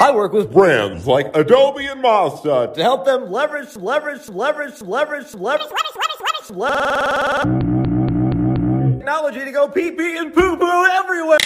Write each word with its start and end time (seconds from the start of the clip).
I 0.00 0.10
work 0.14 0.32
with 0.32 0.52
Brands 0.52 1.06
like 1.06 1.34
Adobe 1.36 1.86
and 1.86 2.02
Mazda 2.02 2.72
to 2.74 2.82
help 2.82 3.04
them 3.04 3.30
leverage, 3.30 3.76
leverage, 3.76 4.28
leverage, 4.28 4.80
leverage, 4.82 5.34
leverage, 5.34 5.34
leverage, 5.34 5.70
leverage, 5.70 6.50
leverage, 6.50 6.50
leverage. 6.50 7.64
technology 8.98 9.44
to 9.44 9.52
go 9.52 9.68
pee 9.68 9.90
pee 9.92 10.16
and 10.16 10.34
poo 10.34 10.56
poo 10.56 10.84
everywhere. 10.86 11.38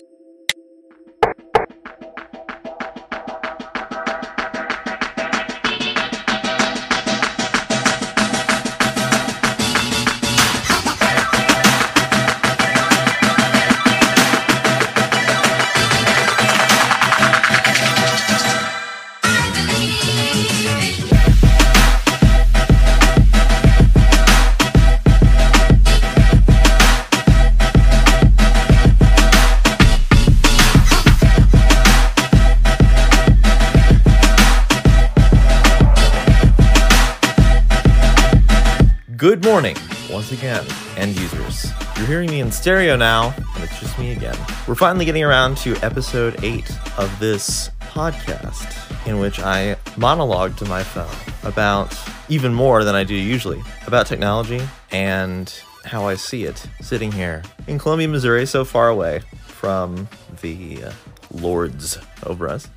Good 39.19 39.45
morning, 39.45 39.77
once 40.13 40.31
again, 40.31 40.65
end 40.97 41.19
users. 41.19 41.73
You're 41.97 42.07
hearing 42.07 42.31
me 42.31 42.39
in 42.39 42.53
stereo 42.53 42.95
now, 42.95 43.35
and 43.37 43.65
it's 43.65 43.81
just 43.81 43.99
me 43.99 44.13
again. 44.13 44.37
We're 44.69 44.77
finally 44.77 45.05
getting 45.05 45.25
around 45.25 45.57
to 45.59 45.75
episode 45.79 46.45
8 46.45 46.71
of 46.99 47.19
this 47.19 47.71
podcast, 47.81 49.09
in 49.09 49.19
which 49.19 49.41
I 49.41 49.75
monologue 49.97 50.57
to 50.59 50.67
my 50.67 50.85
phone 50.85 51.11
about 51.43 51.99
even 52.29 52.55
more 52.55 52.85
than 52.85 52.95
I 52.95 53.03
do 53.03 53.17
usually 53.17 53.61
about 53.89 54.07
technology 54.07 54.61
and 54.93 55.53
how 55.85 56.07
I 56.07 56.15
see 56.15 56.45
it 56.45 56.65
sitting 56.81 57.11
here 57.11 57.43
in 57.67 57.81
Columbia, 57.81 58.07
Missouri, 58.07 58.47
so 58.47 58.65
far 58.65 58.89
away 58.89 59.23
from 59.49 60.09
the 60.43 60.85
uh, 60.85 60.93
lords 61.33 61.99
over 62.25 62.49
us. 62.49 62.69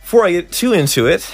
Before 0.00 0.24
I 0.24 0.32
get 0.32 0.52
too 0.52 0.72
into 0.72 1.06
it, 1.06 1.30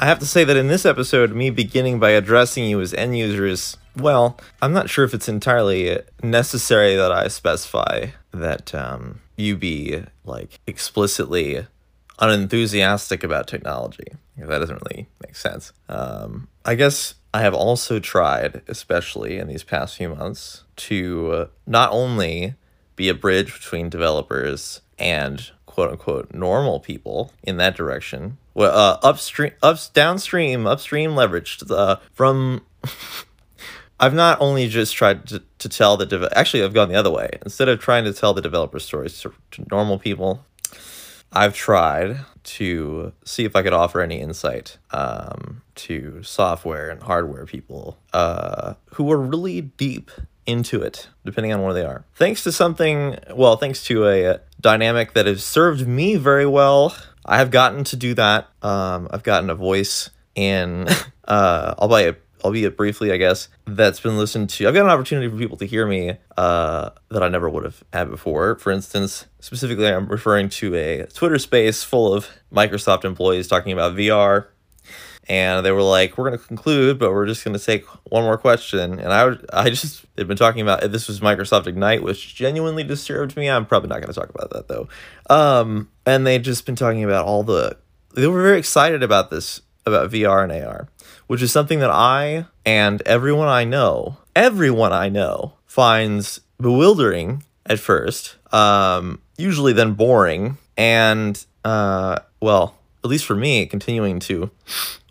I 0.00 0.06
have 0.06 0.18
to 0.18 0.26
say 0.26 0.42
that 0.42 0.56
in 0.56 0.66
this 0.66 0.84
episode, 0.84 1.30
me 1.30 1.50
beginning 1.50 2.00
by 2.00 2.10
addressing 2.10 2.64
you 2.64 2.80
as 2.80 2.92
end 2.94 3.16
users, 3.16 3.76
well, 3.96 4.38
I'm 4.60 4.72
not 4.72 4.90
sure 4.90 5.04
if 5.04 5.14
it's 5.14 5.28
entirely 5.28 5.98
necessary 6.22 6.96
that 6.96 7.12
I 7.12 7.28
specify 7.28 8.08
that 8.32 8.74
um, 8.74 9.20
you 9.36 9.56
be 9.56 10.02
like 10.24 10.60
explicitly 10.66 11.66
unenthusiastic 12.18 13.24
about 13.24 13.46
technology. 13.46 14.12
That 14.36 14.58
doesn't 14.58 14.82
really 14.84 15.08
make 15.20 15.36
sense. 15.36 15.72
Um, 15.88 16.48
I 16.64 16.74
guess 16.74 17.14
I 17.34 17.42
have 17.42 17.54
also 17.54 17.98
tried, 17.98 18.62
especially 18.68 19.38
in 19.38 19.48
these 19.48 19.64
past 19.64 19.96
few 19.96 20.08
months, 20.08 20.64
to 20.76 21.48
not 21.66 21.90
only 21.92 22.54
be 22.96 23.08
a 23.08 23.14
bridge 23.14 23.52
between 23.52 23.88
developers 23.88 24.80
and 24.98 25.50
quote 25.66 25.90
unquote 25.90 26.34
normal 26.34 26.80
people 26.80 27.32
in 27.42 27.56
that 27.56 27.74
direction. 27.74 28.38
Well, 28.54 28.76
uh, 28.76 28.98
upstream, 29.02 29.52
ups, 29.62 29.88
downstream, 29.88 30.66
upstream 30.66 31.12
leveraged 31.12 31.70
uh, 31.70 31.96
from. 32.12 32.62
I've 34.02 34.14
not 34.14 34.38
only 34.40 34.66
just 34.66 34.96
tried 34.96 35.28
to, 35.28 35.44
to 35.60 35.68
tell 35.68 35.96
the 35.96 36.04
dev- 36.04 36.28
actually 36.34 36.64
I've 36.64 36.74
gone 36.74 36.88
the 36.88 36.96
other 36.96 37.10
way. 37.10 37.38
Instead 37.42 37.68
of 37.68 37.78
trying 37.78 38.02
to 38.02 38.12
tell 38.12 38.34
the 38.34 38.42
developer 38.42 38.80
stories 38.80 39.20
to, 39.20 39.32
to 39.52 39.64
normal 39.70 39.96
people, 39.96 40.44
I've 41.32 41.54
tried 41.54 42.18
to 42.42 43.12
see 43.24 43.44
if 43.44 43.54
I 43.54 43.62
could 43.62 43.72
offer 43.72 44.00
any 44.00 44.20
insight 44.20 44.78
um, 44.90 45.62
to 45.76 46.20
software 46.24 46.90
and 46.90 47.00
hardware 47.00 47.46
people 47.46 47.96
uh, 48.12 48.74
who 48.94 49.10
are 49.12 49.18
really 49.18 49.60
deep 49.60 50.10
into 50.46 50.82
it, 50.82 51.08
depending 51.24 51.52
on 51.52 51.62
where 51.62 51.72
they 51.72 51.84
are. 51.84 52.04
Thanks 52.16 52.42
to 52.42 52.50
something, 52.50 53.18
well, 53.30 53.56
thanks 53.56 53.84
to 53.84 54.08
a 54.08 54.40
dynamic 54.60 55.12
that 55.12 55.26
has 55.26 55.44
served 55.44 55.86
me 55.86 56.16
very 56.16 56.46
well, 56.46 56.92
I 57.24 57.38
have 57.38 57.52
gotten 57.52 57.84
to 57.84 57.96
do 57.96 58.14
that. 58.14 58.48
Um, 58.62 59.06
I've 59.12 59.22
gotten 59.22 59.48
a 59.48 59.54
voice 59.54 60.10
in, 60.34 60.88
uh, 61.24 61.74
albeit, 61.78 62.20
albeit 62.42 62.76
briefly, 62.76 63.12
I 63.12 63.16
guess, 63.16 63.48
that's 63.66 64.00
been 64.00 64.16
listened 64.16 64.50
to. 64.50 64.68
I've 64.68 64.74
got 64.74 64.84
an 64.84 64.90
opportunity 64.90 65.28
for 65.28 65.36
people 65.36 65.56
to 65.58 65.66
hear 65.66 65.86
me 65.86 66.16
uh, 66.36 66.90
that 67.10 67.22
I 67.22 67.28
never 67.28 67.48
would 67.48 67.64
have 67.64 67.82
had 67.92 68.10
before. 68.10 68.56
For 68.58 68.70
instance, 68.70 69.26
specifically, 69.40 69.88
I'm 69.88 70.06
referring 70.06 70.48
to 70.50 70.74
a 70.74 71.06
Twitter 71.06 71.38
space 71.38 71.82
full 71.82 72.12
of 72.12 72.28
Microsoft 72.52 73.04
employees 73.04 73.48
talking 73.48 73.72
about 73.72 73.96
VR 73.96 74.46
and 75.28 75.64
they 75.64 75.70
were 75.70 75.82
like, 75.82 76.18
"We're 76.18 76.28
going 76.28 76.38
to 76.38 76.46
conclude, 76.46 76.98
but 76.98 77.12
we're 77.12 77.26
just 77.26 77.44
going 77.44 77.56
to 77.56 77.64
take 77.64 77.84
one 78.04 78.24
more 78.24 78.38
question." 78.38 78.98
And 78.98 79.12
I, 79.12 79.36
I 79.52 79.70
just 79.70 80.04
had 80.18 80.26
been 80.26 80.36
talking 80.36 80.62
about 80.62 80.80
this 80.90 81.08
was 81.08 81.20
Microsoft 81.20 81.66
Ignite, 81.66 82.02
which 82.02 82.34
genuinely 82.34 82.82
disturbed 82.82 83.36
me. 83.36 83.48
I'm 83.48 83.66
probably 83.66 83.88
not 83.88 84.00
going 84.00 84.12
to 84.12 84.18
talk 84.18 84.30
about 84.30 84.50
that 84.50 84.68
though. 84.68 84.88
Um, 85.30 85.90
and 86.04 86.26
they'd 86.26 86.42
just 86.42 86.66
been 86.66 86.76
talking 86.76 87.04
about 87.04 87.24
all 87.24 87.44
the. 87.44 87.76
They 88.14 88.26
were 88.26 88.42
very 88.42 88.58
excited 88.58 89.02
about 89.02 89.30
this 89.30 89.62
about 89.86 90.10
VR 90.10 90.44
and 90.44 90.52
AR, 90.52 90.88
which 91.26 91.42
is 91.42 91.52
something 91.52 91.80
that 91.80 91.90
I 91.90 92.46
and 92.64 93.02
everyone 93.02 93.48
I 93.48 93.64
know, 93.64 94.18
everyone 94.34 94.92
I 94.92 95.08
know, 95.08 95.54
finds 95.66 96.40
bewildering 96.60 97.42
at 97.66 97.78
first. 97.78 98.36
Um, 98.52 99.20
usually 99.36 99.72
then 99.72 99.94
boring, 99.94 100.58
and 100.76 101.44
uh, 101.64 102.18
well, 102.40 102.76
at 103.04 103.10
least 103.10 103.24
for 103.24 103.34
me, 103.34 103.66
continuing 103.66 104.20
to 104.20 104.50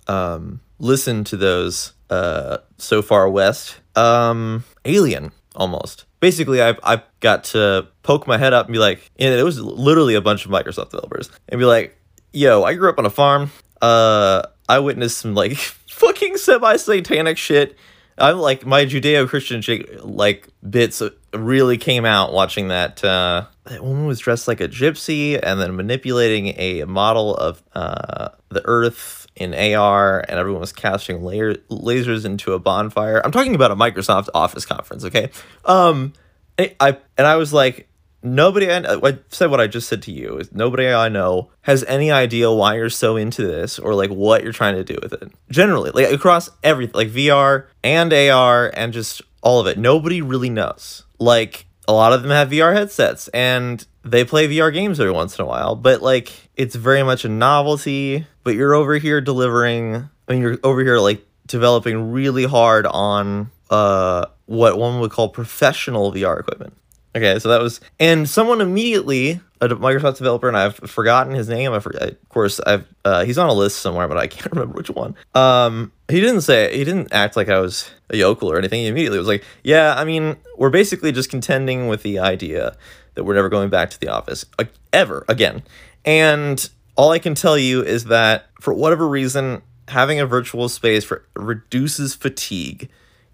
um, 0.08 0.62
listen 0.80 1.24
to 1.26 1.38
those 1.38 1.94
uh, 2.10 2.58
so 2.78 3.02
far 3.02 3.30
west. 3.30 3.80
Um, 3.96 4.64
alien 4.86 5.32
almost. 5.56 6.06
Basically, 6.20 6.62
I 6.62 6.76
I 6.84 7.02
got 7.20 7.46
to 7.46 7.88
poke 8.04 8.28
my 8.28 8.38
head 8.38 8.54
up 8.54 8.68
and 8.68 8.74
be 8.74 8.80
like, 8.80 9.10
and 9.20 9.34
it 9.34 9.44
was 9.44 9.60
literally 9.60 10.16
a 10.16 10.22
bunch 10.22 10.46
of 10.46 10.52
Microsoft 10.52 10.92
developers, 10.92 11.30
and 11.50 11.60
be 11.60 11.66
like, 11.66 11.98
"Yo, 12.32 12.64
I 12.64 12.74
grew 12.76 12.90
up 12.90 13.00
on 13.00 13.06
a 13.06 13.10
farm. 13.10 13.52
Uh, 13.82 14.44
I 14.72 14.80
witnessed 14.80 15.18
some 15.18 15.36
like 15.36 15.54
fucking 15.58 16.38
semi 16.38 16.78
satanic 16.78 17.38
shit. 17.38 17.78
I'm 18.18 18.38
like 18.38 18.66
my 18.66 18.86
Judeo 18.86 19.28
Christian 19.28 19.62
like 20.04 20.48
bits 20.68 21.02
really 21.34 21.78
came 21.78 22.06
out 22.06 22.32
watching 22.32 22.70
that. 22.70 23.04
Uh, 23.04 23.48
that 23.66 23.84
woman 23.84 24.06
was 24.06 24.20
dressed 24.20 24.48
like 24.48 24.62
a 24.62 24.70
gypsy 24.70 25.40
and 25.42 25.60
then 25.60 25.76
manipulating 25.76 26.54
a 26.58 26.86
model 26.86 27.36
of 27.36 27.62
uh, 27.74 28.30
the 28.50 28.62
Earth 28.66 29.28
in 29.36 29.54
AR 29.54 30.24
and 30.28 30.40
everyone 30.40 30.62
was 30.62 30.74
casting 30.74 31.24
layer, 31.24 31.56
lasers 31.70 32.26
into 32.26 32.54
a 32.54 32.60
bonfire. 32.60 33.22
I'm 33.24 33.32
talking 33.32 33.56
about 33.56 33.72
a 33.72 33.76
Microsoft 33.76 34.30
Office 34.34 34.66
conference, 34.66 35.04
okay? 35.06 35.32
Um, 35.66 36.14
I, 36.58 36.76
I 36.80 36.98
and 37.18 37.28
I 37.28 37.36
was 37.36 37.52
like, 37.52 37.88
nobody. 38.24 38.72
I, 38.72 38.96
I 38.96 39.20
said 39.30 39.50
what 39.52 39.62
I 39.62 39.68
just 39.68 39.88
said 39.88 40.02
to 40.04 40.12
you. 40.12 40.38
Is 40.38 40.52
nobody 40.52 40.88
I 40.88 41.10
know 41.10 41.52
has 41.62 41.84
any 41.86 42.12
idea 42.12 42.52
why 42.52 42.76
you're 42.76 42.90
so 42.90 43.16
into 43.16 43.46
this 43.46 43.80
or 43.80 43.96
like 43.96 44.10
what 44.10 44.44
you're 44.44 44.54
trying 44.54 44.76
to 44.76 44.84
do 44.84 44.98
with 45.02 45.14
it. 45.14 45.32
Generally, 45.50 45.92
like 45.92 46.12
across 46.12 46.50
everything, 46.64 46.96
like 46.96 47.10
VR 47.10 47.66
and 47.84 48.14
AR 48.14 48.72
and 48.76 48.94
just 48.94 49.22
all 49.42 49.60
of 49.60 49.68
it. 49.68 49.78
Nobody 49.78 50.22
really 50.22 50.50
knows. 50.50 51.04
Like 51.20 51.66
a 51.88 51.94
lot 51.94 52.14
of 52.14 52.22
them 52.22 52.32
have 52.32 52.50
VR 52.50 52.74
headsets 52.74 53.28
and 53.30 53.86
they 54.04 54.24
play 54.24 54.48
VR 54.48 54.74
games 54.74 55.00
every 55.00 55.12
once 55.12 55.38
in 55.38 55.44
a 55.44 55.48
while, 55.48 55.76
but 55.76 56.02
like 56.02 56.50
it's 56.56 56.76
very 56.76 57.04
much 57.04 57.26
a 57.26 57.30
novelty. 57.30 58.26
But 58.44 58.56
you're 58.56 58.74
over 58.74 58.98
here 58.98 59.22
delivering, 59.22 59.96
I 60.28 60.32
mean, 60.32 60.42
you're 60.42 60.58
over 60.64 60.82
here 60.82 60.98
like 61.00 61.26
developing 61.46 62.12
really 62.12 62.46
hard 62.46 62.86
on 62.88 63.52
uh, 63.70 64.26
what 64.46 64.78
one 64.78 65.00
would 65.00 65.12
call 65.12 65.30
professional 65.30 66.12
VR 66.12 66.40
equipment. 66.40 66.74
Okay, 67.16 67.40
so 67.40 67.50
that 67.50 67.62
was, 67.62 67.82
and 68.00 68.28
someone 68.30 68.62
immediately, 68.62 69.42
a 69.60 69.68
Microsoft 69.68 70.18
developer, 70.18 70.48
and 70.48 70.56
I've 70.56 70.76
forgotten 70.78 71.34
his 71.34 71.50
name. 71.50 71.74
I 71.74 71.76
of 71.76 72.30
course, 72.30 72.62
I've 72.62 72.88
uh, 73.04 73.26
he's 73.26 73.38
on 73.38 73.50
a 73.50 73.54
list 73.54 73.80
somewhere, 73.80 74.08
but 74.08 74.18
I 74.18 74.28
can't 74.28 74.52
remember 74.52 74.74
which 74.74 74.90
one. 74.90 75.16
Um, 75.36 75.92
he 76.08 76.22
didn't 76.22 76.42
say 76.42 76.76
he 76.76 76.86
didn't 76.86 77.12
act 77.12 77.36
like 77.36 77.50
I 77.50 77.60
was 77.60 77.90
a 78.10 78.18
yokel 78.18 78.50
or 78.50 78.58
anything. 78.58 78.82
He 78.82 78.88
immediately 78.88 79.18
was 79.18 79.28
like, 79.28 79.44
"Yeah, 79.64 79.94
I 79.98 80.06
mean, 80.06 80.38
we're 80.58 80.70
basically 80.70 81.12
just 81.12 81.30
contending 81.30 81.88
with 81.88 82.02
the 82.04 82.20
idea 82.20 82.78
that 83.16 83.26
we're 83.26 83.36
never 83.36 83.50
going 83.50 83.70
back 83.70 83.90
to 83.90 84.00
the 84.00 84.08
office 84.08 84.46
ever 84.94 85.26
again." 85.28 85.64
And 86.06 86.70
all 86.96 87.12
I 87.12 87.20
can 87.20 87.36
tell 87.36 87.58
you 87.58 87.84
is 87.84 88.06
that 88.06 88.48
for 88.62 88.74
whatever 88.74 89.08
reason, 89.08 89.62
having 89.90 90.22
a 90.22 90.26
virtual 90.26 90.70
space 90.70 91.04
for 91.04 91.26
reduces 91.36 92.16
fatigue 92.16 92.90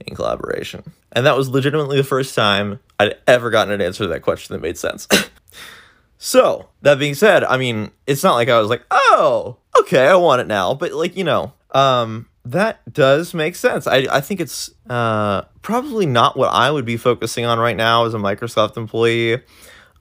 in 0.06 0.16
collaboration. 0.16 0.84
And 1.12 1.26
that 1.26 1.38
was 1.38 1.50
legitimately 1.50 1.98
the 1.98 2.04
first 2.04 2.36
time 2.36 2.80
I'd 3.00 3.16
ever 3.28 3.50
gotten 3.50 3.74
an 3.74 3.82
answer 3.82 4.04
to 4.04 4.08
that 4.10 4.22
question 4.22 4.54
that 4.54 4.62
made 4.62 4.78
sense. 4.78 5.08
so, 6.18 6.70
that 6.82 7.00
being 7.00 7.16
said, 7.16 7.44
I 7.44 7.58
mean, 7.58 7.92
it's 8.06 8.24
not 8.24 8.36
like 8.36 8.50
I 8.50 8.60
was 8.60 8.70
like, 8.70 8.84
oh, 8.92 9.58
okay, 9.80 10.08
I 10.08 10.16
want 10.16 10.42
it 10.42 10.48
now. 10.48 10.74
But, 10.74 10.94
like, 10.94 11.16
you 11.16 11.24
know, 11.24 11.54
um, 11.72 12.28
that 12.46 12.82
does 12.92 13.34
make 13.34 13.56
sense. 13.56 13.88
I, 13.88 14.08
I 14.10 14.22
think 14.22 14.40
it's 14.40 14.70
uh, 14.90 15.44
probably 15.62 16.06
not 16.06 16.38
what 16.38 16.50
I 16.54 16.72
would 16.72 16.86
be 16.86 16.98
focusing 16.98 17.46
on 17.46 17.60
right 17.60 17.76
now 17.76 18.06
as 18.06 18.14
a 18.14 18.18
Microsoft 18.18 18.78
employee. 18.78 19.42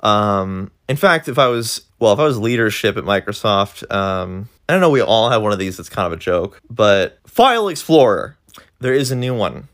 Um, 0.00 0.70
in 0.88 0.96
fact, 0.96 1.28
if 1.28 1.38
I 1.38 1.48
was, 1.48 1.82
well, 1.98 2.12
if 2.12 2.18
I 2.18 2.24
was 2.24 2.38
leadership 2.38 2.96
at 2.96 3.04
Microsoft, 3.04 3.90
um, 3.92 4.48
I 4.68 4.72
don't 4.72 4.80
know, 4.80 4.90
we 4.90 5.00
all 5.00 5.30
have 5.30 5.42
one 5.42 5.52
of 5.52 5.58
these 5.58 5.76
that's 5.76 5.88
kind 5.88 6.06
of 6.06 6.12
a 6.12 6.20
joke, 6.20 6.60
but 6.70 7.18
File 7.26 7.68
Explorer, 7.68 8.36
there 8.80 8.94
is 8.94 9.10
a 9.10 9.16
new 9.16 9.34
one. 9.34 9.68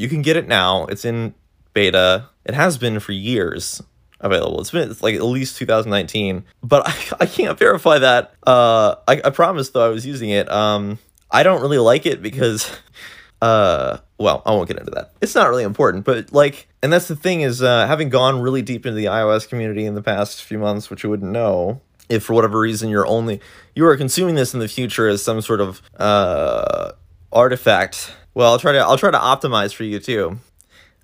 You 0.00 0.08
can 0.08 0.22
get 0.22 0.38
it 0.38 0.48
now. 0.48 0.86
It's 0.86 1.04
in 1.04 1.34
beta. 1.74 2.30
It 2.46 2.54
has 2.54 2.78
been 2.78 3.00
for 3.00 3.12
years 3.12 3.82
available. 4.18 4.60
It's 4.60 4.70
been 4.70 4.90
it's 4.90 5.02
like 5.02 5.14
at 5.14 5.22
least 5.22 5.58
2019, 5.58 6.44
but 6.62 6.88
I, 6.88 6.94
I 7.24 7.26
can't 7.26 7.58
verify 7.58 7.98
that. 7.98 8.32
Uh, 8.46 8.94
I, 9.06 9.20
I 9.22 9.30
promised 9.30 9.74
though 9.74 9.84
I 9.84 9.88
was 9.88 10.06
using 10.06 10.30
it. 10.30 10.50
Um, 10.50 10.98
I 11.30 11.42
don't 11.42 11.60
really 11.60 11.76
like 11.76 12.06
it 12.06 12.22
because, 12.22 12.74
uh, 13.42 13.98
well, 14.16 14.42
I 14.46 14.52
won't 14.52 14.68
get 14.68 14.78
into 14.78 14.90
that. 14.92 15.12
It's 15.20 15.34
not 15.34 15.50
really 15.50 15.64
important, 15.64 16.06
but 16.06 16.32
like, 16.32 16.66
and 16.82 16.90
that's 16.90 17.08
the 17.08 17.14
thing 17.14 17.42
is, 17.42 17.62
uh, 17.62 17.86
having 17.86 18.08
gone 18.08 18.40
really 18.40 18.62
deep 18.62 18.86
into 18.86 18.96
the 18.96 19.04
iOS 19.04 19.46
community 19.46 19.84
in 19.84 19.94
the 19.94 20.02
past 20.02 20.42
few 20.42 20.58
months, 20.58 20.88
which 20.88 21.04
you 21.04 21.10
wouldn't 21.10 21.30
know 21.30 21.82
if 22.08 22.24
for 22.24 22.32
whatever 22.32 22.58
reason 22.58 22.88
you're 22.88 23.06
only 23.06 23.38
you 23.74 23.86
are 23.86 23.96
consuming 23.98 24.34
this 24.34 24.54
in 24.54 24.60
the 24.60 24.66
future 24.66 25.08
as 25.08 25.22
some 25.22 25.42
sort 25.42 25.60
of 25.60 25.82
uh 25.98 26.92
artifact. 27.32 28.12
Well, 28.34 28.52
I'll 28.52 28.58
try 28.58 28.72
to 28.72 28.78
I'll 28.78 28.98
try 28.98 29.10
to 29.10 29.18
optimize 29.18 29.74
for 29.74 29.84
you 29.84 29.98
too. 29.98 30.38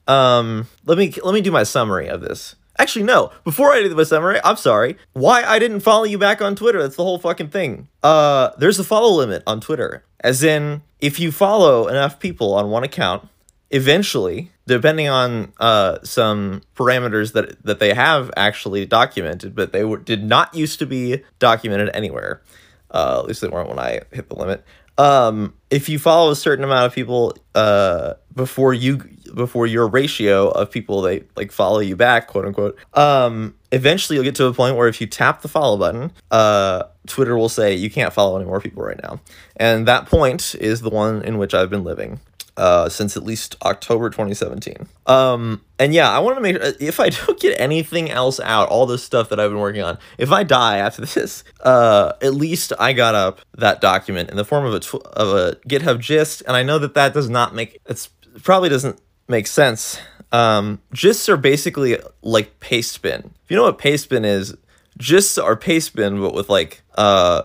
Um, 0.06 0.68
let 0.84 0.98
me 0.98 1.12
let 1.24 1.34
me 1.34 1.40
do 1.40 1.50
my 1.50 1.64
summary 1.64 2.08
of 2.08 2.20
this. 2.20 2.54
Actually, 2.78 3.04
no. 3.04 3.32
Before 3.44 3.72
I 3.72 3.82
do 3.82 3.92
the 3.92 4.04
summary, 4.04 4.38
I'm 4.44 4.56
sorry. 4.56 4.96
Why 5.14 5.42
I 5.42 5.58
didn't 5.58 5.80
follow 5.80 6.04
you 6.04 6.18
back 6.18 6.42
on 6.42 6.54
Twitter? 6.54 6.82
That's 6.82 6.96
the 6.96 7.02
whole 7.02 7.18
fucking 7.18 7.48
thing. 7.48 7.88
Uh, 8.02 8.50
there's 8.58 8.78
a 8.78 8.84
follow 8.84 9.16
limit 9.16 9.42
on 9.46 9.60
Twitter. 9.60 10.04
As 10.20 10.42
in, 10.42 10.82
if 11.00 11.18
you 11.18 11.32
follow 11.32 11.88
enough 11.88 12.18
people 12.20 12.54
on 12.54 12.70
one 12.70 12.84
account, 12.84 13.28
eventually, 13.70 14.50
depending 14.66 15.08
on 15.08 15.52
uh, 15.58 15.98
some 16.02 16.62
parameters 16.74 17.32
that 17.32 17.62
that 17.64 17.78
they 17.78 17.94
have 17.94 18.30
actually 18.36 18.84
documented, 18.84 19.54
but 19.54 19.72
they 19.72 19.84
were, 19.84 19.98
did 19.98 20.22
not 20.22 20.54
used 20.54 20.78
to 20.78 20.86
be 20.86 21.24
documented 21.38 21.90
anywhere. 21.94 22.42
Uh, 22.90 23.20
at 23.20 23.26
least 23.26 23.40
they 23.40 23.48
weren't 23.48 23.68
when 23.68 23.78
I 23.78 24.02
hit 24.12 24.28
the 24.28 24.36
limit. 24.36 24.64
Um, 24.98 25.54
if 25.70 25.88
you 25.88 25.98
follow 25.98 26.30
a 26.30 26.36
certain 26.36 26.64
amount 26.64 26.86
of 26.86 26.94
people 26.94 27.36
uh, 27.54 28.14
before 28.34 28.72
you 28.72 28.98
before 29.34 29.66
your 29.66 29.88
ratio 29.88 30.48
of 30.48 30.70
people 30.70 31.02
they 31.02 31.24
like 31.36 31.52
follow 31.52 31.80
you 31.80 31.96
back, 31.96 32.28
quote 32.28 32.46
unquote, 32.46 32.78
um, 32.94 33.54
eventually 33.72 34.16
you'll 34.16 34.24
get 34.24 34.34
to 34.36 34.46
a 34.46 34.54
point 34.54 34.76
where 34.76 34.88
if 34.88 35.00
you 35.00 35.06
tap 35.06 35.42
the 35.42 35.48
follow 35.48 35.76
button, 35.76 36.12
uh, 36.30 36.84
Twitter 37.06 37.36
will 37.36 37.48
say 37.48 37.74
you 37.74 37.90
can't 37.90 38.12
follow 38.12 38.36
any 38.36 38.46
more 38.46 38.60
people 38.60 38.82
right 38.82 39.00
now, 39.02 39.20
and 39.56 39.86
that 39.88 40.06
point 40.06 40.54
is 40.54 40.80
the 40.80 40.90
one 40.90 41.22
in 41.22 41.38
which 41.38 41.52
I've 41.52 41.70
been 41.70 41.84
living 41.84 42.20
uh, 42.56 42.88
since 42.88 43.16
at 43.16 43.22
least 43.22 43.56
October 43.62 44.10
2017. 44.10 44.88
Um, 45.06 45.60
and 45.78 45.92
yeah, 45.92 46.10
I 46.10 46.18
want 46.20 46.36
to 46.36 46.40
make 46.40 46.56
if 46.80 47.00
I 47.00 47.08
don't 47.26 47.38
get 47.38 47.60
anything 47.60 48.10
else 48.10 48.40
out, 48.40 48.68
all 48.68 48.86
this 48.86 49.04
stuff 49.04 49.28
that 49.28 49.40
I've 49.40 49.50
been 49.50 49.60
working 49.60 49.82
on, 49.82 49.98
if 50.18 50.32
I 50.32 50.42
die 50.42 50.78
after 50.78 51.04
this, 51.06 51.44
uh, 51.60 52.12
at 52.22 52.34
least 52.34 52.72
I 52.78 52.92
got 52.92 53.14
up 53.14 53.40
that 53.56 53.80
document 53.80 54.30
in 54.30 54.36
the 54.36 54.44
form 54.44 54.64
of 54.64 54.74
a 54.74 54.80
tw- 54.80 55.06
of 55.06 55.28
a 55.28 55.56
GitHub 55.68 56.00
gist, 56.00 56.42
and 56.46 56.56
I 56.56 56.62
know 56.62 56.78
that 56.78 56.94
that 56.94 57.14
does 57.14 57.28
not 57.28 57.54
make 57.54 57.80
it's 57.86 58.08
probably 58.42 58.68
doesn't 58.68 59.00
make 59.28 59.46
sense. 59.46 59.98
Um, 60.32 60.80
gists 60.92 61.28
are 61.28 61.36
basically 61.36 61.98
like 62.22 62.58
paste 62.60 63.00
bin. 63.02 63.32
If 63.44 63.50
you 63.50 63.56
know 63.56 63.64
what 63.64 63.78
paste 63.78 64.08
bin 64.08 64.24
is, 64.24 64.56
gists 64.98 65.42
are 65.42 65.56
paste 65.56 65.94
bin, 65.94 66.20
but 66.20 66.34
with 66.34 66.48
like 66.48 66.82
uh 66.96 67.42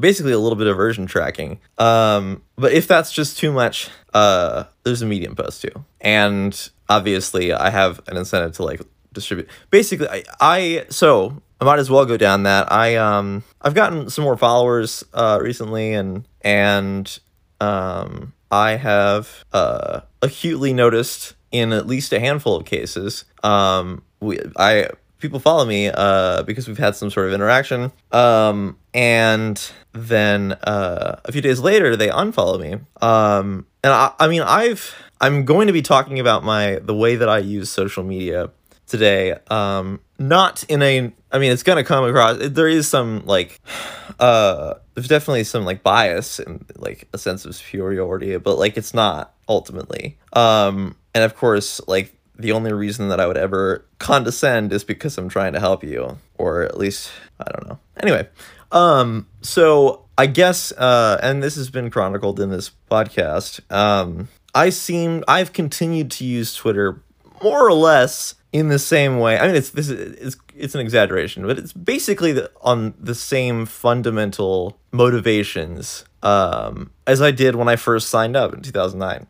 basically 0.00 0.32
a 0.32 0.38
little 0.38 0.56
bit 0.56 0.66
of 0.66 0.76
version 0.76 1.06
tracking. 1.06 1.60
Um, 1.78 2.42
but 2.56 2.72
if 2.72 2.88
that's 2.88 3.12
just 3.12 3.38
too 3.38 3.52
much, 3.52 3.88
uh, 4.14 4.64
there's 4.84 5.02
a 5.02 5.06
medium 5.06 5.36
post 5.36 5.62
too, 5.62 5.84
and 6.00 6.70
obviously 6.88 7.52
I 7.52 7.70
have 7.70 8.00
an 8.08 8.16
incentive 8.16 8.54
to 8.56 8.64
like 8.64 8.80
distribute. 9.12 9.48
Basically, 9.70 10.08
I, 10.08 10.24
I 10.40 10.86
so 10.88 11.40
I 11.60 11.64
might 11.64 11.78
as 11.78 11.90
well 11.90 12.06
go 12.06 12.16
down 12.16 12.44
that. 12.44 12.70
I 12.72 12.96
um 12.96 13.44
I've 13.60 13.74
gotten 13.74 14.10
some 14.10 14.24
more 14.24 14.36
followers 14.36 15.04
uh 15.14 15.38
recently, 15.42 15.94
and 15.94 16.26
and 16.42 17.18
um 17.60 18.32
I 18.50 18.72
have 18.72 19.44
uh 19.52 20.00
acutely 20.22 20.72
noticed 20.72 21.34
in 21.52 21.72
at 21.72 21.86
least 21.86 22.12
a 22.12 22.20
handful 22.20 22.56
of 22.56 22.64
cases 22.64 23.24
um 23.42 24.02
we 24.20 24.38
I 24.56 24.88
people 25.20 25.38
follow 25.38 25.64
me 25.64 25.90
uh, 25.92 26.42
because 26.42 26.66
we've 26.66 26.78
had 26.78 26.96
some 26.96 27.10
sort 27.10 27.28
of 27.28 27.32
interaction. 27.32 27.92
Um, 28.10 28.76
and 28.92 29.70
then 29.92 30.52
uh, 30.52 31.20
a 31.24 31.32
few 31.32 31.40
days 31.40 31.60
later, 31.60 31.96
they 31.96 32.08
unfollow 32.08 32.60
me. 32.60 32.78
Um, 33.00 33.66
and 33.84 33.92
I, 33.92 34.12
I 34.18 34.28
mean, 34.28 34.42
I've 34.42 34.94
I'm 35.20 35.44
going 35.44 35.66
to 35.66 35.72
be 35.72 35.82
talking 35.82 36.18
about 36.18 36.44
my 36.44 36.76
the 36.76 36.94
way 36.94 37.16
that 37.16 37.28
I 37.28 37.38
use 37.38 37.70
social 37.70 38.02
media 38.02 38.50
today. 38.86 39.36
Um, 39.48 40.00
not 40.18 40.64
in 40.68 40.82
a 40.82 41.12
I 41.32 41.38
mean, 41.38 41.52
it's 41.52 41.62
gonna 41.62 41.84
come 41.84 42.04
across. 42.04 42.38
There 42.40 42.68
is 42.68 42.88
some 42.88 43.24
like, 43.26 43.60
uh, 44.20 44.74
there's 44.94 45.08
definitely 45.08 45.44
some 45.44 45.64
like 45.64 45.82
bias 45.82 46.38
and 46.38 46.64
like 46.76 47.08
a 47.12 47.18
sense 47.18 47.44
of 47.44 47.54
superiority, 47.54 48.36
but 48.38 48.58
like 48.58 48.76
it's 48.76 48.94
not 48.94 49.34
ultimately. 49.48 50.18
Um, 50.32 50.96
and 51.14 51.24
of 51.24 51.36
course, 51.36 51.80
like 51.86 52.14
the 52.40 52.52
only 52.52 52.72
reason 52.72 53.08
that 53.08 53.20
I 53.20 53.26
would 53.26 53.36
ever 53.36 53.84
condescend 53.98 54.72
is 54.72 54.84
because 54.84 55.16
I'm 55.18 55.28
trying 55.28 55.52
to 55.52 55.60
help 55.60 55.84
you, 55.84 56.18
or 56.38 56.62
at 56.62 56.76
least 56.78 57.10
I 57.38 57.50
don't 57.52 57.68
know. 57.68 57.78
Anyway, 58.02 58.28
um, 58.72 59.26
so 59.42 60.06
I 60.16 60.26
guess, 60.26 60.72
uh, 60.72 61.18
and 61.22 61.42
this 61.42 61.56
has 61.56 61.70
been 61.70 61.90
chronicled 61.90 62.40
in 62.40 62.50
this 62.50 62.70
podcast. 62.90 63.60
Um, 63.72 64.28
I 64.54 64.70
seem 64.70 65.24
I've 65.28 65.52
continued 65.52 66.10
to 66.12 66.24
use 66.24 66.54
Twitter 66.54 67.02
more 67.42 67.66
or 67.66 67.72
less 67.72 68.34
in 68.52 68.68
the 68.68 68.78
same 68.78 69.18
way. 69.18 69.38
I 69.38 69.46
mean, 69.46 69.56
it's 69.56 69.70
this 69.70 69.88
is 69.88 70.36
it's 70.56 70.74
an 70.74 70.80
exaggeration, 70.80 71.46
but 71.46 71.58
it's 71.58 71.72
basically 71.72 72.32
the, 72.32 72.50
on 72.62 72.94
the 72.98 73.14
same 73.14 73.66
fundamental 73.66 74.78
motivations 74.92 76.04
um, 76.22 76.90
as 77.06 77.22
I 77.22 77.30
did 77.30 77.54
when 77.54 77.68
I 77.68 77.76
first 77.76 78.08
signed 78.08 78.36
up 78.36 78.52
in 78.52 78.60
2009 78.62 79.26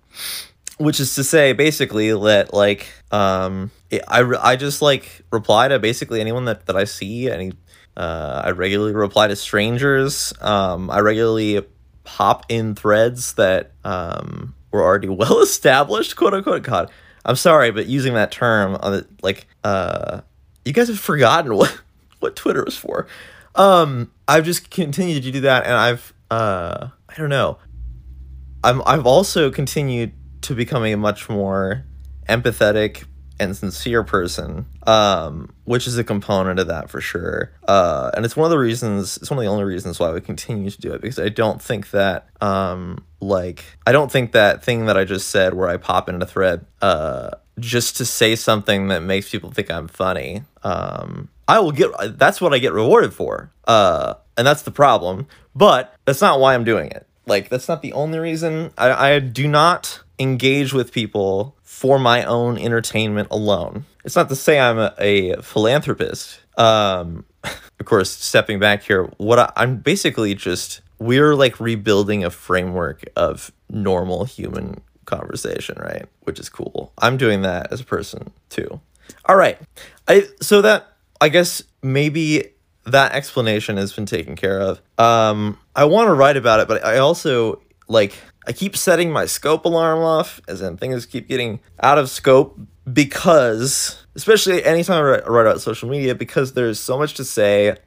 which 0.81 0.99
is 0.99 1.15
to 1.15 1.23
say 1.23 1.53
basically 1.53 2.11
that 2.11 2.55
like 2.55 2.91
um 3.13 3.71
I, 4.09 4.23
I 4.41 4.57
just 4.57 4.81
like 4.81 5.23
reply 5.31 5.69
to 5.69 5.79
basically 5.79 6.23
anyone 6.23 6.47
that, 6.47 6.65
that 6.67 6.77
i 6.77 6.85
see 6.85 7.31
any 7.31 7.53
uh 7.99 8.43
i 8.47 8.51
regularly 8.51 8.95
reply 8.95 9.29
to 9.29 9.37
strangers. 9.37 10.33
Um 10.41 10.91
i 10.91 11.01
regularly 11.01 11.63
pop 12.05 12.47
in 12.49 12.75
threads 12.75 13.35
that 13.35 13.73
um 13.85 14.55
were 14.71 14.83
already 14.83 15.09
well 15.23 15.41
established 15.43 16.17
quote 16.17 16.33
unquote. 16.33 16.63
God 16.63 16.91
i'm 17.27 17.37
sorry 17.37 17.71
but 17.71 17.87
using 17.87 18.15
that 18.15 18.33
term 18.33 18.77
on 18.81 18.93
the 18.93 19.07
like 19.23 19.47
uh 19.63 20.23
you 20.65 20.73
guys 20.73 20.89
have 20.89 20.99
forgotten 20.99 21.55
what 21.57 21.79
what 22.21 22.37
twitter 22.37 22.67
is 22.67 22.77
for. 22.77 23.07
Um 23.55 24.11
i've 24.27 24.47
just 24.47 24.71
continued 24.71 25.25
to 25.25 25.31
do 25.31 25.41
that 25.43 25.65
and 25.65 25.75
i've 25.75 26.15
uh 26.31 26.89
i 27.07 27.15
don't 27.17 27.29
know. 27.29 27.59
I'm 28.65 28.81
i've 28.87 29.05
also 29.05 29.51
continued 29.51 30.13
to 30.43 30.55
becoming 30.55 30.93
a 30.93 30.97
much 30.97 31.29
more 31.29 31.85
empathetic 32.29 33.05
and 33.41 33.57
sincere 33.57 34.05
person, 34.05 34.67
um, 34.87 35.53
which 35.65 35.87
is 35.87 35.97
a 35.97 36.05
component 36.05 36.61
of 36.61 36.67
that 36.67 36.91
for 36.91 37.01
sure. 37.01 37.53
Uh, 37.67 38.11
and 38.15 38.25
it's 38.25 38.37
one 38.37 38.45
of 38.45 38.51
the 38.51 38.59
reasons, 38.59 39.17
it's 39.17 39.31
one 39.31 39.39
of 39.39 39.43
the 39.43 39.51
only 39.51 39.65
reasons 39.65 39.99
why 39.99 40.13
we 40.13 40.21
continue 40.21 40.71
to 40.71 40.81
do 40.81 40.93
it 40.93 41.01
because 41.01 41.19
I 41.19 41.31
don't 41.31 41.61
think 41.61 41.91
that, 41.91 42.29
um, 42.43 43.03
like, 43.21 43.65
I 43.87 43.93
don't 43.93 44.13
think 44.13 44.33
that 44.33 44.63
thing 44.63 44.87
that 44.87 44.99
I 44.99 45.05
just 45.05 45.31
said 45.31 45.55
where 45.55 45.71
I 45.71 45.79
pop 45.79 46.09
in 46.11 46.21
a 46.21 46.27
thread, 46.27 46.67
uh, 46.83 47.31
just 47.59 47.97
to 47.97 48.05
say 48.05 48.37
something 48.37 48.89
that 48.89 49.03
makes 49.03 49.31
people 49.31 49.51
think 49.51 49.71
I'm 49.71 49.89
funny, 49.89 50.43
um, 50.63 51.31
I 51.49 51.61
will 51.61 51.73
get, 51.73 51.91
that's 52.19 52.43
what 52.43 52.53
I 52.53 52.59
get 52.59 52.75
rewarded 52.75 53.15
for. 53.15 53.51
Uh, 53.67 54.15
and 54.37 54.47
that's 54.47 54.63
the 54.63 54.71
problem. 54.71 55.27
But 55.55 55.95
that's 56.05 56.21
not 56.21 56.41
why 56.41 56.55
I'm 56.55 56.65
doing 56.65 56.91
it. 56.91 57.07
Like, 57.27 57.49
that's 57.49 57.69
not 57.69 57.83
the 57.83 57.93
only 57.93 58.19
reason. 58.19 58.73
I, 58.77 59.15
I 59.15 59.19
do 59.19 59.47
not 59.47 60.01
engage 60.19 60.73
with 60.73 60.93
people 60.93 61.57
for 61.63 61.99
my 61.99 62.25
own 62.25 62.59
entertainment 62.59 63.29
alone. 63.31 63.85
It's 64.05 64.17
not 64.17 64.29
to 64.29 64.37
say 64.37 64.59
I'm 64.59 64.79
a, 64.79 64.95
a 64.99 65.43
philanthropist. 65.43 66.41
Um, 66.57 67.25
of 67.45 67.87
course, 67.87 68.11
stepping 68.11 68.59
back 68.59 68.83
here, 68.83 69.05
what 69.17 69.39
I, 69.39 69.53
I'm 69.57 69.77
basically 69.79 70.35
just 70.35 70.83
we're 70.99 71.35
like 71.35 71.59
rebuilding 71.59 72.25
a 72.25 72.31
framework 72.31 73.03
of 73.17 73.51
normal 73.71 74.25
human 74.25 74.83
conversation, 75.07 75.77
right? 75.81 76.05
Which 76.21 76.39
is 76.39 76.49
cool. 76.49 76.93
I'm 76.99 77.17
doing 77.17 77.43
that 77.43 77.73
as 77.73 77.81
a 77.81 77.85
person 77.85 78.31
too. 78.51 78.81
All 79.25 79.37
right. 79.37 79.59
I 80.07 80.29
so 80.41 80.63
that 80.63 80.93
I 81.21 81.31
guess 81.31 81.63
maybe 81.83 82.51
that 82.85 83.13
explanation 83.13 83.77
has 83.77 83.93
been 83.93 84.07
taken 84.07 84.37
care 84.37 84.61
of. 84.61 84.81
Um 84.99 85.59
I 85.81 85.85
want 85.85 86.09
to 86.09 86.13
write 86.13 86.37
about 86.37 86.61
it, 86.61 86.69
but 86.69 86.85
I 86.85 86.99
also 86.99 87.63
like 87.89 88.13
I 88.47 88.53
keep 88.53 88.77
setting 88.77 89.11
my 89.11 89.25
scope 89.25 89.65
alarm 89.65 90.01
off, 90.01 90.39
as 90.47 90.61
in 90.61 90.77
things 90.77 91.07
keep 91.07 91.27
getting 91.27 91.59
out 91.83 91.97
of 91.97 92.11
scope 92.11 92.61
because, 92.93 94.05
especially 94.15 94.63
anytime 94.63 94.99
I 94.99 95.09
write, 95.09 95.27
about 95.27 95.63
social 95.63 95.89
media, 95.89 96.15
because 96.15 96.53
there's 96.53 96.79
so 96.79 96.99
much 96.99 97.15
to 97.15 97.25
say. 97.25 97.79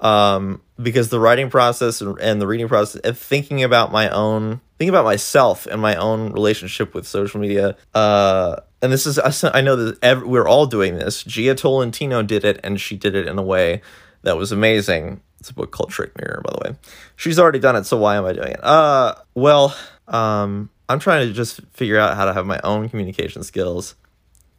Um, 0.00 0.62
because 0.82 1.08
the 1.08 1.20
writing 1.20 1.50
process 1.50 2.00
and 2.00 2.40
the 2.40 2.46
reading 2.46 2.68
process 2.68 3.00
and 3.04 3.16
thinking 3.16 3.62
about 3.62 3.92
my 3.92 4.08
own, 4.08 4.60
thinking 4.76 4.90
about 4.90 5.04
myself 5.04 5.66
and 5.66 5.80
my 5.80 5.94
own 5.96 6.32
relationship 6.32 6.94
with 6.94 7.06
social 7.06 7.40
media. 7.40 7.76
Uh, 7.94 8.56
and 8.82 8.92
this 8.92 9.06
is, 9.06 9.18
I 9.44 9.60
know 9.60 9.76
that 9.76 10.02
every, 10.02 10.26
we're 10.26 10.48
all 10.48 10.66
doing 10.66 10.96
this. 10.96 11.22
Jia 11.24 11.56
Tolentino 11.56 12.22
did 12.22 12.44
it, 12.44 12.60
and 12.64 12.80
she 12.80 12.96
did 12.96 13.14
it 13.14 13.26
in 13.26 13.38
a 13.38 13.42
way 13.42 13.82
that 14.22 14.36
was 14.36 14.50
amazing 14.50 15.22
It's 15.44 15.50
a 15.50 15.54
book 15.54 15.72
called 15.72 15.90
Trick 15.90 16.16
Mirror, 16.16 16.40
by 16.42 16.52
the 16.52 16.70
way. 16.70 16.78
She's 17.16 17.38
already 17.38 17.58
done 17.58 17.76
it, 17.76 17.84
so 17.84 17.98
why 17.98 18.16
am 18.16 18.24
I 18.24 18.32
doing 18.32 18.52
it? 18.52 18.64
Uh, 18.64 19.14
well, 19.34 19.76
um, 20.08 20.70
I'm 20.88 20.98
trying 20.98 21.28
to 21.28 21.34
just 21.34 21.60
figure 21.74 21.98
out 21.98 22.16
how 22.16 22.24
to 22.24 22.32
have 22.32 22.46
my 22.46 22.58
own 22.64 22.88
communication 22.88 23.42
skills, 23.42 23.94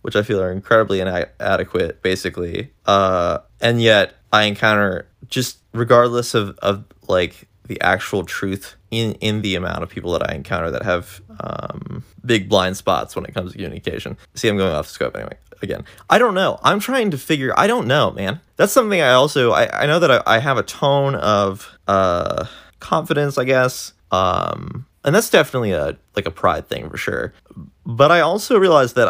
which 0.03 0.15
I 0.15 0.21
feel 0.21 0.39
are 0.39 0.51
incredibly 0.51 0.99
inadequate, 0.99 2.03
basically. 2.03 2.71
Uh, 2.85 3.39
and 3.61 3.81
yet 3.81 4.13
I 4.31 4.43
encounter 4.43 5.07
just 5.27 5.57
regardless 5.73 6.35
of, 6.35 6.55
of 6.59 6.85
like 7.07 7.47
the 7.65 7.81
actual 7.81 8.23
truth 8.23 8.75
in 8.91 9.13
in 9.13 9.41
the 9.41 9.55
amount 9.55 9.81
of 9.81 9.89
people 9.89 10.11
that 10.11 10.29
I 10.29 10.35
encounter 10.35 10.69
that 10.69 10.83
have 10.83 11.19
um, 11.39 12.03
big 12.23 12.47
blind 12.47 12.77
spots 12.77 13.15
when 13.15 13.25
it 13.25 13.33
comes 13.33 13.53
to 13.53 13.57
communication. 13.57 14.17
See, 14.35 14.47
I'm 14.49 14.57
going 14.57 14.71
off 14.71 14.85
the 14.85 14.93
scope 14.93 15.15
anyway. 15.15 15.37
Again, 15.65 15.83
I 16.11 16.19
don't 16.19 16.35
know. 16.35 16.59
I'm 16.63 16.79
trying 16.79 17.09
to 17.11 17.17
figure. 17.17 17.51
I 17.57 17.65
don't 17.65 17.87
know, 17.87 18.11
man. 18.11 18.39
That's 18.55 18.71
something 18.71 19.01
I 19.01 19.13
also 19.13 19.51
I, 19.51 19.81
I 19.81 19.85
know 19.87 19.97
that 19.97 20.11
I, 20.11 20.21
I 20.27 20.37
have 20.37 20.57
a 20.57 20.63
tone 20.63 21.15
of 21.15 21.67
uh, 21.87 22.45
confidence, 22.79 23.39
I 23.39 23.45
guess. 23.45 23.93
Um, 24.11 24.85
and 25.03 25.15
that's 25.15 25.31
definitely 25.31 25.71
a 25.71 25.97
like 26.15 26.27
a 26.27 26.31
pride 26.31 26.67
thing 26.67 26.89
for 26.89 26.97
sure. 26.97 27.33
But 27.83 28.11
I 28.11 28.19
also 28.21 28.59
realized 28.59 28.95
that 28.95 29.07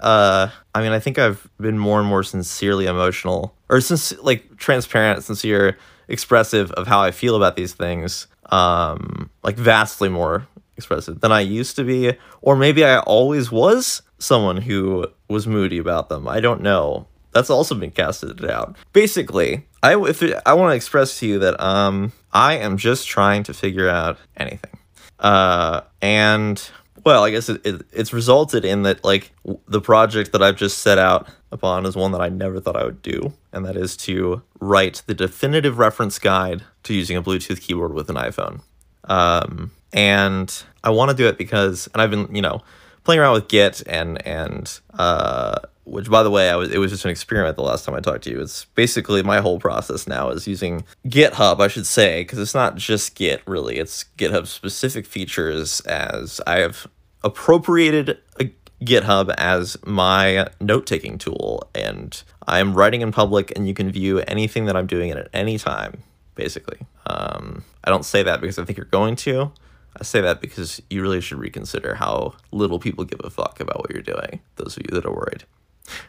uh, 0.00 0.48
I 0.74 0.82
mean 0.82 0.92
I 0.92 0.98
think 0.98 1.18
I've 1.18 1.48
been 1.60 1.78
more 1.78 2.00
and 2.00 2.08
more 2.08 2.24
sincerely 2.24 2.86
emotional 2.86 3.54
or 3.68 3.80
since 3.80 4.12
like 4.18 4.56
transparent, 4.56 5.22
sincere, 5.22 5.78
expressive 6.08 6.72
of 6.72 6.88
how 6.88 7.00
I 7.00 7.12
feel 7.12 7.36
about 7.36 7.54
these 7.54 7.72
things. 7.72 8.26
Um, 8.50 9.30
like 9.42 9.56
vastly 9.56 10.08
more 10.08 10.46
expressive 10.76 11.20
than 11.20 11.30
I 11.30 11.40
used 11.40 11.76
to 11.76 11.84
be, 11.84 12.14
or 12.42 12.56
maybe 12.56 12.84
I 12.84 12.98
always 12.98 13.50
was 13.50 14.02
someone 14.18 14.58
who 14.58 15.06
was 15.28 15.46
moody 15.46 15.78
about 15.78 16.08
them. 16.08 16.28
I 16.28 16.40
don't 16.40 16.60
know. 16.60 17.06
That's 17.32 17.50
also 17.50 17.74
been 17.74 17.90
casted 17.90 18.44
out. 18.44 18.76
Basically, 18.92 19.66
I 19.82 20.00
if 20.02 20.22
it, 20.22 20.40
I 20.46 20.54
want 20.54 20.72
to 20.72 20.76
express 20.76 21.18
to 21.18 21.26
you 21.26 21.38
that 21.40 21.60
um 21.60 22.12
I 22.32 22.54
am 22.58 22.76
just 22.76 23.08
trying 23.08 23.42
to 23.44 23.54
figure 23.54 23.88
out 23.88 24.18
anything. 24.36 24.78
Uh, 25.18 25.80
and 26.00 26.70
well, 27.04 27.24
I 27.24 27.30
guess 27.30 27.48
it, 27.48 27.64
it, 27.64 27.82
it's 27.92 28.12
resulted 28.12 28.64
in 28.64 28.82
that 28.82 29.04
like 29.04 29.32
w- 29.44 29.60
the 29.68 29.80
project 29.80 30.32
that 30.32 30.42
I've 30.42 30.56
just 30.56 30.78
set 30.78 30.98
out 30.98 31.28
upon 31.52 31.86
is 31.86 31.96
one 31.96 32.12
that 32.12 32.20
I 32.20 32.28
never 32.28 32.60
thought 32.60 32.76
I 32.76 32.84
would 32.84 33.02
do, 33.02 33.32
and 33.52 33.64
that 33.66 33.76
is 33.76 33.96
to 33.98 34.42
write 34.60 35.02
the 35.06 35.14
definitive 35.14 35.78
reference 35.78 36.18
guide 36.18 36.62
to 36.84 36.94
using 36.94 37.16
a 37.16 37.22
Bluetooth 37.22 37.60
keyboard 37.60 37.92
with 37.92 38.08
an 38.10 38.16
iPhone. 38.16 38.62
Um, 39.04 39.70
and 39.92 40.64
I 40.82 40.90
want 40.90 41.10
to 41.10 41.16
do 41.16 41.26
it 41.28 41.36
because, 41.38 41.88
and 41.92 42.00
I've 42.02 42.10
been, 42.10 42.34
you 42.34 42.42
know, 42.42 42.62
playing 43.04 43.20
around 43.20 43.34
with 43.34 43.48
Git 43.48 43.82
and 43.86 44.24
and 44.26 44.80
uh, 44.98 45.60
which 45.84 46.10
by 46.10 46.22
the 46.22 46.30
way, 46.30 46.50
I 46.50 46.56
was 46.56 46.70
it 46.72 46.78
was 46.78 46.90
just 46.90 47.04
an 47.04 47.10
experiment 47.10 47.56
the 47.56 47.62
last 47.62 47.84
time 47.84 47.94
I 47.94 48.00
talked 48.00 48.24
to 48.24 48.30
you. 48.30 48.40
It's 48.40 48.64
basically 48.74 49.22
my 49.22 49.40
whole 49.40 49.60
process 49.60 50.06
now 50.06 50.30
is 50.30 50.48
using 50.48 50.84
GitHub, 51.06 51.60
I 51.60 51.68
should 51.68 51.86
say, 51.86 52.22
because 52.22 52.38
it's 52.38 52.54
not 52.54 52.76
just 52.76 53.14
Git 53.14 53.42
really. 53.46 53.76
It's 53.76 54.06
GitHub 54.16 54.46
specific 54.46 55.06
features 55.06 55.80
as 55.80 56.40
I 56.46 56.58
have 56.60 56.86
appropriated 57.22 58.18
a 58.40 58.50
GitHub 58.82 59.34
as 59.36 59.76
my 59.84 60.48
note 60.60 60.86
taking 60.86 61.18
tool, 61.18 61.68
and 61.74 62.22
I'm 62.46 62.74
writing 62.74 63.02
in 63.02 63.12
public, 63.12 63.52
and 63.54 63.68
you 63.68 63.74
can 63.74 63.90
view 63.90 64.20
anything 64.20 64.66
that 64.66 64.76
I'm 64.76 64.86
doing 64.86 65.10
at 65.10 65.28
any 65.32 65.58
time, 65.58 66.02
basically. 66.34 66.78
Um, 67.06 67.64
I 67.84 67.90
don't 67.90 68.04
say 68.04 68.22
that 68.22 68.40
because 68.40 68.58
I 68.58 68.64
think 68.64 68.78
you're 68.78 68.86
going 68.86 69.16
to. 69.16 69.52
I 69.98 70.04
say 70.04 70.20
that 70.20 70.40
because 70.40 70.82
you 70.90 71.02
really 71.02 71.20
should 71.20 71.38
reconsider 71.38 71.94
how 71.94 72.34
little 72.50 72.78
people 72.78 73.04
give 73.04 73.20
a 73.22 73.30
fuck 73.30 73.60
about 73.60 73.78
what 73.78 73.90
you're 73.90 74.02
doing. 74.02 74.40
Those 74.56 74.76
of 74.76 74.82
you 74.84 74.94
that 74.94 75.06
are 75.06 75.14
worried. 75.14 75.44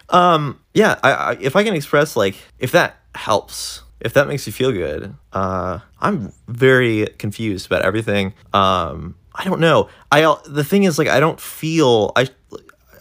Um, 0.10 0.60
yeah, 0.74 1.00
I, 1.04 1.12
I, 1.12 1.32
if 1.40 1.56
I 1.56 1.64
can 1.64 1.76
express 1.76 2.16
like 2.16 2.36
if 2.60 2.72
that 2.72 2.98
helps, 3.14 3.84
if 4.00 4.14
that 4.14 4.28
makes 4.28 4.48
you 4.48 4.54
feel 4.54 4.72
good, 4.72 5.14
uh, 5.34 5.80
I'm 6.00 6.32
very 6.48 7.08
confused 7.18 7.68
about 7.68 7.84
everything. 7.84 8.34
Um, 8.54 9.16
I 9.34 9.44
don't 9.44 9.60
know. 9.60 9.90
I 10.12 10.36
the 10.46 10.64
thing 10.64 10.84
is 10.84 10.98
like 10.98 11.10
I 11.10 11.20
don't 11.20 11.40
feel 11.40 12.12
I 12.16 12.30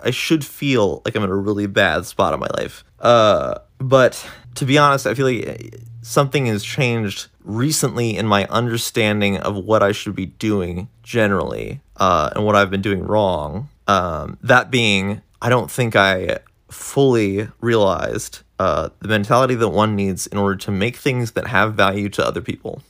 I 0.04 0.10
should 0.10 0.44
feel 0.44 1.00
like 1.04 1.14
I'm 1.14 1.24
in 1.24 1.30
a 1.30 1.36
really 1.36 1.66
bad 1.66 2.06
spot 2.06 2.34
in 2.34 2.40
my 2.40 2.48
life. 2.58 2.84
Uh, 3.00 3.58
but 3.78 4.28
to 4.56 4.66
be 4.66 4.78
honest, 4.78 5.06
I 5.06 5.14
feel 5.14 5.26
like 5.26 5.80
something 6.04 6.46
has 6.46 6.62
changed 6.62 7.28
recently 7.42 8.16
in 8.16 8.26
my 8.26 8.46
understanding 8.46 9.38
of 9.38 9.56
what 9.56 9.82
I 9.82 9.92
should 9.92 10.14
be 10.14 10.26
doing 10.26 10.88
generally, 11.02 11.80
uh, 11.96 12.30
and 12.34 12.44
what 12.44 12.54
I've 12.54 12.70
been 12.70 12.82
doing 12.82 13.02
wrong. 13.02 13.68
Um, 13.86 14.38
that 14.42 14.70
being, 14.70 15.22
I 15.40 15.48
don't 15.48 15.70
think 15.70 15.96
I 15.96 16.38
fully 16.68 17.48
realized 17.60 18.40
uh, 18.58 18.90
the 19.00 19.08
mentality 19.08 19.54
that 19.54 19.68
one 19.68 19.96
needs 19.96 20.26
in 20.26 20.38
order 20.38 20.56
to 20.56 20.70
make 20.70 20.96
things 20.96 21.32
that 21.32 21.46
have 21.46 21.74
value 21.74 22.08
to 22.10 22.26
other 22.26 22.40
people. 22.40 22.82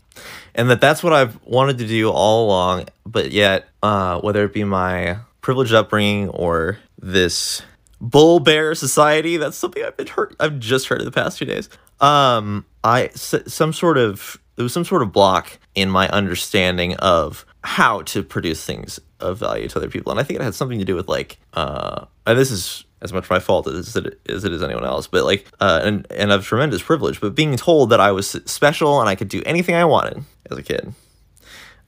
And 0.55 0.71
that 0.71 0.81
that's 0.81 1.03
what 1.03 1.13
I've 1.13 1.41
wanted 1.45 1.79
to 1.79 1.87
do 1.87 2.11
all 2.11 2.47
along, 2.47 2.87
but 3.05 3.33
yet, 3.33 3.69
uh, 3.83 4.21
whether 4.21 4.45
it 4.45 4.53
be 4.53 4.65
my 4.65 5.19
privileged 5.41 5.75
upbringing 5.75 6.29
or 6.29 6.79
this 7.01 7.63
bull 8.01 8.39
bear 8.39 8.75
society, 8.75 9.37
that's 9.37 9.57
something 9.57 9.83
I've 9.85 9.97
been 9.97 10.07
heard, 10.07 10.37
I've 10.39 10.59
just 10.59 10.89
heard 10.89 11.01
in 11.01 11.05
the 11.05 11.13
past 11.13 11.39
few 11.39 11.47
days. 11.47 11.69
Um, 12.01 12.67
I 12.83 13.09
some 13.15 13.73
sort 13.73 13.99
of 13.99 14.39
there 14.57 14.63
was 14.63 14.73
some 14.73 14.85
sort 14.85 15.03
of 15.03 15.13
block 15.13 15.59
in 15.75 15.91
my 15.91 16.09
understanding 16.09 16.95
of 16.97 17.45
how 17.63 18.03
to 18.03 18.23
produce 18.23 18.65
things 18.65 19.01
of 19.21 19.39
value 19.39 19.69
to 19.69 19.79
other 19.79 19.89
people, 19.89 20.13
and 20.13 20.21
I 20.21 20.23
think 20.23 20.39
it 20.39 20.43
had 20.43 20.55
something 20.55 20.79
to 20.79 20.85
do 20.85 20.95
with 20.95 21.09
like, 21.09 21.39
uh, 21.55 22.05
and 22.27 22.39
this 22.39 22.51
is 22.51 22.85
as 23.01 23.13
much 23.13 23.29
my 23.29 23.39
fault 23.39 23.67
as 23.67 23.97
it, 23.97 24.19
as 24.29 24.45
it 24.45 24.53
is 24.53 24.63
anyone 24.63 24.85
else, 24.85 25.07
but 25.07 25.25
like, 25.25 25.47
uh, 25.61 25.81
and 25.83 26.07
and 26.11 26.33
of 26.33 26.45
tremendous 26.45 26.83
privilege, 26.83 27.21
but 27.21 27.35
being 27.35 27.57
told 27.57 27.91
that 27.91 28.01
I 28.01 28.13
was 28.13 28.29
special 28.47 29.01
and 29.01 29.09
I 29.09 29.15
could 29.15 29.29
do 29.29 29.43
anything 29.45 29.75
I 29.75 29.85
wanted 29.85 30.25
as 30.51 30.59
a 30.59 30.63
kid. 30.63 30.95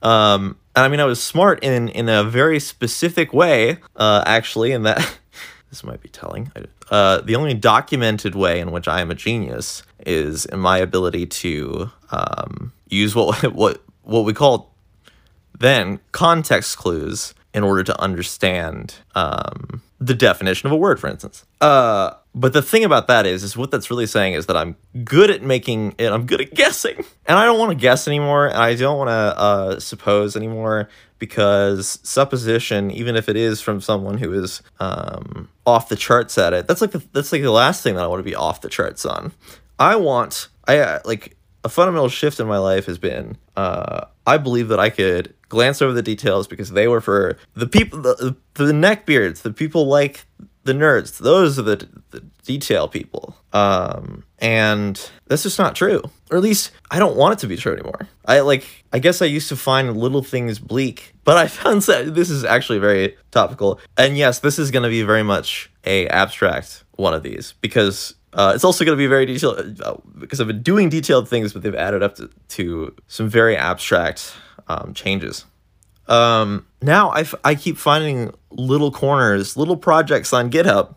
Um, 0.01 0.57
and 0.75 0.85
I 0.85 0.87
mean, 0.89 0.99
I 0.99 1.05
was 1.05 1.21
smart 1.21 1.63
in 1.63 1.89
in 1.89 2.07
a 2.07 2.23
very 2.23 2.59
specific 2.59 3.33
way, 3.33 3.77
uh, 3.95 4.23
actually, 4.25 4.71
in 4.71 4.83
that 4.83 5.17
this 5.69 5.83
might 5.83 6.01
be 6.01 6.09
telling. 6.09 6.51
Uh, 6.89 7.21
the 7.21 7.35
only 7.35 7.53
documented 7.53 8.35
way 8.35 8.59
in 8.59 8.71
which 8.71 8.87
I 8.87 9.01
am 9.01 9.11
a 9.11 9.15
genius 9.15 9.83
is 10.05 10.45
in 10.45 10.59
my 10.59 10.77
ability 10.77 11.25
to 11.25 11.91
um, 12.11 12.71
use 12.87 13.15
what 13.15 13.43
what 13.53 13.81
what 14.03 14.25
we 14.25 14.33
call 14.33 14.73
then 15.59 15.99
context 16.11 16.77
clues 16.77 17.33
in 17.53 17.63
order 17.63 17.83
to 17.83 17.99
understand 18.01 18.95
um, 19.15 19.81
the 19.99 20.13
definition 20.13 20.67
of 20.67 20.71
a 20.71 20.77
word, 20.77 20.99
for 20.99 21.07
instance. 21.07 21.45
Uh, 21.59 22.11
but 22.37 22.53
the 22.53 22.61
thing 22.61 22.83
about 22.83 23.07
that 23.07 23.25
is, 23.25 23.43
is 23.43 23.57
what 23.57 23.71
that's 23.71 23.89
really 23.89 24.05
saying 24.05 24.33
is 24.33 24.45
that 24.45 24.55
I'm 24.55 24.75
good 25.03 25.31
at 25.31 25.41
making 25.41 25.95
it. 25.97 26.11
I'm 26.11 26.25
good 26.25 26.39
at 26.39 26.53
guessing, 26.53 26.97
and 27.25 27.37
I 27.37 27.45
don't 27.45 27.59
want 27.59 27.71
to 27.71 27.75
guess 27.75 28.07
anymore, 28.07 28.47
and 28.47 28.57
I 28.57 28.75
don't 28.75 28.97
want 28.97 29.09
to 29.09 29.39
uh, 29.39 29.79
suppose 29.79 30.35
anymore 30.35 30.89
because 31.19 31.99
supposition, 32.03 32.91
even 32.91 33.15
if 33.15 33.27
it 33.27 33.35
is 33.35 33.59
from 33.59 33.81
someone 33.81 34.19
who 34.19 34.33
is 34.33 34.61
um, 34.79 35.49
off 35.65 35.89
the 35.89 35.95
charts 35.95 36.37
at 36.37 36.53
it, 36.53 36.67
that's 36.67 36.81
like 36.81 36.91
the, 36.91 37.03
that's 37.11 37.31
like 37.31 37.41
the 37.41 37.51
last 37.51 37.81
thing 37.81 37.95
that 37.95 38.03
I 38.03 38.07
want 38.07 38.19
to 38.19 38.23
be 38.23 38.35
off 38.35 38.61
the 38.61 38.69
charts 38.69 39.05
on. 39.05 39.33
I 39.79 39.95
want 39.95 40.47
I 40.67 40.77
uh, 40.77 40.99
like 41.05 41.35
a 41.63 41.69
fundamental 41.69 42.09
shift 42.09 42.39
in 42.39 42.47
my 42.47 42.59
life 42.59 42.85
has 42.85 42.99
been 42.99 43.37
uh, 43.55 44.05
I 44.27 44.37
believe 44.37 44.67
that 44.67 44.79
I 44.79 44.89
could 44.89 45.33
glance 45.49 45.81
over 45.81 45.93
the 45.93 46.03
details 46.03 46.47
because 46.47 46.71
they 46.71 46.87
were 46.87 47.01
for 47.01 47.37
the 47.55 47.67
people 47.67 48.01
the, 48.01 48.35
the 48.53 48.71
neckbeards, 48.71 49.41
the 49.41 49.51
people 49.51 49.87
like 49.87 50.25
the 50.67 50.73
nerds. 50.73 51.17
Those 51.17 51.57
are 51.57 51.63
the, 51.63 51.87
the 52.11 52.19
detail 52.45 52.87
people. 52.87 53.35
Um, 53.53 54.23
and 54.39 55.09
that's 55.25 55.43
just 55.43 55.57
not 55.57 55.75
true. 55.75 56.03
Or 56.29 56.37
at 56.37 56.43
least 56.43 56.71
I 56.91 56.99
don't 56.99 57.15
want 57.15 57.33
it 57.33 57.39
to 57.39 57.47
be 57.47 57.57
true 57.57 57.73
anymore. 57.73 58.07
I 58.25 58.41
like 58.41 58.85
I 58.93 58.99
guess 58.99 59.21
I 59.21 59.25
used 59.25 59.49
to 59.49 59.55
find 59.55 59.97
little 59.97 60.21
things 60.21 60.59
bleak, 60.59 61.13
but 61.23 61.37
I 61.37 61.47
found 61.47 61.81
that 61.83 62.13
this 62.13 62.29
is 62.29 62.43
actually 62.43 62.79
very 62.79 63.17
topical. 63.31 63.79
And 63.97 64.17
yes, 64.17 64.39
this 64.39 64.59
is 64.59 64.69
going 64.69 64.83
to 64.83 64.89
be 64.89 65.01
very 65.01 65.23
much 65.23 65.71
a 65.85 66.07
abstract 66.09 66.83
one 66.97 67.13
of 67.13 67.23
these 67.23 67.53
because 67.61 68.13
uh, 68.33 68.51
it's 68.53 68.63
also 68.63 68.85
going 68.85 68.95
to 68.95 69.01
be 69.01 69.07
very 69.07 69.25
detailed 69.25 69.81
uh, 69.81 69.95
because 70.19 70.39
I've 70.39 70.47
been 70.47 70.61
doing 70.61 70.89
detailed 70.89 71.27
things, 71.27 71.53
but 71.53 71.63
they've 71.63 71.73
added 71.73 72.03
up 72.03 72.15
to, 72.17 72.29
to 72.49 72.95
some 73.07 73.29
very 73.29 73.55
abstract 73.57 74.33
um, 74.67 74.93
changes. 74.93 75.45
Um, 76.07 76.65
now 76.81 77.09
I, 77.09 77.21
f- 77.21 77.35
I 77.43 77.55
keep 77.55 77.77
finding 77.77 78.33
little 78.51 78.91
corners, 78.91 79.57
little 79.57 79.77
projects 79.77 80.33
on 80.33 80.49
GitHub, 80.49 80.95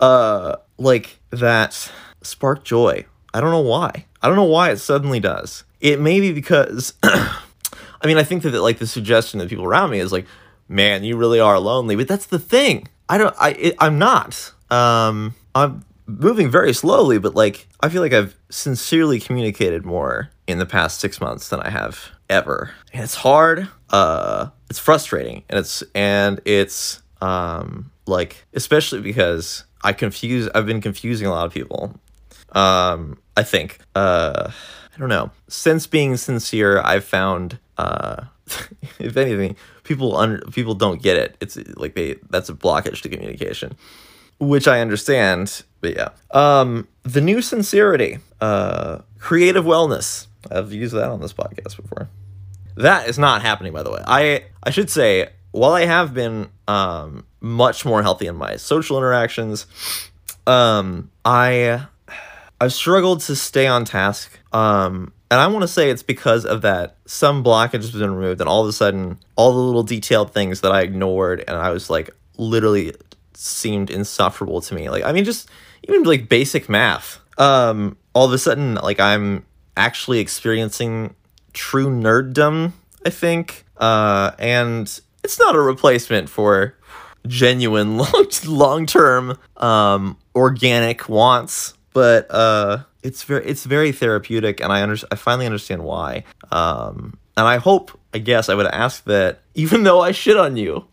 uh, 0.00 0.56
like 0.78 1.20
that 1.30 1.90
spark 2.22 2.64
joy. 2.64 3.06
I 3.34 3.40
don't 3.40 3.50
know 3.50 3.60
why. 3.60 4.06
I 4.20 4.28
don't 4.28 4.36
know 4.36 4.44
why 4.44 4.70
it 4.70 4.78
suddenly 4.78 5.20
does. 5.20 5.64
It 5.80 6.00
may 6.00 6.20
be 6.20 6.32
because, 6.32 6.94
I 7.02 7.40
mean, 8.04 8.18
I 8.18 8.24
think 8.24 8.42
that 8.42 8.52
like 8.60 8.78
the 8.78 8.86
suggestion 8.86 9.38
that 9.40 9.48
people 9.48 9.64
around 9.64 9.90
me 9.90 9.98
is 10.00 10.12
like, 10.12 10.26
man, 10.68 11.04
you 11.04 11.16
really 11.16 11.40
are 11.40 11.58
lonely. 11.58 11.96
But 11.96 12.08
that's 12.08 12.26
the 12.26 12.38
thing. 12.38 12.88
I 13.08 13.18
don't. 13.18 13.34
I 13.38 13.50
it, 13.50 13.74
I'm 13.78 13.98
not. 13.98 14.52
Um, 14.70 15.34
I'm 15.54 15.84
moving 16.06 16.50
very 16.50 16.72
slowly, 16.72 17.18
but 17.18 17.34
like 17.34 17.66
I 17.80 17.88
feel 17.88 18.00
like 18.00 18.12
I've 18.12 18.36
sincerely 18.48 19.20
communicated 19.20 19.84
more 19.84 20.30
in 20.46 20.58
the 20.58 20.66
past 20.66 21.00
six 21.00 21.20
months 21.20 21.48
than 21.48 21.60
I 21.60 21.70
have 21.70 22.11
ever. 22.32 22.70
And 22.92 23.04
it's 23.04 23.14
hard. 23.14 23.68
Uh, 23.90 24.48
it's 24.70 24.78
frustrating, 24.78 25.44
and 25.48 25.58
it's 25.58 25.82
and 25.94 26.40
it's 26.44 27.02
um 27.20 27.90
like 28.06 28.44
especially 28.54 29.00
because 29.00 29.64
I 29.82 29.92
confuse. 29.92 30.48
I've 30.54 30.66
been 30.66 30.80
confusing 30.80 31.26
a 31.26 31.30
lot 31.30 31.46
of 31.46 31.52
people. 31.52 31.94
Um, 32.52 33.18
I 33.36 33.42
think. 33.42 33.78
Uh, 33.94 34.50
I 34.94 34.98
don't 34.98 35.08
know. 35.08 35.30
Since 35.48 35.86
being 35.86 36.16
sincere, 36.16 36.80
I've 36.80 37.04
found, 37.04 37.58
uh, 37.78 38.24
if 38.98 39.16
anything, 39.16 39.56
people 39.84 40.38
people 40.50 40.74
don't 40.74 41.02
get 41.02 41.16
it. 41.16 41.36
It's 41.40 41.56
like 41.76 41.94
they 41.94 42.16
that's 42.30 42.48
a 42.48 42.54
blockage 42.54 43.02
to 43.02 43.08
communication, 43.08 43.76
which 44.38 44.68
I 44.68 44.80
understand. 44.80 45.62
But 45.80 45.96
yeah, 45.96 46.08
um, 46.30 46.88
the 47.02 47.20
new 47.20 47.42
sincerity, 47.42 48.18
uh, 48.40 48.98
creative 49.18 49.64
wellness. 49.64 50.26
I've 50.50 50.72
used 50.72 50.94
that 50.94 51.08
on 51.08 51.20
this 51.20 51.32
podcast 51.32 51.76
before. 51.76 52.08
That 52.76 53.08
is 53.08 53.18
not 53.18 53.42
happening, 53.42 53.72
by 53.72 53.82
the 53.82 53.90
way. 53.90 54.02
I 54.06 54.44
I 54.62 54.70
should 54.70 54.90
say, 54.90 55.30
while 55.50 55.72
I 55.72 55.84
have 55.84 56.14
been 56.14 56.48
um, 56.68 57.24
much 57.40 57.84
more 57.84 58.02
healthy 58.02 58.26
in 58.26 58.36
my 58.36 58.56
social 58.56 58.96
interactions, 58.98 59.66
um, 60.46 61.10
I 61.24 61.86
I've 62.60 62.72
struggled 62.72 63.20
to 63.22 63.36
stay 63.36 63.66
on 63.66 63.84
task. 63.84 64.38
Um, 64.52 65.12
and 65.30 65.40
I 65.40 65.46
want 65.46 65.62
to 65.62 65.68
say 65.68 65.88
it's 65.88 66.02
because 66.02 66.44
of 66.44 66.60
that. 66.62 66.98
Some 67.06 67.42
blockage 67.42 67.82
has 67.82 67.92
been 67.92 68.14
removed, 68.14 68.40
and 68.40 68.48
all 68.48 68.62
of 68.62 68.68
a 68.68 68.72
sudden, 68.72 69.18
all 69.34 69.52
the 69.52 69.58
little 69.58 69.82
detailed 69.82 70.32
things 70.32 70.60
that 70.60 70.72
I 70.72 70.82
ignored, 70.82 71.42
and 71.48 71.56
I 71.56 71.70
was 71.70 71.88
like, 71.88 72.10
literally 72.36 72.94
seemed 73.34 73.90
insufferable 73.90 74.60
to 74.60 74.74
me. 74.74 74.90
Like, 74.90 75.04
I 75.04 75.12
mean, 75.12 75.24
just 75.24 75.48
even 75.84 76.02
like 76.04 76.28
basic 76.28 76.68
math. 76.68 77.18
Um, 77.38 77.96
all 78.12 78.26
of 78.26 78.32
a 78.32 78.38
sudden, 78.38 78.74
like 78.74 79.00
I'm 79.00 79.46
actually 79.76 80.20
experiencing 80.20 81.14
true 81.52 81.88
nerddom. 81.88 82.72
I 83.04 83.10
think, 83.10 83.64
uh, 83.78 84.32
and 84.38 84.86
it's 85.24 85.38
not 85.38 85.54
a 85.56 85.60
replacement 85.60 86.28
for 86.28 86.76
genuine 87.26 87.98
long 87.98 88.26
long 88.46 88.86
term 88.86 89.38
um, 89.56 90.16
organic 90.34 91.08
wants, 91.08 91.74
but 91.92 92.26
uh, 92.30 92.78
it's 93.02 93.24
very 93.24 93.44
it's 93.44 93.64
very 93.64 93.92
therapeutic, 93.92 94.60
and 94.60 94.72
I 94.72 94.82
under 94.82 94.96
I 95.10 95.16
finally 95.16 95.46
understand 95.46 95.82
why. 95.84 96.24
Um, 96.50 97.18
and 97.36 97.46
I 97.46 97.56
hope, 97.56 97.98
I 98.12 98.18
guess, 98.18 98.48
I 98.48 98.54
would 98.54 98.66
ask 98.66 99.04
that 99.04 99.40
even 99.54 99.84
though 99.84 100.00
I 100.00 100.12
shit 100.12 100.36
on 100.36 100.56
you, 100.56 100.86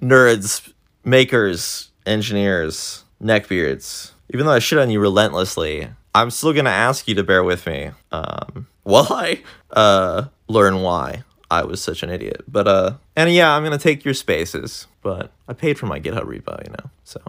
nerds, 0.00 0.72
makers, 1.04 1.90
engineers, 2.06 3.04
neckbeards, 3.22 4.12
even 4.32 4.46
though 4.46 4.52
I 4.52 4.60
shit 4.60 4.78
on 4.78 4.90
you 4.90 5.00
relentlessly, 5.00 5.88
I'm 6.14 6.30
still 6.30 6.52
gonna 6.52 6.70
ask 6.70 7.08
you 7.08 7.14
to 7.16 7.24
bear 7.24 7.42
with 7.42 7.66
me 7.66 7.90
um, 8.12 8.66
why? 8.82 9.42
Uh, 9.70 10.26
learn 10.48 10.82
why 10.82 11.24
I 11.50 11.64
was 11.64 11.82
such 11.82 12.02
an 12.02 12.10
idiot. 12.10 12.44
But 12.48 12.66
uh, 12.66 12.94
and 13.16 13.32
yeah, 13.32 13.54
I'm 13.54 13.62
gonna 13.62 13.78
take 13.78 14.04
your 14.04 14.14
spaces. 14.14 14.86
But 15.02 15.32
I 15.48 15.52
paid 15.52 15.78
for 15.78 15.86
my 15.86 16.00
GitHub 16.00 16.24
repo, 16.24 16.64
you 16.64 16.70
know. 16.70 16.90
So 17.04 17.20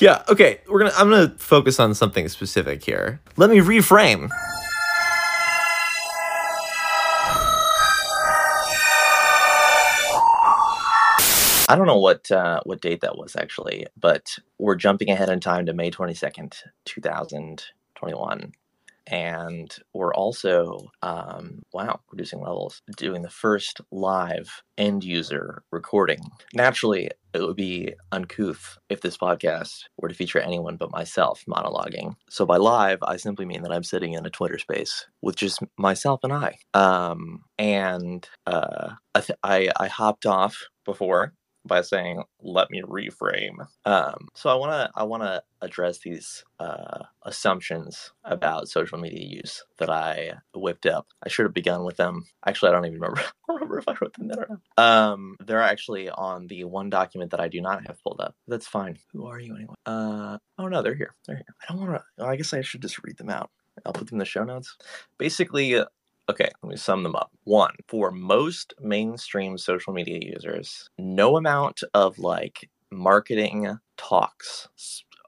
yeah, 0.00 0.22
okay. 0.28 0.60
We're 0.68 0.80
gonna. 0.80 0.94
I'm 0.96 1.10
gonna 1.10 1.34
focus 1.38 1.78
on 1.78 1.94
something 1.94 2.28
specific 2.28 2.84
here. 2.84 3.20
Let 3.36 3.50
me 3.50 3.58
reframe. 3.58 4.30
I 11.68 11.76
don't 11.76 11.86
know 11.86 12.00
what 12.00 12.28
uh, 12.32 12.60
what 12.64 12.80
date 12.80 13.02
that 13.02 13.16
was 13.16 13.36
actually, 13.36 13.86
but 13.96 14.36
we're 14.58 14.74
jumping 14.74 15.08
ahead 15.08 15.28
in 15.28 15.38
time 15.38 15.66
to 15.66 15.72
May 15.72 15.92
22nd, 15.92 16.54
2021 16.84 18.52
and 19.10 19.74
we're 19.92 20.14
also 20.14 20.90
um, 21.02 21.62
wow 21.72 22.00
reducing 22.10 22.40
levels 22.40 22.82
doing 22.96 23.22
the 23.22 23.30
first 23.30 23.80
live 23.90 24.62
end 24.78 25.04
user 25.04 25.62
recording. 25.72 26.20
Naturally 26.54 27.10
it 27.32 27.42
would 27.42 27.56
be 27.56 27.94
uncouth 28.10 28.78
if 28.88 29.00
this 29.02 29.16
podcast 29.16 29.84
were 29.98 30.08
to 30.08 30.14
feature 30.14 30.40
anyone 30.40 30.76
but 30.76 30.90
myself 30.90 31.44
monologuing. 31.48 32.14
So 32.28 32.44
by 32.46 32.56
live 32.56 32.98
i 33.02 33.16
simply 33.16 33.46
mean 33.46 33.62
that 33.62 33.72
i'm 33.72 33.84
sitting 33.84 34.14
in 34.14 34.26
a 34.26 34.30
twitter 34.30 34.58
space 34.58 35.06
with 35.22 35.36
just 35.36 35.60
myself 35.78 36.20
and 36.24 36.32
i. 36.32 36.56
Um, 36.74 37.42
and 37.58 38.26
uh, 38.46 38.90
I, 39.14 39.20
th- 39.20 39.38
I, 39.42 39.70
I 39.78 39.88
hopped 39.88 40.26
off 40.26 40.56
before 40.84 41.34
by 41.70 41.80
saying 41.80 42.22
let 42.42 42.70
me 42.70 42.82
reframe. 42.82 43.66
Um, 43.86 44.28
so 44.34 44.50
i 44.50 44.54
want 44.54 44.72
to 44.72 44.90
i 44.94 45.02
want 45.02 45.22
to 45.22 45.42
address 45.62 45.98
these 45.98 46.44
uh, 46.58 47.04
assumptions 47.22 48.12
about 48.24 48.68
social 48.68 48.98
media 48.98 49.24
use 49.24 49.64
that 49.78 49.88
i 49.88 50.32
whipped 50.54 50.84
up. 50.84 51.06
I 51.24 51.30
should 51.30 51.46
have 51.46 51.54
begun 51.54 51.84
with 51.84 51.96
them. 51.96 52.26
Actually 52.46 52.68
i 52.68 52.72
don't 52.72 52.86
even 52.86 53.00
remember 53.00 53.22
remember 53.48 53.78
if 53.78 53.88
i 53.88 53.94
wrote 54.00 54.14
them 54.14 54.28
down 54.28 54.60
um, 54.76 55.36
they're 55.46 55.62
actually 55.62 56.10
on 56.10 56.46
the 56.48 56.64
one 56.64 56.90
document 56.90 57.30
that 57.30 57.40
i 57.40 57.48
do 57.48 57.62
not 57.62 57.86
have 57.86 58.02
pulled 58.02 58.20
up. 58.20 58.34
That's 58.46 58.66
fine. 58.66 58.98
Who 59.12 59.26
are 59.26 59.40
you 59.40 59.54
anyway? 59.56 59.74
Uh, 59.86 60.36
oh 60.58 60.68
no 60.68 60.82
they're 60.82 60.94
here. 60.94 61.14
They're 61.26 61.36
here. 61.36 61.54
I 61.62 61.72
don't 61.72 61.80
want 61.80 62.02
to 62.18 62.24
i 62.24 62.36
guess 62.36 62.52
i 62.52 62.60
should 62.60 62.82
just 62.82 63.02
read 63.04 63.16
them 63.16 63.30
out. 63.30 63.50
I'll 63.86 63.92
put 63.92 64.08
them 64.08 64.16
in 64.16 64.18
the 64.18 64.24
show 64.24 64.44
notes. 64.44 64.76
Basically, 65.16 65.82
Okay, 66.30 66.48
let 66.62 66.70
me 66.70 66.76
sum 66.76 67.02
them 67.02 67.16
up. 67.16 67.32
One, 67.42 67.74
for 67.88 68.12
most 68.12 68.72
mainstream 68.80 69.58
social 69.58 69.92
media 69.92 70.20
users, 70.22 70.88
no 70.96 71.36
amount 71.36 71.80
of 71.92 72.20
like 72.20 72.70
marketing 72.92 73.78
talks, 73.96 74.68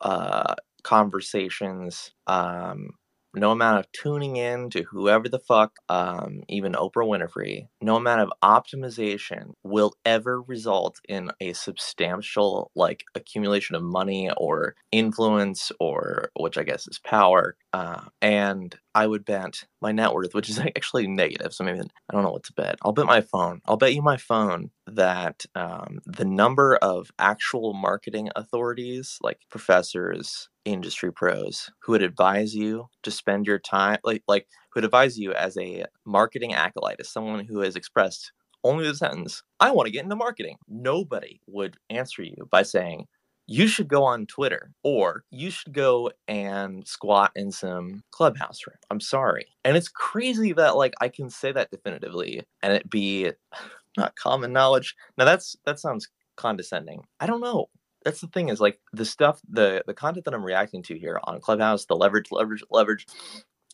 uh, 0.01 0.55
conversations, 0.85 2.13
um, 2.29 2.91
no 3.35 3.51
amount 3.51 3.81
of 3.81 3.91
tuning 3.93 4.37
in 4.37 4.71
to 4.71 4.85
whoever 4.85 5.29
the 5.29 5.41
fuck, 5.41 5.73
um, 5.89 6.43
even 6.49 6.75
Oprah 6.75 7.09
Winfrey, 7.09 7.67
no 7.81 7.97
amount 7.97 8.21
of 8.21 8.33
optimization 8.45 9.55
will 9.65 9.95
ever 10.05 10.41
result 10.43 11.01
in 11.09 11.33
a 11.41 11.53
substantial 11.55 12.71
like 12.77 13.03
accumulation 13.17 13.75
of 13.75 13.83
money 13.83 14.31
or 14.37 14.77
influence 14.93 15.73
or 15.81 16.31
which 16.39 16.59
I 16.59 16.63
guess 16.63 16.87
is 16.87 17.01
power. 17.01 17.57
Uh, 17.73 18.03
and 18.21 18.75
I 18.95 19.07
would 19.07 19.25
bet 19.25 19.65
my 19.81 19.93
net 19.93 20.13
worth, 20.13 20.35
which 20.35 20.51
is 20.51 20.59
actually 20.77 21.07
negative. 21.07 21.55
So 21.55 21.65
maybe 21.65 21.81
I 21.81 22.13
don't 22.13 22.23
know 22.23 22.31
what 22.31 22.45
to 22.45 22.53
bet. 22.53 22.77
I'll 22.83 22.93
bet 22.93 23.07
my 23.07 23.23
phone. 23.23 23.61
I'll 23.67 23.77
bet 23.77 23.95
you 23.95 24.03
my 24.03 24.19
phone 24.19 24.71
that 24.87 25.47
um, 25.55 26.01
the 26.05 26.25
number 26.25 26.77
of 26.77 27.11
actual 27.19 27.73
marketing 27.73 28.29
authorities, 28.37 29.19
like 29.23 29.41
professors, 29.51 30.49
industry 30.65 31.13
pros 31.13 31.71
who 31.81 31.93
would 31.93 32.03
advise 32.03 32.55
you 32.55 32.87
to 33.03 33.11
spend 33.11 33.47
your 33.47 33.59
time 33.59 33.99
like 34.05 34.23
like 34.29 34.47
who 34.71 34.79
would 34.79 34.85
advise 34.85 35.19
you 35.19 35.33
as 35.33 35.57
a 35.59 35.85
marketing 36.05 36.55
acolyte 36.55 37.01
as 37.01 37.11
someone 37.11 37.45
who 37.45 37.61
has 37.61 37.75
expressed 37.75 38.33
only 38.65 38.87
the 38.87 38.95
sentence 38.95 39.43
i 39.59 39.71
want 39.71 39.87
to 39.87 39.93
get 39.93 40.05
into 40.05 40.15
marketing 40.15 40.57
nobody 40.69 41.41
would 41.49 41.77
answer 41.91 42.23
you 42.23 42.47
by 42.51 42.63
saying 42.63 43.07
you 43.53 43.67
should 43.67 43.89
go 43.89 44.03
on 44.03 44.25
twitter 44.27 44.71
or 44.83 45.25
you 45.31 45.51
should 45.51 45.75
go 45.75 46.11
and 46.27 46.87
squat 46.87 47.31
in 47.37 47.53
some 47.53 48.03
clubhouse 48.11 48.61
room. 48.67 48.79
I'm 48.91 49.01
sorry. 49.01 49.47
And 49.65 49.77
it's 49.77 49.89
crazy 49.89 50.53
that 50.55 50.77
like 50.77 50.95
i 51.01 51.09
can 51.09 51.29
say 51.29 51.53
that 51.53 51.71
definitively 51.71 52.43
and 52.63 52.73
it 52.73 52.89
be 52.89 53.31
not 53.97 54.17
common 54.17 54.53
knowledge. 54.53 54.97
Now 55.19 55.27
that's 55.27 55.55
that 55.67 55.79
sounds 55.79 56.09
condescending. 56.37 57.03
I 57.21 57.27
don't 57.27 57.43
know. 57.43 57.69
That's 58.05 58.23
the 58.23 58.27
thing 58.29 58.49
is 58.49 58.61
like 58.61 58.81
the 58.93 59.05
stuff 59.05 59.41
the 59.49 59.85
the 59.87 59.95
content 59.95 60.25
that 60.25 60.35
i'm 60.35 60.45
reacting 60.45 60.83
to 60.83 60.99
here 60.99 61.21
on 61.25 61.41
clubhouse 61.41 61.85
the 61.85 61.95
leverage 61.95 62.33
leverage 62.33 62.65
leverage 62.71 63.07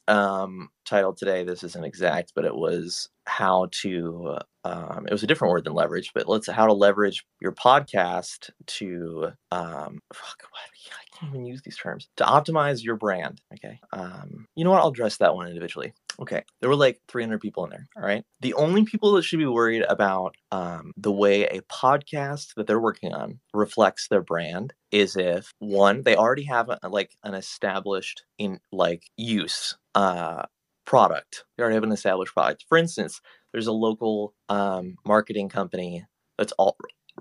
um 0.09 0.69
title 0.85 1.13
today 1.13 1.45
this 1.45 1.63
isn't 1.63 1.85
exact 1.85 2.33
but 2.35 2.45
it 2.45 2.55
was 2.55 3.09
how 3.27 3.69
to 3.71 4.37
um 4.65 5.07
it 5.07 5.13
was 5.13 5.23
a 5.23 5.27
different 5.27 5.53
word 5.53 5.65
than 5.65 5.75
leverage 5.75 6.11
but 6.15 6.29
let's 6.29 6.49
how 6.49 6.67
to 6.67 6.73
leverage 6.73 7.25
your 7.41 7.53
podcast 7.53 8.51
to 8.67 9.31
um 9.51 10.01
fuck, 10.13 10.43
what, 10.51 10.61
i 10.93 11.17
can't 11.19 11.35
even 11.35 11.45
use 11.45 11.61
these 11.63 11.77
terms 11.77 12.09
to 12.17 12.25
optimize 12.25 12.83
your 12.83 12.97
brand 12.97 13.41
okay 13.53 13.79
um 13.93 14.47
you 14.57 14.65
know 14.65 14.71
what 14.71 14.81
i'll 14.81 14.89
address 14.89 15.19
that 15.19 15.35
one 15.35 15.47
individually 15.47 15.93
Okay, 16.21 16.43
there 16.61 16.69
were 16.69 16.77
like 16.77 17.01
300 17.07 17.41
people 17.41 17.65
in 17.65 17.71
there. 17.71 17.87
All 17.97 18.03
right. 18.03 18.25
The 18.41 18.55
only 18.55 18.85
people 18.85 19.13
that 19.13 19.23
should 19.23 19.39
be 19.39 19.47
worried 19.47 19.85
about 19.89 20.35
um, 20.51 20.93
the 20.97 21.13
way 21.13 21.45
a 21.45 21.61
podcast 21.63 22.55
that 22.57 22.67
they're 22.67 22.81
working 22.81 23.13
on 23.13 23.39
reflects 23.55 24.09
their 24.09 24.23
brand 24.23 24.73
is 24.91 25.17
if 25.17 25.53
one, 25.61 26.03
they 26.03 26.17
already 26.17 26.45
have 26.45 26.71
a, 26.71 26.89
like 26.89 27.13
an 27.23 27.35
established 27.35 28.25
in 28.37 28.59
like 28.73 29.05
use 29.17 29.77
uh, 29.99 30.45
product. 30.85 31.45
They 31.57 31.63
already 31.63 31.75
have 31.75 31.83
an 31.83 31.93
established 31.93 32.33
product. 32.33 32.65
For 32.69 32.79
instance, 32.79 33.21
there's 33.53 33.67
a 33.67 33.73
local 33.73 34.33
um, 34.49 34.95
marketing 35.05 35.49
company 35.49 36.05
that's 36.39 36.53
all 36.53 36.77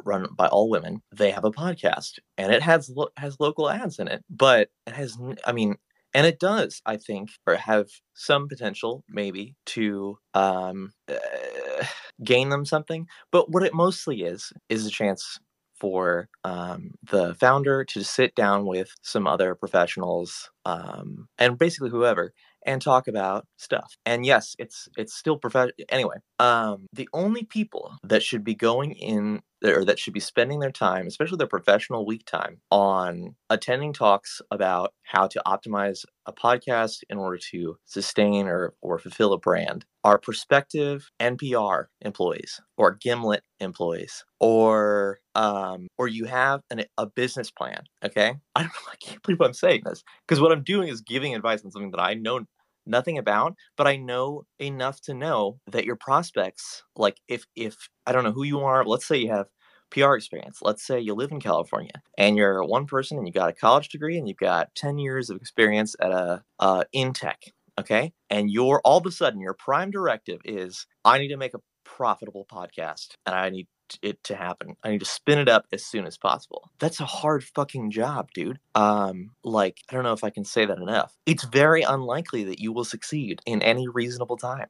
run 0.06 0.28
by 0.38 0.46
all 0.48 0.70
women. 0.70 1.02
They 1.12 1.32
have 1.32 1.44
a 1.44 1.52
podcast 1.52 2.20
and 2.38 2.54
it 2.54 2.62
has 2.62 2.88
lo- 2.90 3.10
has 3.18 3.40
local 3.40 3.68
ads 3.68 3.98
in 3.98 4.08
it, 4.08 4.24
but 4.30 4.70
it 4.86 4.94
has 4.94 5.18
I 5.44 5.54
mean 5.54 5.78
and 6.14 6.26
it 6.26 6.40
does 6.40 6.82
i 6.86 6.96
think 6.96 7.30
or 7.46 7.56
have 7.56 7.88
some 8.14 8.48
potential 8.48 9.04
maybe 9.10 9.56
to 9.66 10.18
um, 10.34 10.94
uh, 11.10 11.86
gain 12.24 12.50
them 12.50 12.66
something 12.66 13.06
but 13.32 13.52
what 13.52 13.64
it 13.64 13.74
mostly 13.74 14.22
is 14.24 14.54
is 14.70 14.86
a 14.86 14.90
chance 14.90 15.40
for 15.80 16.28
um, 16.44 16.92
the 17.12 17.36
founder 17.36 17.84
to 17.86 18.04
sit 18.04 18.34
down 18.36 18.66
with 18.66 18.90
some 19.04 19.28
other 19.28 19.54
professionals 19.54 20.50
um, 20.66 21.28
and 21.38 21.60
basically 21.60 21.90
whoever 21.90 22.34
and 22.68 22.82
talk 22.82 23.08
about 23.08 23.48
stuff 23.58 23.98
and 24.06 24.26
yes 24.26 24.56
it's 24.60 24.88
it's 24.98 25.16
still 25.16 25.38
professional 25.38 25.74
anyway 25.90 26.18
um, 26.40 26.86
the 26.94 27.10
only 27.14 27.44
people 27.44 27.98
that 28.04 28.22
should 28.22 28.44
be 28.44 28.54
going 28.54 28.92
in 28.92 29.42
or 29.64 29.84
that 29.86 30.00
should 30.00 30.14
be 30.14 30.20
spending 30.20 30.60
their 30.60 30.72
time, 30.72 31.08
especially 31.08 31.38
their 31.38 31.48
professional 31.48 32.06
week 32.06 32.26
time, 32.26 32.60
on 32.72 33.36
attending 33.50 33.94
talks 33.94 34.42
about 34.52 34.94
how 35.04 35.28
to 35.28 35.42
optimize 35.46 36.06
a 36.26 36.34
podcast 36.34 37.00
in 37.10 37.18
order 37.18 37.40
to 37.52 37.78
sustain 37.86 38.48
or, 38.48 38.74
or 38.82 39.00
fulfill 39.00 39.34
a 39.34 39.40
brand 39.40 39.86
are 40.04 40.18
prospective 40.18 41.10
NPR 41.20 41.86
employees 42.02 42.62
or 42.78 42.96
Gimlet 42.96 43.44
employees 43.60 44.24
or 44.40 45.20
um, 45.36 45.88
or 45.98 46.08
you 46.08 46.26
have 46.26 46.62
an, 46.70 46.84
a 46.98 47.08
business 47.08 47.52
plan. 47.52 47.84
Okay, 48.04 48.36
I 48.56 48.62
don't. 48.62 48.72
I 48.92 48.96
can't 49.02 49.22
believe 49.24 49.42
I'm 49.42 49.54
saying 49.54 49.82
this 49.86 50.04
because 50.28 50.40
what 50.40 50.52
I'm 50.52 50.64
doing 50.64 50.88
is 50.88 51.02
giving 51.02 51.36
advice 51.36 51.64
on 51.64 51.72
something 51.72 51.92
that 51.92 52.02
I 52.02 52.14
know 52.14 52.46
nothing 52.88 53.18
about, 53.18 53.56
but 53.76 53.88
I 53.88 53.98
know 53.98 54.46
enough 54.60 55.02
to 55.02 55.14
know 55.14 55.60
that 55.68 55.86
your 55.86 55.96
prospects, 55.96 56.84
like 56.96 57.20
if 57.28 57.46
if 57.56 57.76
I 58.06 58.12
don't 58.12 58.24
know 58.24 58.32
who 58.32 58.44
you 58.44 58.62
are, 58.62 58.86
let's 58.86 59.06
say 59.08 59.18
you 59.18 59.32
have 59.32 59.48
PR 59.90 60.16
experience. 60.16 60.60
Let's 60.62 60.86
say 60.86 61.00
you 61.00 61.14
live 61.14 61.32
in 61.32 61.40
California 61.40 62.02
and 62.18 62.36
you're 62.36 62.64
one 62.64 62.86
person 62.86 63.18
and 63.18 63.28
you 63.28 63.34
got 63.34 63.50
a 63.50 63.54
college 63.54 63.90
degree 63.90 64.18
and 64.18 64.28
you've 64.28 64.38
got 64.38 64.74
10 64.76 64.98
years 64.98 65.30
of 65.30 65.38
experience 65.38 65.96
at 66.02 66.12
a 66.12 66.44
uh, 66.60 66.84
in 66.92 67.14
tech, 67.14 67.42
okay? 67.80 68.14
And 68.30 68.52
you're 68.52 68.82
all 68.84 68.98
of 68.98 69.06
a 69.06 69.12
sudden 69.12 69.40
your 69.40 69.54
prime 69.54 69.92
directive 69.92 70.42
is 70.44 70.86
I 71.06 71.20
need 71.20 71.30
to 71.30 71.38
make 71.38 71.54
a 71.54 71.62
profitable 71.86 72.46
podcast 72.52 73.16
and 73.26 73.36
I 73.36 73.50
need 73.50 73.68
it 74.02 74.24
to 74.26 74.36
happen. 74.36 74.76
I 74.84 74.90
need 74.90 75.00
to 75.00 75.06
spin 75.06 75.40
it 75.40 75.50
up 75.50 75.66
as 75.72 75.86
soon 75.86 76.06
as 76.06 76.18
possible. 76.18 76.70
That's 76.80 77.00
a 77.00 77.06
hard 77.06 77.44
fucking 77.44 77.92
job, 77.92 78.30
dude. 78.34 78.60
Um, 78.76 79.32
like, 79.44 79.80
I 79.90 79.94
don't 79.94 80.04
know 80.04 80.14
if 80.14 80.24
I 80.24 80.30
can 80.30 80.46
say 80.46 80.66
that 80.66 80.78
enough. 80.78 81.16
It's 81.26 81.44
very 81.46 81.82
unlikely 81.84 82.44
that 82.46 82.60
you 82.60 82.72
will 82.72 82.86
succeed 82.86 83.42
in 83.46 83.62
any 83.62 83.88
reasonable 83.88 84.38
time. 84.38 84.68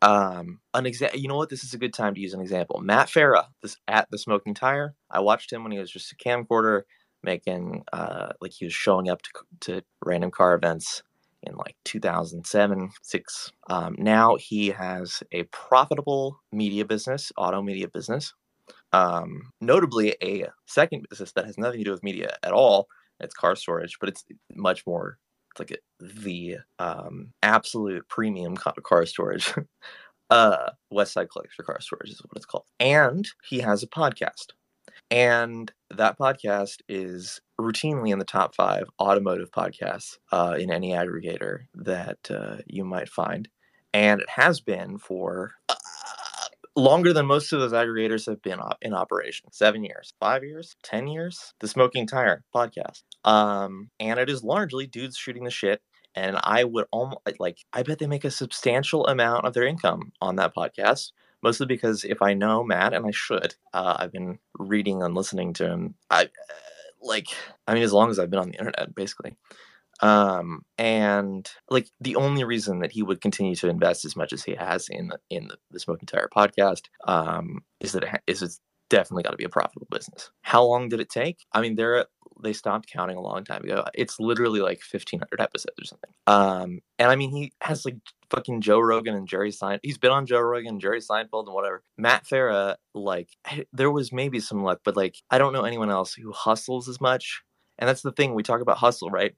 Um, 0.00 0.60
an 0.74 0.86
example, 0.86 1.18
you 1.18 1.28
know 1.28 1.36
what? 1.36 1.50
This 1.50 1.64
is 1.64 1.74
a 1.74 1.78
good 1.78 1.92
time 1.92 2.14
to 2.14 2.20
use 2.20 2.34
an 2.34 2.40
example. 2.40 2.80
Matt 2.80 3.08
Farah, 3.08 3.46
this 3.62 3.76
at 3.88 4.08
the 4.10 4.18
Smoking 4.18 4.54
Tire. 4.54 4.94
I 5.10 5.20
watched 5.20 5.52
him 5.52 5.62
when 5.64 5.72
he 5.72 5.78
was 5.78 5.90
just 5.90 6.12
a 6.12 6.16
camcorder, 6.16 6.82
making 7.22 7.84
uh, 7.92 8.28
like 8.40 8.52
he 8.52 8.64
was 8.64 8.74
showing 8.74 9.08
up 9.08 9.22
to 9.22 9.30
to 9.60 9.82
random 10.04 10.30
car 10.30 10.54
events 10.54 11.02
in 11.42 11.54
like 11.56 11.76
2007 11.84 12.90
6 13.02 13.52
um, 13.70 13.94
now 13.98 14.36
he 14.36 14.68
has 14.68 15.22
a 15.32 15.44
profitable 15.44 16.40
media 16.52 16.84
business 16.84 17.32
auto 17.36 17.62
media 17.62 17.88
business 17.88 18.34
um, 18.92 19.52
notably, 19.60 20.16
a 20.22 20.46
second 20.66 21.06
business 21.08 21.32
that 21.32 21.44
has 21.46 21.58
nothing 21.58 21.78
to 21.78 21.84
do 21.84 21.90
with 21.90 22.02
media 22.02 22.36
at 22.42 22.52
all. 22.52 22.88
It's 23.20 23.34
car 23.34 23.56
storage, 23.56 23.98
but 23.98 24.08
it's 24.08 24.24
much 24.54 24.86
more 24.86 25.18
it's 25.52 25.70
like 25.70 25.80
the 26.00 26.58
um, 26.78 27.32
absolute 27.42 28.06
premium 28.08 28.56
car 28.56 29.06
storage. 29.06 29.52
uh, 30.30 30.70
West 30.90 31.12
Side 31.12 31.30
Collector 31.30 31.62
Car 31.62 31.80
Storage 31.80 32.10
is 32.10 32.20
what 32.20 32.36
it's 32.36 32.46
called. 32.46 32.64
And 32.78 33.26
he 33.48 33.60
has 33.60 33.82
a 33.82 33.88
podcast. 33.88 34.48
And 35.10 35.72
that 35.90 36.18
podcast 36.18 36.78
is 36.88 37.40
routinely 37.58 38.10
in 38.10 38.18
the 38.18 38.24
top 38.24 38.54
five 38.54 38.84
automotive 39.00 39.50
podcasts 39.50 40.18
uh, 40.32 40.56
in 40.58 40.70
any 40.70 40.90
aggregator 40.90 41.60
that 41.74 42.18
uh, 42.30 42.58
you 42.66 42.84
might 42.84 43.08
find. 43.08 43.48
And 43.94 44.20
it 44.20 44.28
has 44.28 44.60
been 44.60 44.98
for 44.98 45.52
longer 46.78 47.12
than 47.12 47.26
most 47.26 47.52
of 47.52 47.60
those 47.60 47.72
aggregators 47.72 48.26
have 48.26 48.40
been 48.42 48.60
op- 48.60 48.78
in 48.80 48.94
operation. 48.94 49.50
Seven 49.52 49.84
years, 49.84 50.14
five 50.20 50.44
years, 50.44 50.76
ten 50.82 51.08
years. 51.08 51.52
The 51.60 51.68
Smoking 51.68 52.06
Tire 52.06 52.44
podcast, 52.54 53.02
um, 53.24 53.90
and 54.00 54.18
it 54.18 54.30
is 54.30 54.42
largely 54.42 54.86
dudes 54.86 55.16
shooting 55.16 55.44
the 55.44 55.50
shit. 55.50 55.82
And 56.14 56.38
I 56.42 56.64
would 56.64 56.86
almost 56.90 57.20
like 57.38 57.58
I 57.72 57.82
bet 57.82 57.98
they 57.98 58.06
make 58.06 58.24
a 58.24 58.30
substantial 58.30 59.06
amount 59.06 59.44
of 59.44 59.54
their 59.54 59.66
income 59.66 60.12
on 60.20 60.36
that 60.36 60.54
podcast. 60.54 61.12
Mostly 61.42 61.66
because 61.66 62.02
if 62.04 62.20
I 62.20 62.34
know 62.34 62.64
Matt, 62.64 62.94
and 62.94 63.06
I 63.06 63.12
should, 63.12 63.54
uh, 63.72 63.96
I've 63.98 64.10
been 64.10 64.38
reading 64.58 65.02
and 65.02 65.14
listening 65.14 65.52
to 65.54 65.68
him. 65.68 65.94
I 66.10 66.24
uh, 66.24 66.26
like, 67.00 67.28
I 67.68 67.74
mean, 67.74 67.84
as 67.84 67.92
long 67.92 68.10
as 68.10 68.18
I've 68.18 68.30
been 68.30 68.40
on 68.40 68.50
the 68.50 68.58
internet, 68.58 68.94
basically. 68.94 69.36
Um, 70.00 70.62
and 70.76 71.48
like 71.70 71.88
the 72.00 72.16
only 72.16 72.44
reason 72.44 72.80
that 72.80 72.92
he 72.92 73.02
would 73.02 73.20
continue 73.20 73.56
to 73.56 73.68
invest 73.68 74.04
as 74.04 74.16
much 74.16 74.32
as 74.32 74.44
he 74.44 74.54
has 74.54 74.88
in 74.88 75.08
the, 75.08 75.18
in 75.30 75.48
the, 75.48 75.56
the 75.70 76.06
Tire 76.06 76.28
podcast 76.34 76.82
um, 77.06 77.62
is 77.80 77.92
that 77.92 78.04
it, 78.04 78.20
is 78.26 78.42
it's 78.42 78.60
definitely 78.90 79.22
got 79.22 79.30
to 79.30 79.36
be 79.36 79.44
a 79.44 79.48
profitable 79.48 79.88
business. 79.90 80.30
How 80.42 80.64
long 80.64 80.88
did 80.88 81.00
it 81.00 81.10
take? 81.10 81.44
I 81.52 81.60
mean, 81.60 81.76
they're 81.76 82.06
they 82.42 82.52
stopped 82.52 82.90
counting 82.90 83.16
a 83.16 83.20
long 83.20 83.44
time 83.44 83.64
ago. 83.64 83.84
It's 83.94 84.20
literally 84.20 84.60
like 84.60 84.80
fifteen 84.80 85.20
hundred 85.20 85.42
episodes 85.42 85.74
or 85.80 85.84
something. 85.84 86.10
Um, 86.26 86.80
and 86.98 87.10
I 87.10 87.16
mean, 87.16 87.30
he 87.30 87.52
has 87.60 87.84
like 87.84 87.96
fucking 88.30 88.60
Joe 88.60 88.80
Rogan 88.80 89.14
and 89.14 89.26
Jerry 89.26 89.50
Seinfeld. 89.50 89.80
He's 89.82 89.98
been 89.98 90.12
on 90.12 90.26
Joe 90.26 90.40
Rogan, 90.40 90.74
and 90.74 90.80
Jerry 90.80 91.00
Seinfeld, 91.00 91.46
and 91.46 91.54
whatever. 91.54 91.82
Matt 91.96 92.24
Farah, 92.24 92.76
like 92.94 93.30
there 93.72 93.90
was 93.90 94.12
maybe 94.12 94.40
some 94.40 94.62
luck, 94.62 94.80
but 94.84 94.96
like 94.96 95.16
I 95.30 95.38
don't 95.38 95.52
know 95.52 95.64
anyone 95.64 95.90
else 95.90 96.14
who 96.14 96.32
hustles 96.32 96.88
as 96.88 97.00
much. 97.00 97.42
And 97.80 97.88
that's 97.88 98.02
the 98.02 98.12
thing 98.12 98.34
we 98.34 98.42
talk 98.42 98.60
about 98.60 98.78
hustle, 98.78 99.08
right? 99.08 99.36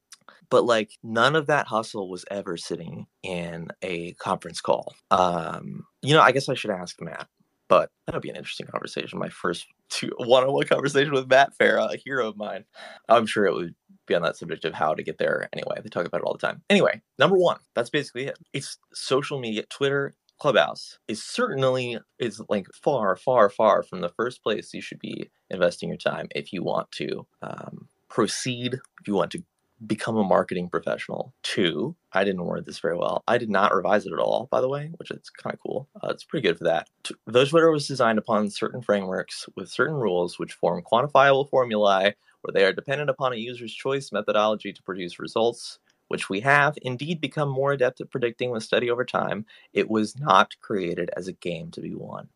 But 0.51 0.65
like 0.65 0.93
none 1.03 1.37
of 1.37 1.47
that 1.47 1.67
hustle 1.69 2.09
was 2.11 2.25
ever 2.31 2.57
sitting 2.57 3.07
in 3.23 3.69
a 3.83 4.13
conference 4.15 4.61
call. 4.61 4.95
Um 5.11 5.85
you 6.03 6.15
know 6.15 6.23
i 6.23 6.33
guess 6.33 6.49
i 6.49 6.55
should 6.55 6.71
ask 6.71 7.01
matt 7.01 7.29
but 7.69 7.91
that 8.07 8.15
would 8.15 8.23
be 8.23 8.31
an 8.31 8.37
interesting 8.37 8.67
conversation. 8.67 9.19
My 9.19 9.31
first 9.31 9.67
two 9.91 10.13
one-on-one 10.19 10.67
conversation 10.67 11.13
with 11.13 11.31
matt 11.31 11.53
farah 11.59 11.95
a 11.95 11.99
hero 11.99 12.29
of 12.29 12.37
mine. 12.37 12.65
I'm 13.09 13.27
sure 13.27 13.47
it 13.47 13.55
would 13.55 13.75
be 14.07 14.15
on 14.15 14.23
that 14.23 14.37
subject 14.37 14.65
of 14.67 14.75
how 14.75 14.95
to 14.95 15.05
get 15.05 15.19
there 15.19 15.49
anyway. 15.53 15.79
They 15.83 15.89
talk 15.91 16.07
about 16.07 16.23
it 16.23 16.25
all 16.25 16.35
the 16.35 16.47
time. 16.47 16.63
Anyway 16.71 17.03
number 17.19 17.39
one 17.39 17.59
that's 17.75 17.91
basically 17.91 18.27
it. 18.27 18.39
It's 18.53 18.79
social 18.95 19.41
media. 19.41 19.65
Twitter 19.71 20.15
Clubhouse 20.41 20.99
is 21.09 21.23
certainly 21.23 21.99
is 22.19 22.43
like 22.49 22.67
far, 22.75 23.17
far, 23.17 23.51
far 23.51 23.83
from 23.83 24.01
the 24.03 24.11
first 24.11 24.43
place 24.43 24.75
you 24.75 24.83
should 24.83 25.01
be 25.01 25.31
investing 25.51 25.89
your 25.91 25.99
time 25.99 26.29
if 26.35 26.53
you 26.53 26.63
want 26.65 26.91
to 26.93 27.27
um, 27.43 27.89
proceed, 28.09 28.75
if 28.75 29.09
you 29.09 29.15
want 29.15 29.33
to 29.33 29.45
become 29.87 30.17
a 30.17 30.25
marketing 30.25 30.69
professional. 30.69 31.33
Two, 31.43 31.97
I 32.13 32.25
didn't 32.25 32.45
word 32.45 32.67
this 32.67 32.79
very 32.79 32.97
well. 32.97 33.23
I 33.27 33.39
did 33.39 33.51
not 33.51 33.75
revise 33.75 34.07
it 34.07 34.13
at 34.13 34.19
all, 34.19 34.49
by 34.51 34.61
the 34.61 34.69
way, 34.69 34.91
which 34.97 35.11
is 35.11 35.31
kind 35.31 35.55
of 35.55 35.61
cool. 35.61 35.89
Uh, 36.03 36.09
it's 36.09 36.25
pretty 36.25 36.47
good 36.47 36.59
for 36.59 36.65
that. 36.65 36.89
Those 37.27 37.51
Twitter 37.51 37.71
was 37.71 37.89
designed 37.89 38.19
upon 38.19 38.51
certain 38.51 38.83
frameworks 38.83 39.47
with 39.57 39.71
certain 39.71 39.95
rules 39.95 40.39
which 40.39 40.53
form 40.53 40.83
quantifiable 40.83 41.49
formulae 41.49 42.15
where 42.43 42.53
they 42.53 42.65
are 42.65 42.73
dependent 42.73 43.11
upon 43.11 43.33
a 43.33 43.37
user's 43.37 43.75
choice 43.75 44.13
methodology 44.13 44.73
to 44.73 44.83
produce 44.83 45.19
results, 45.19 45.79
which 46.09 46.29
we 46.29 46.41
have 46.41 46.77
indeed 46.83 47.21
become 47.21 47.49
more 47.49 47.73
adept 47.73 48.01
at 48.01 48.11
predicting 48.11 48.51
with 48.51 48.63
study 48.63 48.91
over 48.91 49.05
time. 49.05 49.45
It 49.73 49.91
was 49.91 50.19
not 50.19 50.55
created 50.61 51.11
as 51.17 51.29
a 51.29 51.33
game 51.33 51.71
to 51.73 51.81
be 51.81 51.95
won 51.95 52.29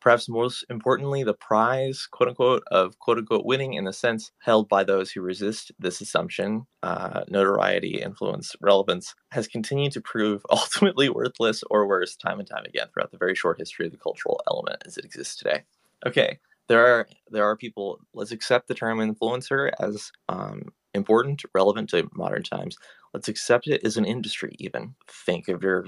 perhaps 0.00 0.28
most 0.28 0.64
importantly, 0.70 1.22
the 1.22 1.34
prize, 1.34 2.06
quote 2.10 2.28
unquote, 2.28 2.62
of 2.70 2.98
quote 2.98 3.18
unquote 3.18 3.44
winning 3.44 3.74
in 3.74 3.84
the 3.84 3.92
sense 3.92 4.32
held 4.38 4.68
by 4.68 4.84
those 4.84 5.10
who 5.10 5.20
resist 5.20 5.72
this 5.78 6.00
assumption, 6.00 6.66
uh, 6.82 7.24
notoriety, 7.28 8.00
influence, 8.00 8.54
relevance, 8.60 9.14
has 9.30 9.48
continued 9.48 9.92
to 9.92 10.00
prove 10.00 10.44
ultimately 10.50 11.08
worthless 11.08 11.62
or 11.70 11.86
worse 11.86 12.16
time 12.16 12.38
and 12.38 12.48
time 12.48 12.64
again 12.64 12.86
throughout 12.92 13.10
the 13.10 13.18
very 13.18 13.34
short 13.34 13.58
history 13.58 13.86
of 13.86 13.92
the 13.92 13.98
cultural 13.98 14.40
element 14.50 14.82
as 14.86 14.96
it 14.96 15.04
exists 15.04 15.36
today. 15.36 15.62
Okay, 16.06 16.38
there 16.68 16.86
are 16.86 17.08
there 17.30 17.44
are 17.44 17.56
people. 17.56 18.00
Let's 18.14 18.32
accept 18.32 18.68
the 18.68 18.74
term 18.74 18.98
influencer 18.98 19.70
as 19.80 20.12
um, 20.28 20.72
important, 20.94 21.42
relevant 21.54 21.90
to 21.90 22.08
modern 22.14 22.42
times. 22.42 22.76
Let's 23.14 23.28
accept 23.28 23.66
it 23.66 23.84
as 23.84 23.96
an 23.96 24.04
industry. 24.04 24.54
Even 24.58 24.94
think 25.08 25.48
of 25.48 25.62
your 25.62 25.86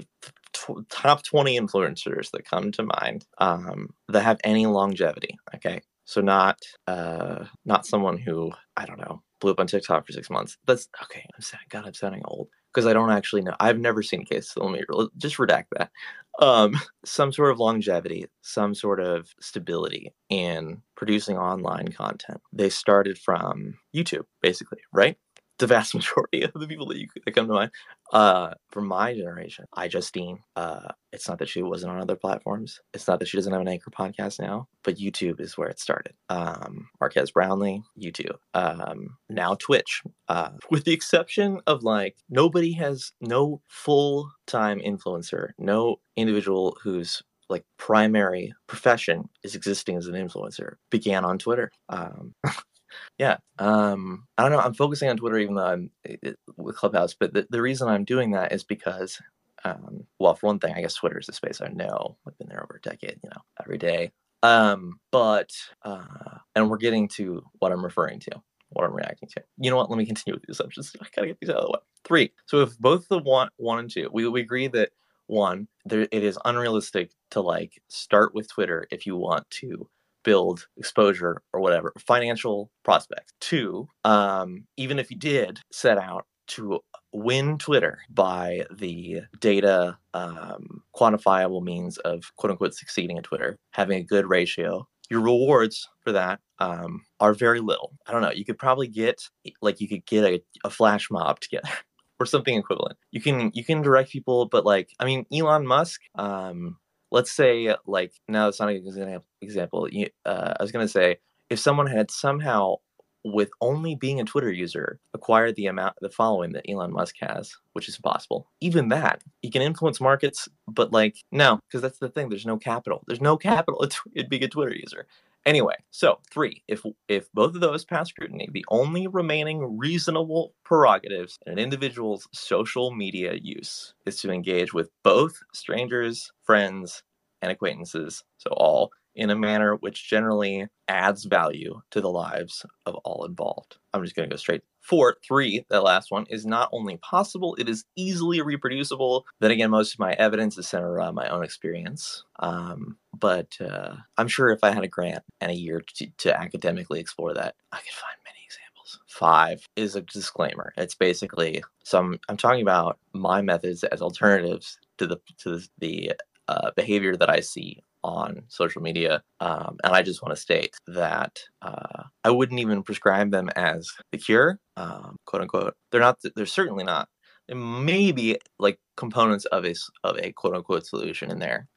top 0.89 1.23
20 1.23 1.59
influencers 1.59 2.31
that 2.31 2.49
come 2.49 2.71
to 2.73 2.83
mind 2.83 3.25
um, 3.37 3.89
that 4.09 4.23
have 4.23 4.39
any 4.43 4.65
longevity. 4.65 5.37
Okay. 5.55 5.81
So 6.05 6.21
not 6.21 6.59
uh, 6.87 7.45
not 7.65 7.85
someone 7.85 8.17
who 8.17 8.51
I 8.75 8.85
don't 8.85 8.99
know 8.99 9.21
blew 9.39 9.51
up 9.51 9.59
on 9.59 9.67
TikTok 9.67 10.05
for 10.05 10.13
six 10.13 10.29
months. 10.29 10.57
That's 10.65 10.87
okay. 11.03 11.25
I'm 11.35 11.41
saying, 11.41 11.63
God, 11.69 11.85
I'm 11.85 11.93
sounding 11.93 12.21
old 12.25 12.49
because 12.71 12.85
I 12.85 12.93
don't 12.93 13.11
actually 13.11 13.41
know. 13.41 13.55
I've 13.59 13.79
never 13.79 14.01
seen 14.01 14.21
a 14.21 14.25
case. 14.25 14.51
So 14.51 14.63
let 14.63 14.73
me 14.73 14.83
just 15.17 15.37
redact 15.37 15.65
that. 15.77 15.91
Um, 16.39 16.79
some 17.05 17.33
sort 17.33 17.51
of 17.51 17.59
longevity, 17.59 18.27
some 18.41 18.73
sort 18.73 18.99
of 18.99 19.29
stability 19.39 20.13
in 20.29 20.81
producing 20.95 21.37
online 21.37 21.89
content. 21.89 22.41
They 22.53 22.69
started 22.69 23.17
from 23.17 23.79
YouTube, 23.95 24.25
basically, 24.41 24.79
right? 24.93 25.17
The 25.61 25.67
vast 25.67 25.93
majority 26.01 26.41
of 26.41 26.53
the 26.53 26.67
people 26.67 26.87
that 26.87 26.97
you 26.97 27.07
that 27.23 27.33
come 27.33 27.47
to 27.47 27.53
mind. 27.53 27.71
Uh 28.11 28.55
my 28.75 29.13
generation 29.13 29.65
iJustine 29.77 30.39
uh 30.55 30.87
it's 31.13 31.27
not 31.29 31.37
that 31.37 31.49
she 31.49 31.61
wasn't 31.61 31.91
on 31.91 32.01
other 32.01 32.15
platforms. 32.15 32.79
It's 32.95 33.07
not 33.07 33.19
that 33.19 33.27
she 33.27 33.37
doesn't 33.37 33.51
have 33.53 33.61
an 33.61 33.67
anchor 33.67 33.91
podcast 33.91 34.39
now 34.39 34.67
but 34.83 34.97
youtube 34.97 35.39
is 35.39 35.57
where 35.59 35.69
it 35.69 35.79
started. 35.79 36.13
Um 36.29 36.89
marques 36.99 37.29
brownlee 37.29 37.83
youtube. 37.95 38.37
Um 38.55 39.17
now 39.29 39.53
twitch 39.59 40.01
uh 40.29 40.49
with 40.71 40.83
the 40.85 40.93
exception 40.93 41.61
of 41.67 41.83
like 41.83 42.15
nobody 42.27 42.73
has 42.73 43.11
no 43.21 43.61
full-time 43.67 44.79
influencer 44.79 45.49
no 45.59 45.97
individual 46.17 46.75
who's 46.81 47.21
like 47.49 47.65
primary 47.77 48.51
profession 48.65 49.29
is 49.43 49.53
existing 49.55 49.95
as 49.97 50.07
an 50.07 50.15
influencer 50.15 50.77
began 50.89 51.23
on 51.23 51.37
twitter. 51.37 51.71
Um 51.89 52.33
Yeah. 53.19 53.37
Um, 53.59 54.27
I 54.37 54.43
don't 54.43 54.53
know. 54.53 54.59
I'm 54.59 54.75
focusing 54.75 55.09
on 55.09 55.17
Twitter 55.17 55.39
even 55.39 55.55
though 55.55 55.65
I'm 55.67 55.91
it, 56.05 56.37
with 56.57 56.77
Clubhouse, 56.77 57.15
but 57.15 57.33
the, 57.33 57.47
the 57.51 57.61
reason 57.63 57.89
I'm 57.89 58.05
doing 58.05 58.31
that 58.33 58.53
is 58.53 58.65
because, 58.65 59.21
um, 59.65 60.05
well, 60.19 60.35
for 60.35 60.47
one 60.47 60.59
thing, 60.59 60.75
I 60.75 60.81
guess 60.81 60.95
Twitter 60.95 61.19
is 61.19 61.29
a 61.29 61.33
space 61.33 61.61
I 61.61 61.69
know. 61.69 62.17
I've 62.27 62.37
been 62.39 62.49
there 62.49 62.63
over 62.63 62.77
a 62.77 62.89
decade, 62.89 63.19
you 63.23 63.31
know, 63.31 63.41
every 63.61 63.79
day 63.79 64.11
Um, 64.43 64.99
but 65.11 65.51
uh, 65.83 66.39
and 66.55 66.69
we're 66.69 66.77
getting 66.77 67.07
to 67.09 67.43
what 67.59 67.71
I'm 67.73 67.83
referring 67.85 68.19
to, 68.21 68.41
what 68.71 68.85
I'm 68.85 68.93
reacting 68.95 69.29
to. 69.37 69.43
You 69.59 69.71
know 69.71 69.77
what? 69.77 69.89
Let 69.89 69.97
me 69.97 70.05
continue 70.05 70.35
with 70.35 70.43
the 70.45 70.51
assumptions. 70.53 70.95
I 71.01 71.07
gotta 71.15 71.27
get 71.29 71.39
these 71.41 71.51
out 71.51 71.57
of 71.57 71.63
the 71.65 71.71
way. 71.71 71.79
Three. 72.05 72.33
So 72.47 72.61
if 72.61 72.77
both 72.79 73.07
the 73.09 73.19
one, 73.19 73.49
one 73.57 73.79
and 73.79 73.91
two, 73.91 74.09
we, 74.13 74.27
we 74.29 74.41
agree 74.41 74.67
that 74.69 74.91
one, 75.27 75.67
there 75.85 76.01
it 76.11 76.23
is 76.23 76.39
unrealistic 76.45 77.11
to 77.31 77.41
like 77.41 77.81
start 77.89 78.35
with 78.35 78.49
Twitter 78.49 78.87
if 78.91 79.05
you 79.05 79.15
want 79.17 79.49
to 79.51 79.89
build 80.23 80.67
exposure 80.77 81.41
or 81.53 81.61
whatever 81.61 81.93
financial 81.97 82.71
prospects. 82.83 83.33
Two, 83.39 83.87
um, 84.03 84.65
even 84.77 84.99
if 84.99 85.09
you 85.11 85.17
did 85.17 85.59
set 85.71 85.97
out 85.97 86.25
to 86.47 86.79
win 87.13 87.57
Twitter 87.57 87.99
by 88.09 88.65
the 88.71 89.21
data 89.39 89.97
um, 90.13 90.83
quantifiable 90.95 91.63
means 91.63 91.97
of 91.99 92.23
quote 92.35 92.51
unquote 92.51 92.73
succeeding 92.73 93.17
at 93.17 93.23
Twitter, 93.23 93.57
having 93.71 93.99
a 93.99 94.03
good 94.03 94.27
ratio. 94.27 94.87
Your 95.09 95.21
rewards 95.21 95.89
for 96.01 96.13
that 96.13 96.39
um, 96.59 97.03
are 97.19 97.33
very 97.33 97.59
little. 97.59 97.91
I 98.07 98.13
don't 98.13 98.21
know. 98.21 98.31
You 98.31 98.45
could 98.45 98.57
probably 98.57 98.87
get 98.87 99.21
like 99.61 99.81
you 99.81 99.89
could 99.89 100.05
get 100.05 100.23
a, 100.23 100.41
a 100.63 100.69
flash 100.69 101.09
mob 101.11 101.39
together 101.41 101.69
or 102.19 102.25
something 102.25 102.57
equivalent. 102.57 102.97
You 103.11 103.21
can 103.21 103.51
you 103.53 103.65
can 103.65 103.81
direct 103.81 104.11
people, 104.11 104.45
but 104.45 104.65
like 104.65 104.89
I 104.99 105.05
mean, 105.05 105.25
Elon 105.33 105.67
Musk. 105.67 106.01
Um, 106.15 106.77
let's 107.11 107.31
say 107.31 107.75
like 107.85 108.13
now 108.27 108.47
it's 108.47 108.59
not 108.59 108.69
an 108.69 109.21
example. 109.41 109.87
Uh, 110.25 110.53
I 110.59 110.63
was 110.63 110.71
gonna 110.71 110.87
say 110.87 111.17
if 111.49 111.59
someone 111.59 111.87
had 111.87 112.09
somehow 112.11 112.77
with 113.23 113.51
only 113.61 113.95
being 113.95 114.19
a 114.19 114.23
Twitter 114.23 114.51
user, 114.51 114.99
acquired 115.13 115.55
the 115.55 115.67
amount, 115.67 115.95
the 116.01 116.09
following 116.09 116.53
that 116.53 116.65
Elon 116.67 116.91
Musk 116.91 117.15
has, 117.19 117.53
which 117.73 117.87
is 117.87 117.95
impossible. 117.95 118.47
Even 118.61 118.89
that, 118.89 119.21
he 119.41 119.51
can 119.51 119.61
influence 119.61 120.01
markets, 120.01 120.49
but 120.67 120.91
like 120.91 121.17
no, 121.31 121.59
because 121.67 121.81
that's 121.81 121.99
the 121.99 122.09
thing. 122.09 122.29
There's 122.29 122.45
no 122.45 122.57
capital. 122.57 123.03
There's 123.07 123.21
no 123.21 123.37
capital 123.37 123.85
in 124.15 124.29
being 124.29 124.43
a 124.43 124.47
Twitter 124.47 124.73
user. 124.73 125.05
Anyway, 125.45 125.73
so 125.89 126.19
three, 126.29 126.63
if 126.67 126.83
if 127.07 127.31
both 127.33 127.55
of 127.55 127.61
those 127.61 127.83
pass 127.83 128.09
scrutiny, 128.09 128.47
the 128.51 128.65
only 128.69 129.07
remaining 129.07 129.77
reasonable 129.77 130.53
prerogatives 130.63 131.39
in 131.45 131.53
an 131.53 131.59
individual's 131.59 132.27
social 132.31 132.91
media 132.93 133.33
use 133.41 133.93
is 134.05 134.21
to 134.21 134.31
engage 134.31 134.73
with 134.73 134.91
both 135.03 135.39
strangers, 135.53 136.31
friends, 136.43 137.03
and 137.41 137.51
acquaintances, 137.51 138.23
so 138.37 138.51
all 138.51 138.91
in 139.15 139.29
a 139.29 139.35
manner 139.35 139.75
which 139.75 140.07
generally 140.07 140.67
adds 140.87 141.25
value 141.25 141.81
to 141.89 141.99
the 142.01 142.09
lives 142.09 142.65
of 142.85 142.95
all 143.03 143.25
involved. 143.25 143.77
I'm 143.93 144.03
just 144.03 144.15
going 144.15 144.29
to 144.29 144.33
go 144.33 144.37
straight. 144.37 144.61
Four, 144.79 145.17
three, 145.27 145.65
that 145.69 145.83
last 145.83 146.11
one 146.11 146.25
is 146.29 146.45
not 146.45 146.69
only 146.71 146.97
possible, 146.97 147.55
it 147.59 147.67
is 147.67 147.83
easily 147.97 148.41
reproducible. 148.41 149.25
Then 149.39 149.51
again, 149.51 149.69
most 149.69 149.93
of 149.93 149.99
my 149.99 150.13
evidence 150.13 150.57
is 150.57 150.67
centered 150.67 150.91
around 150.91 151.15
my 151.15 151.27
own 151.29 151.43
experience. 151.43 152.23
Um, 152.39 152.97
but 153.21 153.55
uh, 153.61 153.95
I'm 154.17 154.27
sure 154.27 154.49
if 154.49 154.63
I 154.63 154.71
had 154.71 154.83
a 154.83 154.89
grant 154.89 155.23
and 155.39 155.51
a 155.51 155.55
year 155.55 155.81
to, 155.95 156.07
to 156.17 156.37
academically 156.37 156.99
explore 156.99 157.33
that, 157.33 157.55
I 157.71 157.77
could 157.77 157.93
find 157.93 158.17
many 158.25 158.39
examples. 158.45 158.99
Five 159.07 159.65
is 159.77 159.95
a 159.95 160.01
disclaimer. 160.01 160.73
It's 160.75 160.95
basically 160.95 161.63
so 161.83 162.15
I'm 162.27 162.37
talking 162.37 162.61
about 162.61 162.99
my 163.13 163.41
methods 163.41 163.83
as 163.85 164.01
alternatives 164.01 164.77
to 164.97 165.07
the 165.07 165.21
to 165.43 165.61
the 165.79 166.13
uh, 166.47 166.71
behavior 166.75 167.15
that 167.15 167.29
I 167.29 167.39
see 167.39 167.83
on 168.03 168.43
social 168.47 168.81
media. 168.81 169.23
Um, 169.39 169.77
and 169.83 169.93
I 169.93 170.01
just 170.01 170.21
want 170.21 170.35
to 170.35 170.41
state 170.41 170.75
that 170.87 171.39
uh, 171.61 172.03
I 172.23 172.31
wouldn't 172.31 172.59
even 172.59 172.83
prescribe 172.83 173.31
them 173.31 173.49
as 173.55 173.89
the 174.11 174.17
cure, 174.17 174.59
um, 174.75 175.17
quote 175.25 175.43
unquote. 175.43 175.75
They're 175.91 176.01
not. 176.01 176.19
They're 176.35 176.45
certainly 176.45 176.83
not. 176.83 177.09
There 177.47 177.57
may 177.57 178.11
be 178.11 178.37
like 178.59 178.79
components 178.97 179.45
of 179.45 179.65
a 179.65 179.75
of 180.03 180.17
a 180.17 180.31
quote 180.31 180.55
unquote 180.55 180.85
solution 180.85 181.31
in 181.31 181.39
there, 181.39 181.67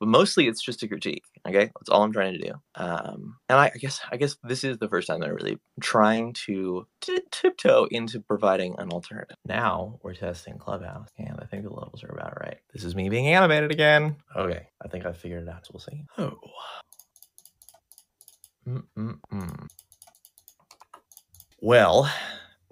but 0.00 0.08
mostly 0.08 0.48
it's 0.48 0.62
just 0.62 0.82
a 0.82 0.88
critique. 0.88 1.24
Okay, 1.46 1.70
that's 1.78 1.90
all 1.90 2.02
I'm 2.02 2.12
trying 2.12 2.32
to 2.32 2.38
do. 2.38 2.52
Um, 2.74 3.36
and 3.48 3.58
I, 3.58 3.66
I, 3.74 3.78
guess 3.78 4.00
I 4.10 4.16
guess 4.16 4.36
this 4.42 4.64
is 4.64 4.78
the 4.78 4.88
first 4.88 5.06
time 5.06 5.20
that 5.20 5.28
I'm 5.28 5.36
really 5.36 5.58
trying 5.80 6.32
to 6.46 6.86
t- 7.00 7.20
tiptoe 7.30 7.86
into 7.90 8.20
providing 8.20 8.74
an 8.78 8.90
alternative. 8.90 9.36
Now 9.44 10.00
we're 10.02 10.14
testing 10.14 10.58
Clubhouse, 10.58 11.08
and 11.18 11.38
I 11.40 11.44
think 11.44 11.62
the 11.62 11.70
levels 11.70 12.02
are 12.02 12.12
about 12.12 12.40
right. 12.40 12.58
This 12.72 12.84
is 12.84 12.96
me 12.96 13.10
being 13.10 13.28
animated 13.28 13.70
again. 13.70 14.16
Okay, 14.34 14.66
I 14.82 14.88
think 14.88 15.04
I 15.06 15.12
figured 15.12 15.44
it 15.44 15.48
out. 15.48 15.66
So 15.66 15.72
we'll 15.74 15.80
see. 15.80 16.04
Oh. 16.18 16.38
Mm-mm-mm. 18.66 19.66
Well, 21.60 22.10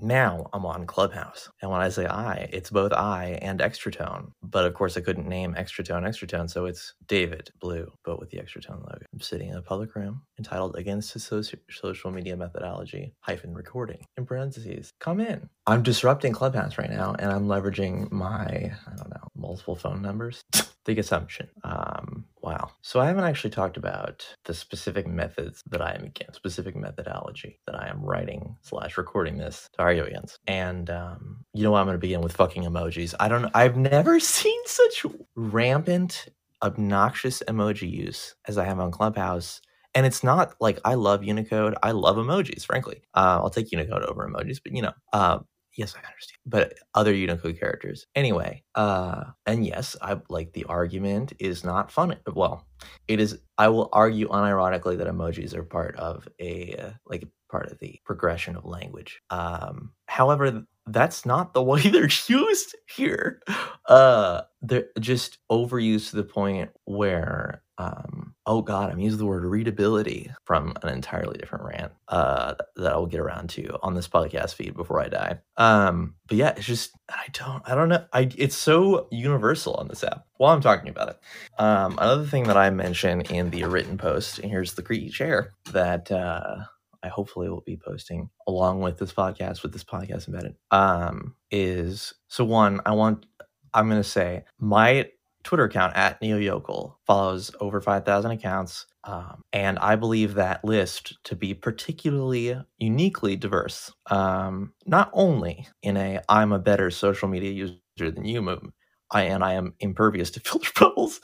now 0.00 0.48
I'm 0.52 0.66
on 0.66 0.87
Clubhouse. 0.87 1.50
And 1.62 1.70
when 1.70 1.80
I 1.80 1.90
say 1.90 2.06
I, 2.06 2.48
it's 2.52 2.70
both 2.70 2.92
I 2.92 3.38
and 3.42 3.61
Extratone. 3.61 4.32
But 4.42 4.66
of 4.66 4.74
course, 4.74 4.96
I 4.96 5.02
couldn't 5.02 5.28
name 5.28 5.54
Extratone 5.54 6.04
Extratone, 6.04 6.50
so 6.50 6.66
it's 6.66 6.94
David 7.08 7.50
Blue, 7.61 7.90
but 8.04 8.20
with 8.20 8.30
the 8.30 8.38
Extratone 8.38 8.80
logo. 8.82 9.06
I'm 9.12 9.20
sitting 9.20 9.50
in 9.50 9.56
a 9.56 9.62
public 9.62 9.94
room 9.96 10.22
entitled 10.38 10.76
Against 10.76 11.18
Social 11.20 12.12
Media 12.12 12.37
Methodology 12.37 13.14
hyphen 13.20 13.54
recording 13.54 14.04
in 14.18 14.26
parentheses. 14.26 14.92
Come 15.00 15.20
in. 15.20 15.48
I'm 15.66 15.82
disrupting 15.82 16.32
Clubhouse 16.34 16.78
right 16.78 16.90
now, 16.90 17.14
and 17.18 17.32
I'm 17.32 17.46
leveraging 17.46 18.12
my, 18.12 18.44
I 18.46 18.96
don't 18.96 19.11
know, 19.11 19.28
multiple 19.37 19.76
phone 19.76 20.02
numbers. 20.02 20.42
Big 20.87 20.99
assumption. 20.99 21.49
Um, 21.64 22.25
wow. 22.43 22.71
So 22.83 23.01
I 23.01 23.07
haven't 23.07 23.25
actually 23.25 23.51
talked 23.51 23.77
about 23.77 24.27
the 24.47 24.55
specific 24.55 25.07
methods 25.07 25.62
that 25.71 25.83
I 25.83 25.95
am 25.95 26.05
against, 26.05 26.37
specific 26.37 26.77
methodology 26.77 27.61
that 27.67 27.77
I 27.81 27.88
am 27.88 28.03
writing 28.03 28.57
slash 28.62 28.99
recording 28.99 29.38
this 29.38 29.69
to 29.75 29.83
argue 29.83 30.05
against. 30.05 30.41
And 30.49 30.91
um, 30.91 31.45
you 31.55 31.62
know 31.62 31.73
what? 31.73 31.81
I'm 31.81 31.87
going 31.87 31.95
to 31.97 32.01
begin 32.01 32.23
with 32.23 32.33
fucking 32.37 32.64
emojis. 32.64 33.14
I 33.21 33.29
don't. 33.29 33.51
I've 33.55 33.77
never 33.77 34.21
seen 34.23 34.61
such 34.67 35.07
rampant, 35.37 36.29
obnoxious 36.64 37.43
emoji 37.49 37.91
use 37.91 38.35
as 38.49 38.59
I 38.59 38.64
have 38.64 38.81
on 38.81 38.91
Clubhouse. 38.91 39.61
And 39.95 40.07
it's 40.07 40.25
not 40.25 40.55
like 40.61 40.81
I 40.85 40.95
love 40.95 41.25
Unicode. 41.25 41.77
I 41.83 41.93
love 41.93 42.17
emojis, 42.17 42.64
frankly. 42.67 43.03
Uh, 43.14 43.41
I'll 43.43 43.51
take 43.51 43.73
Unicode 43.73 44.05
over 44.05 44.29
emojis, 44.29 44.61
but 44.62 44.75
you 44.75 44.83
know, 44.83 44.93
uh, 45.12 45.41
yes, 45.79 45.95
I 45.95 46.07
understand. 46.07 46.38
But 46.45 46.75
other 46.95 47.14
Unicode 47.14 47.59
characters. 47.59 48.07
Anyway, 48.14 48.64
uh, 48.75 49.25
and 49.47 49.64
yes, 49.64 49.97
I 50.03 50.21
like 50.29 50.53
the 50.53 50.64
argument 50.64 51.33
is 51.38 51.64
not 51.64 51.91
funny. 51.91 52.17
Well, 52.35 52.67
it 53.07 53.21
is. 53.21 53.38
I 53.57 53.69
will 53.69 53.88
argue 53.93 54.29
unironically 54.29 54.99
that 54.99 55.07
emojis 55.07 55.55
are 55.55 55.62
part 55.62 55.97
of 55.97 56.29
a 56.41 56.75
uh, 56.75 56.91
like 57.07 57.27
part 57.51 57.71
of 57.71 57.79
the 57.79 57.99
progression 58.05 58.57
of 58.57 58.67
language. 58.67 59.23
Um, 59.31 59.93
however, 60.07 60.64
that's 60.87 61.25
not 61.25 61.55
the 61.55 61.62
way 61.71 61.88
they're 61.88 62.11
used 62.27 62.77
here. 62.95 63.41
Uh, 63.88 64.43
they're 64.61 64.88
just 64.99 65.38
overused 65.51 66.11
to 66.11 66.17
the 66.17 66.25
point 66.25 66.71
where 66.85 67.62
um, 67.79 68.35
oh 68.45 68.61
god, 68.61 68.91
I'm 68.91 68.99
using 68.99 69.19
the 69.19 69.27
word 69.27 69.45
readability 69.45 70.31
from 70.45 70.75
an 70.83 70.88
entirely 70.88 71.38
different 71.38 71.64
rant 71.64 71.93
uh, 72.09 72.55
that 72.77 72.93
I'll 72.93 73.07
get 73.07 73.21
around 73.21 73.51
to 73.51 73.79
on 73.83 73.95
this 73.95 74.09
podcast 74.09 74.55
feed 74.55 74.77
before 74.77 75.01
I 75.01 75.09
die. 75.09 75.38
Um, 75.57 76.14
but 76.27 76.37
yeah, 76.37 76.55
it's 76.57 76.67
just 76.67 76.91
I 77.09 77.27
don't 77.33 77.62
I 77.69 77.77
don't 77.77 77.88
know. 77.88 78.05
I 78.12 78.31
it's 78.37 78.57
so 78.57 79.07
universal 79.12 79.75
on 79.75 79.87
this 79.87 80.03
app. 80.03 80.27
While 80.38 80.53
I'm 80.53 80.61
talking 80.61 80.88
about 80.88 81.11
it, 81.11 81.21
um, 81.59 81.93
another 81.99 82.27
thing 82.27 82.45
that 82.45 82.57
I 82.57 82.71
mentioned 82.71 83.31
in 83.31 83.51
the 83.51 83.64
written 83.64 83.97
post, 83.97 84.41
and 84.41 84.51
here's 84.51 84.75
the 84.75 84.83
creaky 84.83 85.11
chair 85.11 85.53
that 85.73 86.11
uh, 86.11 86.57
I 87.03 87.09
hopefully 87.09 87.49
will 87.49 87.61
be 87.61 87.77
posting 87.77 88.29
along 88.49 88.81
with 88.81 88.99
this 88.99 89.12
podcast 89.12 89.62
with 89.62 89.73
this 89.73 89.85
podcast 89.85 90.27
embedded. 90.27 90.57
Um, 90.73 91.37
is 91.53 92.12
so 92.27 92.45
one 92.45 92.81
I 92.85 92.93
want 92.93 93.25
I'm 93.73 93.88
gonna 93.88 94.03
say 94.03 94.45
my 94.59 95.11
Twitter 95.48 95.64
account 95.64 95.96
at 95.96 96.20
Neo 96.20 96.37
Yokel 96.37 96.98
follows 97.06 97.50
over 97.58 97.80
5,000 97.80 98.32
accounts. 98.32 98.84
Um, 99.04 99.42
and 99.50 99.78
I 99.78 99.96
believe 99.96 100.34
that 100.34 100.62
list 100.62 101.16
to 101.24 101.34
be 101.34 101.54
particularly 101.54 102.54
uniquely 102.76 103.34
diverse. 103.34 103.90
Um, 104.11 104.74
not 104.84 105.08
only 105.14 105.66
in 105.82 105.96
a 105.96 106.20
I'm 106.28 106.52
a 106.52 106.58
better 106.58 106.90
social 106.90 107.28
media 107.28 107.50
user 107.50 108.11
than 108.11 108.26
you 108.26 108.42
movement, 108.42 108.74
I 109.11 109.22
and 109.22 109.42
I 109.42 109.54
am 109.54 109.72
impervious 109.80 110.30
to 110.32 110.40
filter 110.44 110.70
bubbles 110.78 111.22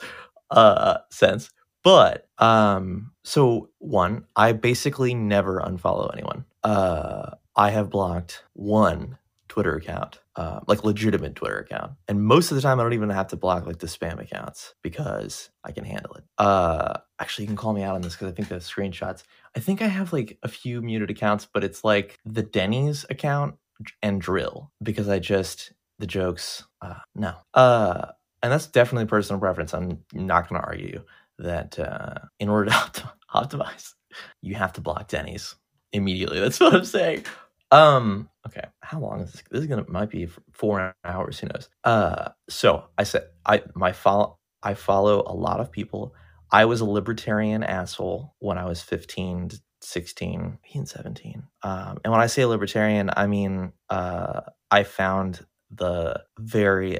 uh, 0.49 0.97
sense, 1.11 1.51
but 1.83 2.27
um, 2.39 3.11
so 3.23 3.69
one, 3.77 4.25
I 4.35 4.53
basically 4.53 5.13
never 5.13 5.61
unfollow 5.61 6.11
anyone. 6.11 6.45
Uh, 6.63 7.29
I 7.55 7.69
have 7.69 7.91
blocked 7.91 8.43
one 8.53 9.19
Twitter 9.47 9.75
account, 9.75 10.19
uh, 10.35 10.59
like 10.67 10.83
legitimate 10.83 11.35
Twitter 11.35 11.59
account. 11.59 11.93
And 12.07 12.23
most 12.23 12.51
of 12.51 12.55
the 12.55 12.61
time, 12.61 12.79
I 12.79 12.83
don't 12.83 12.93
even 12.93 13.09
have 13.09 13.27
to 13.27 13.37
block 13.37 13.65
like 13.65 13.79
the 13.79 13.87
spam 13.87 14.19
accounts 14.19 14.73
because 14.81 15.49
I 15.63 15.71
can 15.71 15.85
handle 15.85 16.13
it. 16.15 16.23
Uh, 16.37 16.97
actually, 17.19 17.43
you 17.43 17.47
can 17.47 17.57
call 17.57 17.73
me 17.73 17.83
out 17.83 17.95
on 17.95 18.01
this 18.01 18.13
because 18.13 18.31
I 18.31 18.31
think 18.31 18.49
the 18.49 18.55
screenshots. 18.55 19.23
I 19.55 19.59
think 19.59 19.81
I 19.81 19.87
have 19.87 20.13
like 20.13 20.37
a 20.43 20.47
few 20.47 20.81
muted 20.81 21.09
accounts, 21.11 21.47
but 21.51 21.63
it's 21.63 21.83
like 21.83 22.19
the 22.25 22.43
Denny's 22.43 23.05
account 23.09 23.55
and 24.01 24.21
dril 24.21 24.69
because 24.81 25.09
I 25.09 25.19
just 25.19 25.73
the 25.99 26.07
jokes. 26.07 26.63
Uh, 26.81 26.95
no. 27.13 27.35
Uh, 27.53 28.07
and 28.43 28.51
that's 28.51 28.67
definitely 28.67 29.07
personal 29.07 29.39
preference. 29.39 29.73
I'm 29.73 29.99
not 30.13 30.49
going 30.49 30.61
to 30.61 30.67
argue 30.67 31.03
that 31.39 31.79
uh, 31.79 32.15
in 32.39 32.49
order 32.49 32.69
to 32.69 33.13
optimize, 33.33 33.93
you 34.41 34.55
have 34.55 34.73
to 34.73 34.81
block 34.81 35.07
Denny's 35.07 35.55
immediately. 35.91 36.39
That's 36.39 36.59
what 36.59 36.75
I'm 36.75 36.85
saying. 36.85 37.25
Um, 37.71 38.29
okay, 38.47 38.67
how 38.81 38.99
long 38.99 39.21
is 39.21 39.31
this? 39.31 39.43
This 39.49 39.61
is 39.61 39.67
gonna 39.67 39.85
might 39.87 40.09
be 40.09 40.27
four 40.51 40.95
hours. 41.03 41.39
Who 41.39 41.47
knows? 41.47 41.69
Uh, 41.83 42.29
so 42.49 42.85
I 42.97 43.03
said 43.03 43.23
I 43.45 43.63
my 43.75 43.91
follow 43.91 44.39
I 44.63 44.73
follow 44.75 45.23
a 45.25 45.33
lot 45.33 45.59
of 45.59 45.71
people 45.71 46.15
I 46.51 46.65
was 46.65 46.81
a 46.81 46.85
libertarian 46.85 47.63
asshole 47.63 48.33
when 48.39 48.57
I 48.57 48.65
was 48.65 48.81
15 48.81 49.49
to 49.49 49.61
16, 49.81 50.59
and 50.73 50.87
17. 50.89 51.43
Um, 51.63 51.97
and 52.03 52.11
when 52.11 52.21
I 52.21 52.27
say 52.27 52.45
libertarian, 52.45 53.09
I 53.15 53.27
mean 53.27 53.73
uh, 53.89 54.41
I 54.71 54.83
found 54.83 55.45
the 55.69 56.23
very 56.39 56.99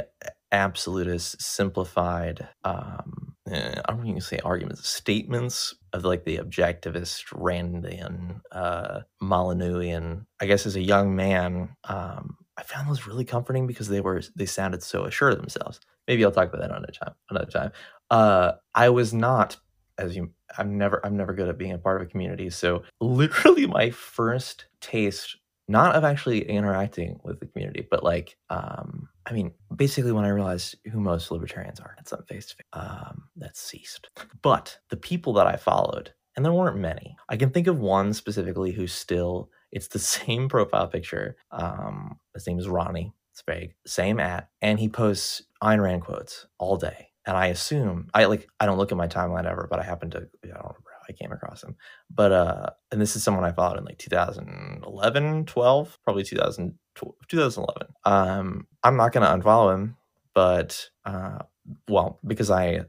absolutist, 0.51 1.41
simplified, 1.41 2.47
um, 2.63 3.34
eh, 3.49 3.81
I 3.85 3.91
don't 3.91 4.07
even 4.07 4.21
say 4.21 4.39
arguments, 4.43 4.87
statements 4.87 5.75
of 5.93 6.03
like 6.03 6.23
the 6.23 6.37
objectivist 6.37 7.25
Randian, 7.33 8.41
uh, 8.51 9.01
Molyneuxian. 9.21 10.25
I 10.39 10.45
guess 10.45 10.65
as 10.65 10.75
a 10.75 10.81
young 10.81 11.15
man, 11.15 11.75
um, 11.85 12.37
I 12.57 12.63
found 12.63 12.89
those 12.89 13.07
really 13.07 13.25
comforting 13.25 13.67
because 13.67 13.87
they 13.87 14.01
were 14.01 14.21
they 14.35 14.45
sounded 14.45 14.81
so 14.83 15.05
assured 15.05 15.33
of 15.33 15.39
themselves. 15.39 15.79
Maybe 16.07 16.23
I'll 16.23 16.31
talk 16.31 16.49
about 16.49 16.61
that 16.61 16.71
another 16.71 16.91
time. 16.91 17.13
Another 17.29 17.51
time. 17.51 17.71
Uh, 18.11 18.53
I 18.75 18.89
was 18.89 19.13
not, 19.13 19.57
as 19.97 20.15
you, 20.15 20.31
I'm 20.57 20.77
never, 20.77 21.03
I'm 21.05 21.17
never 21.17 21.33
good 21.33 21.49
at 21.49 21.57
being 21.57 21.73
a 21.73 21.77
part 21.77 22.01
of 22.01 22.07
a 22.07 22.09
community. 22.09 22.49
So 22.49 22.83
literally, 23.01 23.65
my 23.67 23.89
first 23.89 24.65
taste 24.81 25.37
not 25.67 25.95
of 25.95 26.03
actually 26.03 26.47
interacting 26.47 27.19
with 27.23 27.39
the 27.39 27.47
community, 27.47 27.87
but 27.89 28.03
like, 28.03 28.37
um, 28.49 29.09
I 29.25 29.33
mean, 29.33 29.51
basically 29.75 30.11
when 30.11 30.25
I 30.25 30.29
realized 30.29 30.75
who 30.91 30.99
most 30.99 31.31
libertarians 31.31 31.79
are, 31.79 31.95
it's 31.99 32.13
on 32.13 32.23
face 32.25 32.47
to 32.47 32.55
face, 32.55 32.65
um, 32.73 33.23
that 33.37 33.57
ceased. 33.57 34.09
But 34.41 34.77
the 34.89 34.97
people 34.97 35.33
that 35.33 35.47
I 35.47 35.55
followed, 35.55 36.13
and 36.35 36.45
there 36.45 36.53
weren't 36.53 36.77
many, 36.77 37.15
I 37.29 37.37
can 37.37 37.49
think 37.49 37.67
of 37.67 37.79
one 37.79 38.13
specifically 38.13 38.71
who 38.71 38.87
still, 38.87 39.49
it's 39.71 39.87
the 39.87 39.99
same 40.17 40.49
profile 40.49 40.87
picture. 40.87 41.35
Um, 41.51 42.19
his 42.33 42.45
name 42.45 42.59
is 42.59 42.67
Ronnie 42.67 43.13
Sprague, 43.33 43.73
same 43.87 44.19
at, 44.19 44.49
and 44.61 44.79
he 44.79 44.87
posts 44.87 45.41
Ayn 45.63 45.81
Rand 45.81 46.03
quotes 46.03 46.45
all 46.59 46.77
day. 46.77 47.09
And 47.27 47.35
I 47.35 47.47
assume 47.47 48.07
I 48.13 48.25
like 48.25 48.47
I 48.59 48.67
don't 48.67 48.77
look 48.77 48.91
at 48.91 48.99
my 48.99 49.07
timeline 49.07 49.49
ever, 49.49 49.67
but 49.67 49.79
I 49.79 49.83
happen 49.83 50.11
to 50.11 50.27
I 50.43 50.47
don't 50.47 50.75
I 51.07 51.13
came 51.13 51.31
across 51.31 51.63
him. 51.63 51.75
But 52.09 52.31
uh 52.31 52.69
and 52.91 53.01
this 53.01 53.15
is 53.15 53.23
someone 53.23 53.43
I 53.43 53.51
followed 53.51 53.77
in 53.77 53.85
like 53.85 53.97
2011, 53.97 55.45
12, 55.45 55.99
probably 56.03 56.23
2000, 56.23 56.77
2011. 57.27 57.87
Um 58.05 58.67
I'm 58.83 58.97
not 58.97 59.13
to 59.25 59.33
unfollow 59.35 59.73
him, 59.73 59.97
but 60.33 60.89
uh 61.05 61.39
well, 61.87 62.19
because 62.25 62.51
I 62.51 62.81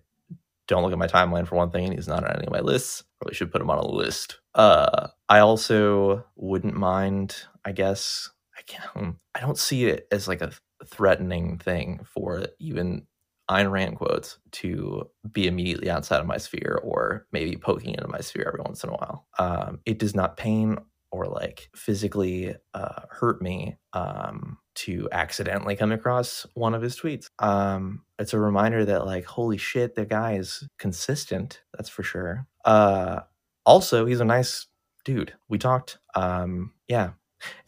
don't 0.68 0.82
look 0.82 0.92
at 0.92 0.98
my 0.98 1.06
timeline 1.06 1.46
for 1.46 1.56
one 1.56 1.70
thing 1.70 1.84
and 1.86 1.94
he's 1.94 2.08
not 2.08 2.24
on 2.24 2.36
any 2.36 2.46
of 2.46 2.52
my 2.52 2.60
lists. 2.60 3.04
Probably 3.20 3.34
should 3.34 3.52
put 3.52 3.60
him 3.60 3.70
on 3.70 3.78
a 3.78 3.86
list. 3.86 4.40
Uh 4.54 5.08
I 5.28 5.40
also 5.40 6.24
wouldn't 6.36 6.74
mind, 6.74 7.36
I 7.64 7.72
guess 7.72 8.30
I 8.56 8.62
can't 8.62 9.16
I 9.34 9.40
don't 9.40 9.58
see 9.58 9.86
it 9.86 10.06
as 10.10 10.28
like 10.28 10.40
a 10.42 10.52
threatening 10.84 11.58
thing 11.58 12.00
for 12.04 12.46
even 12.58 13.06
Ayn 13.50 13.70
Rand 13.70 13.96
quotes 13.96 14.38
to 14.52 15.08
be 15.32 15.46
immediately 15.46 15.90
outside 15.90 16.20
of 16.20 16.26
my 16.26 16.36
sphere 16.36 16.80
or 16.82 17.26
maybe 17.32 17.56
poking 17.56 17.94
into 17.94 18.08
my 18.08 18.20
sphere 18.20 18.44
every 18.46 18.60
once 18.64 18.82
in 18.82 18.90
a 18.90 18.94
while. 18.94 19.26
Um, 19.38 19.80
it 19.86 19.98
does 19.98 20.14
not 20.14 20.36
pain 20.36 20.78
or 21.12 21.26
like 21.26 21.70
physically 21.74 22.54
uh, 22.74 23.02
hurt 23.10 23.40
me 23.40 23.76
um, 23.92 24.58
to 24.74 25.08
accidentally 25.12 25.76
come 25.76 25.92
across 25.92 26.44
one 26.54 26.74
of 26.74 26.82
his 26.82 26.98
tweets. 26.98 27.28
Um, 27.38 28.02
it's 28.18 28.34
a 28.34 28.38
reminder 28.38 28.84
that 28.84 29.06
like, 29.06 29.24
holy 29.24 29.56
shit, 29.56 29.94
the 29.94 30.04
guy 30.04 30.34
is 30.34 30.68
consistent. 30.78 31.62
That's 31.72 31.88
for 31.88 32.02
sure. 32.02 32.46
Uh, 32.64 33.20
also, 33.64 34.06
he's 34.06 34.20
a 34.20 34.24
nice 34.24 34.66
dude. 35.04 35.32
We 35.48 35.58
talked. 35.58 35.98
Um, 36.14 36.72
yeah, 36.88 37.10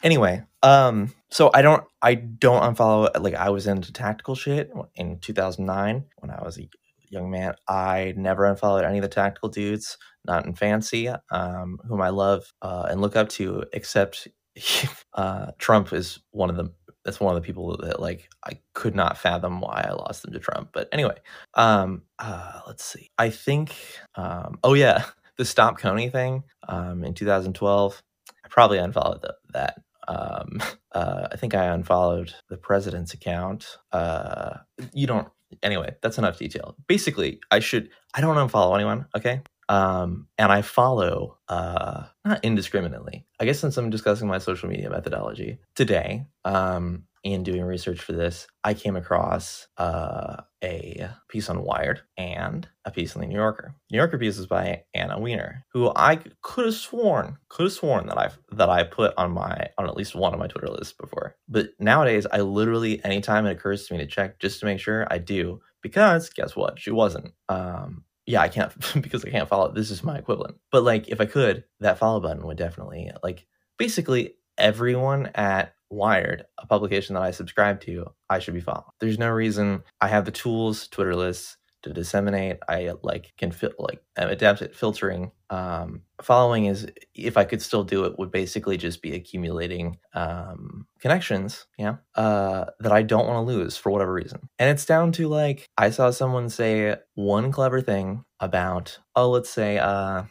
Anyway, 0.03 0.43
um, 0.63 1.13
so 1.29 1.51
I 1.53 1.61
don't 1.61 1.83
I 2.01 2.15
don't 2.15 2.75
unfollow 2.75 3.09
like 3.21 3.35
I 3.35 3.49
was 3.49 3.67
into 3.67 3.93
tactical 3.93 4.35
shit 4.35 4.71
in 4.95 5.19
2009 5.19 6.05
when 6.17 6.31
I 6.31 6.43
was 6.43 6.57
a 6.57 6.69
young 7.09 7.29
man. 7.29 7.53
I 7.67 8.13
never 8.17 8.45
unfollowed 8.45 8.85
any 8.85 8.97
of 8.97 9.03
the 9.03 9.09
tactical 9.09 9.49
dudes, 9.49 9.97
not 10.25 10.45
in 10.45 10.55
fancy, 10.55 11.09
um, 11.31 11.79
whom 11.87 12.01
I 12.01 12.09
love 12.09 12.51
uh, 12.61 12.87
and 12.89 13.01
look 13.01 13.15
up 13.15 13.29
to, 13.29 13.65
except 13.73 14.27
uh, 15.13 15.51
Trump 15.57 15.93
is 15.93 16.19
one 16.31 16.49
of 16.49 16.55
the 16.55 16.71
That's 17.05 17.19
one 17.19 17.35
of 17.35 17.41
the 17.41 17.45
people 17.45 17.77
that 17.77 17.99
like 17.99 18.29
I 18.45 18.59
could 18.73 18.95
not 18.95 19.17
fathom 19.17 19.61
why 19.61 19.85
I 19.87 19.93
lost 19.93 20.23
them 20.23 20.33
to 20.33 20.39
Trump. 20.39 20.69
But 20.73 20.89
anyway, 20.91 21.17
um, 21.53 22.03
uh, 22.17 22.61
let's 22.67 22.85
see. 22.85 23.09
I 23.17 23.29
think, 23.29 23.75
um, 24.15 24.59
oh 24.63 24.73
yeah, 24.73 25.05
the 25.37 25.45
Stop 25.45 25.79
Kony 25.79 26.11
thing 26.11 26.43
um, 26.67 27.03
in 27.03 27.13
2012 27.13 28.03
probably 28.49 28.77
unfollowed 28.77 29.21
the, 29.21 29.35
that. 29.53 29.81
Um, 30.07 30.61
uh, 30.91 31.27
I 31.31 31.35
think 31.37 31.53
I 31.53 31.65
unfollowed 31.65 32.33
the 32.49 32.57
president's 32.57 33.13
account. 33.13 33.77
Uh, 33.91 34.57
you 34.93 35.07
don't. 35.07 35.27
Anyway, 35.63 35.95
that's 36.01 36.17
enough 36.17 36.37
detail. 36.37 36.75
Basically, 36.87 37.39
I 37.51 37.59
should. 37.59 37.89
I 38.13 38.21
don't 38.21 38.35
unfollow 38.35 38.75
anyone. 38.75 39.05
Okay. 39.15 39.41
Um, 39.69 40.27
and 40.39 40.51
I 40.51 40.63
follow 40.63 41.37
uh, 41.47 42.05
not 42.25 42.43
indiscriminately. 42.43 43.25
I 43.39 43.45
guess 43.45 43.59
since 43.59 43.77
I'm 43.77 43.91
discussing 43.91 44.27
my 44.27 44.39
social 44.39 44.67
media 44.67 44.89
methodology 44.89 45.59
today, 45.75 46.25
um, 46.43 47.03
in 47.23 47.43
doing 47.43 47.63
research 47.63 48.01
for 48.01 48.13
this, 48.13 48.47
I 48.63 48.73
came 48.73 48.95
across 48.95 49.67
uh, 49.77 50.37
a 50.63 51.09
piece 51.27 51.49
on 51.49 51.63
Wired 51.63 52.01
and 52.17 52.67
a 52.85 52.91
piece 52.91 53.15
in 53.15 53.21
the 53.21 53.27
New 53.27 53.35
Yorker. 53.35 53.75
New 53.91 53.97
Yorker 53.97 54.17
piece 54.17 54.37
is 54.37 54.47
by 54.47 54.83
Anna 54.93 55.19
Wiener, 55.19 55.65
who 55.73 55.91
I 55.95 56.19
could 56.41 56.65
have 56.65 56.75
sworn, 56.75 57.37
could 57.49 57.63
have 57.63 57.73
sworn 57.73 58.07
that 58.07 58.17
I 58.17 58.31
that 58.51 58.69
I 58.69 58.83
put 58.83 59.13
on 59.17 59.31
my 59.31 59.69
on 59.77 59.87
at 59.87 59.97
least 59.97 60.15
one 60.15 60.33
of 60.33 60.39
my 60.39 60.47
Twitter 60.47 60.69
lists 60.69 60.93
before. 60.99 61.35
But 61.47 61.69
nowadays, 61.79 62.25
I 62.31 62.41
literally 62.41 63.03
anytime 63.03 63.45
it 63.45 63.51
occurs 63.51 63.87
to 63.87 63.93
me 63.93 63.99
to 63.99 64.07
check 64.07 64.39
just 64.39 64.59
to 64.59 64.65
make 64.65 64.79
sure, 64.79 65.07
I 65.09 65.17
do 65.17 65.61
because 65.81 66.29
guess 66.29 66.55
what? 66.55 66.79
She 66.79 66.91
wasn't. 66.91 67.33
Um, 67.47 68.03
yeah, 68.25 68.41
I 68.41 68.47
can't 68.47 68.71
because 69.01 69.25
I 69.25 69.29
can't 69.29 69.49
follow. 69.49 69.71
This 69.71 69.91
is 69.91 70.03
my 70.03 70.17
equivalent. 70.17 70.57
But 70.71 70.83
like, 70.83 71.09
if 71.09 71.19
I 71.19 71.25
could, 71.25 71.63
that 71.79 71.97
follow 71.97 72.19
button 72.19 72.45
would 72.45 72.57
definitely 72.57 73.11
like 73.23 73.45
basically 73.77 74.35
everyone 74.57 75.31
at 75.35 75.73
Wired, 75.89 76.45
a 76.57 76.67
publication 76.67 77.15
that 77.15 77.23
I 77.23 77.31
subscribe 77.31 77.81
to, 77.81 78.07
I 78.29 78.39
should 78.39 78.53
be 78.53 78.61
following. 78.61 78.85
There's 78.99 79.19
no 79.19 79.29
reason 79.29 79.83
I 80.01 80.07
have 80.07 80.25
the 80.25 80.31
tools, 80.31 80.87
Twitter 80.87 81.15
lists 81.15 81.57
to 81.83 81.93
disseminate. 81.93 82.57
I 82.67 82.91
like 83.03 83.33
can 83.37 83.51
fit 83.51 83.73
like 83.79 84.01
adapt 84.17 84.61
it 84.61 84.75
filtering. 84.75 85.31
Um, 85.49 86.01
following 86.21 86.65
is 86.65 86.87
if 87.15 87.37
I 87.37 87.45
could 87.45 87.61
still 87.61 87.83
do 87.83 88.03
it 88.05 88.19
would 88.19 88.31
basically 88.31 88.77
just 88.77 89.01
be 89.01 89.15
accumulating 89.15 89.97
um, 90.13 90.85
connections, 90.99 91.65
yeah, 91.77 91.95
uh, 92.15 92.65
that 92.79 92.91
I 92.91 93.01
don't 93.01 93.27
want 93.27 93.37
to 93.37 93.53
lose 93.53 93.77
for 93.77 93.91
whatever 93.91 94.13
reason. 94.13 94.49
And 94.59 94.69
it's 94.69 94.85
down 94.85 95.11
to 95.13 95.27
like 95.27 95.67
I 95.77 95.89
saw 95.89 96.11
someone 96.11 96.49
say 96.49 96.95
one 97.15 97.51
clever 97.51 97.81
thing 97.81 98.23
about 98.39 98.99
oh 99.15 99.29
let's 99.29 99.49
say 99.49 99.77
uh 99.77 100.23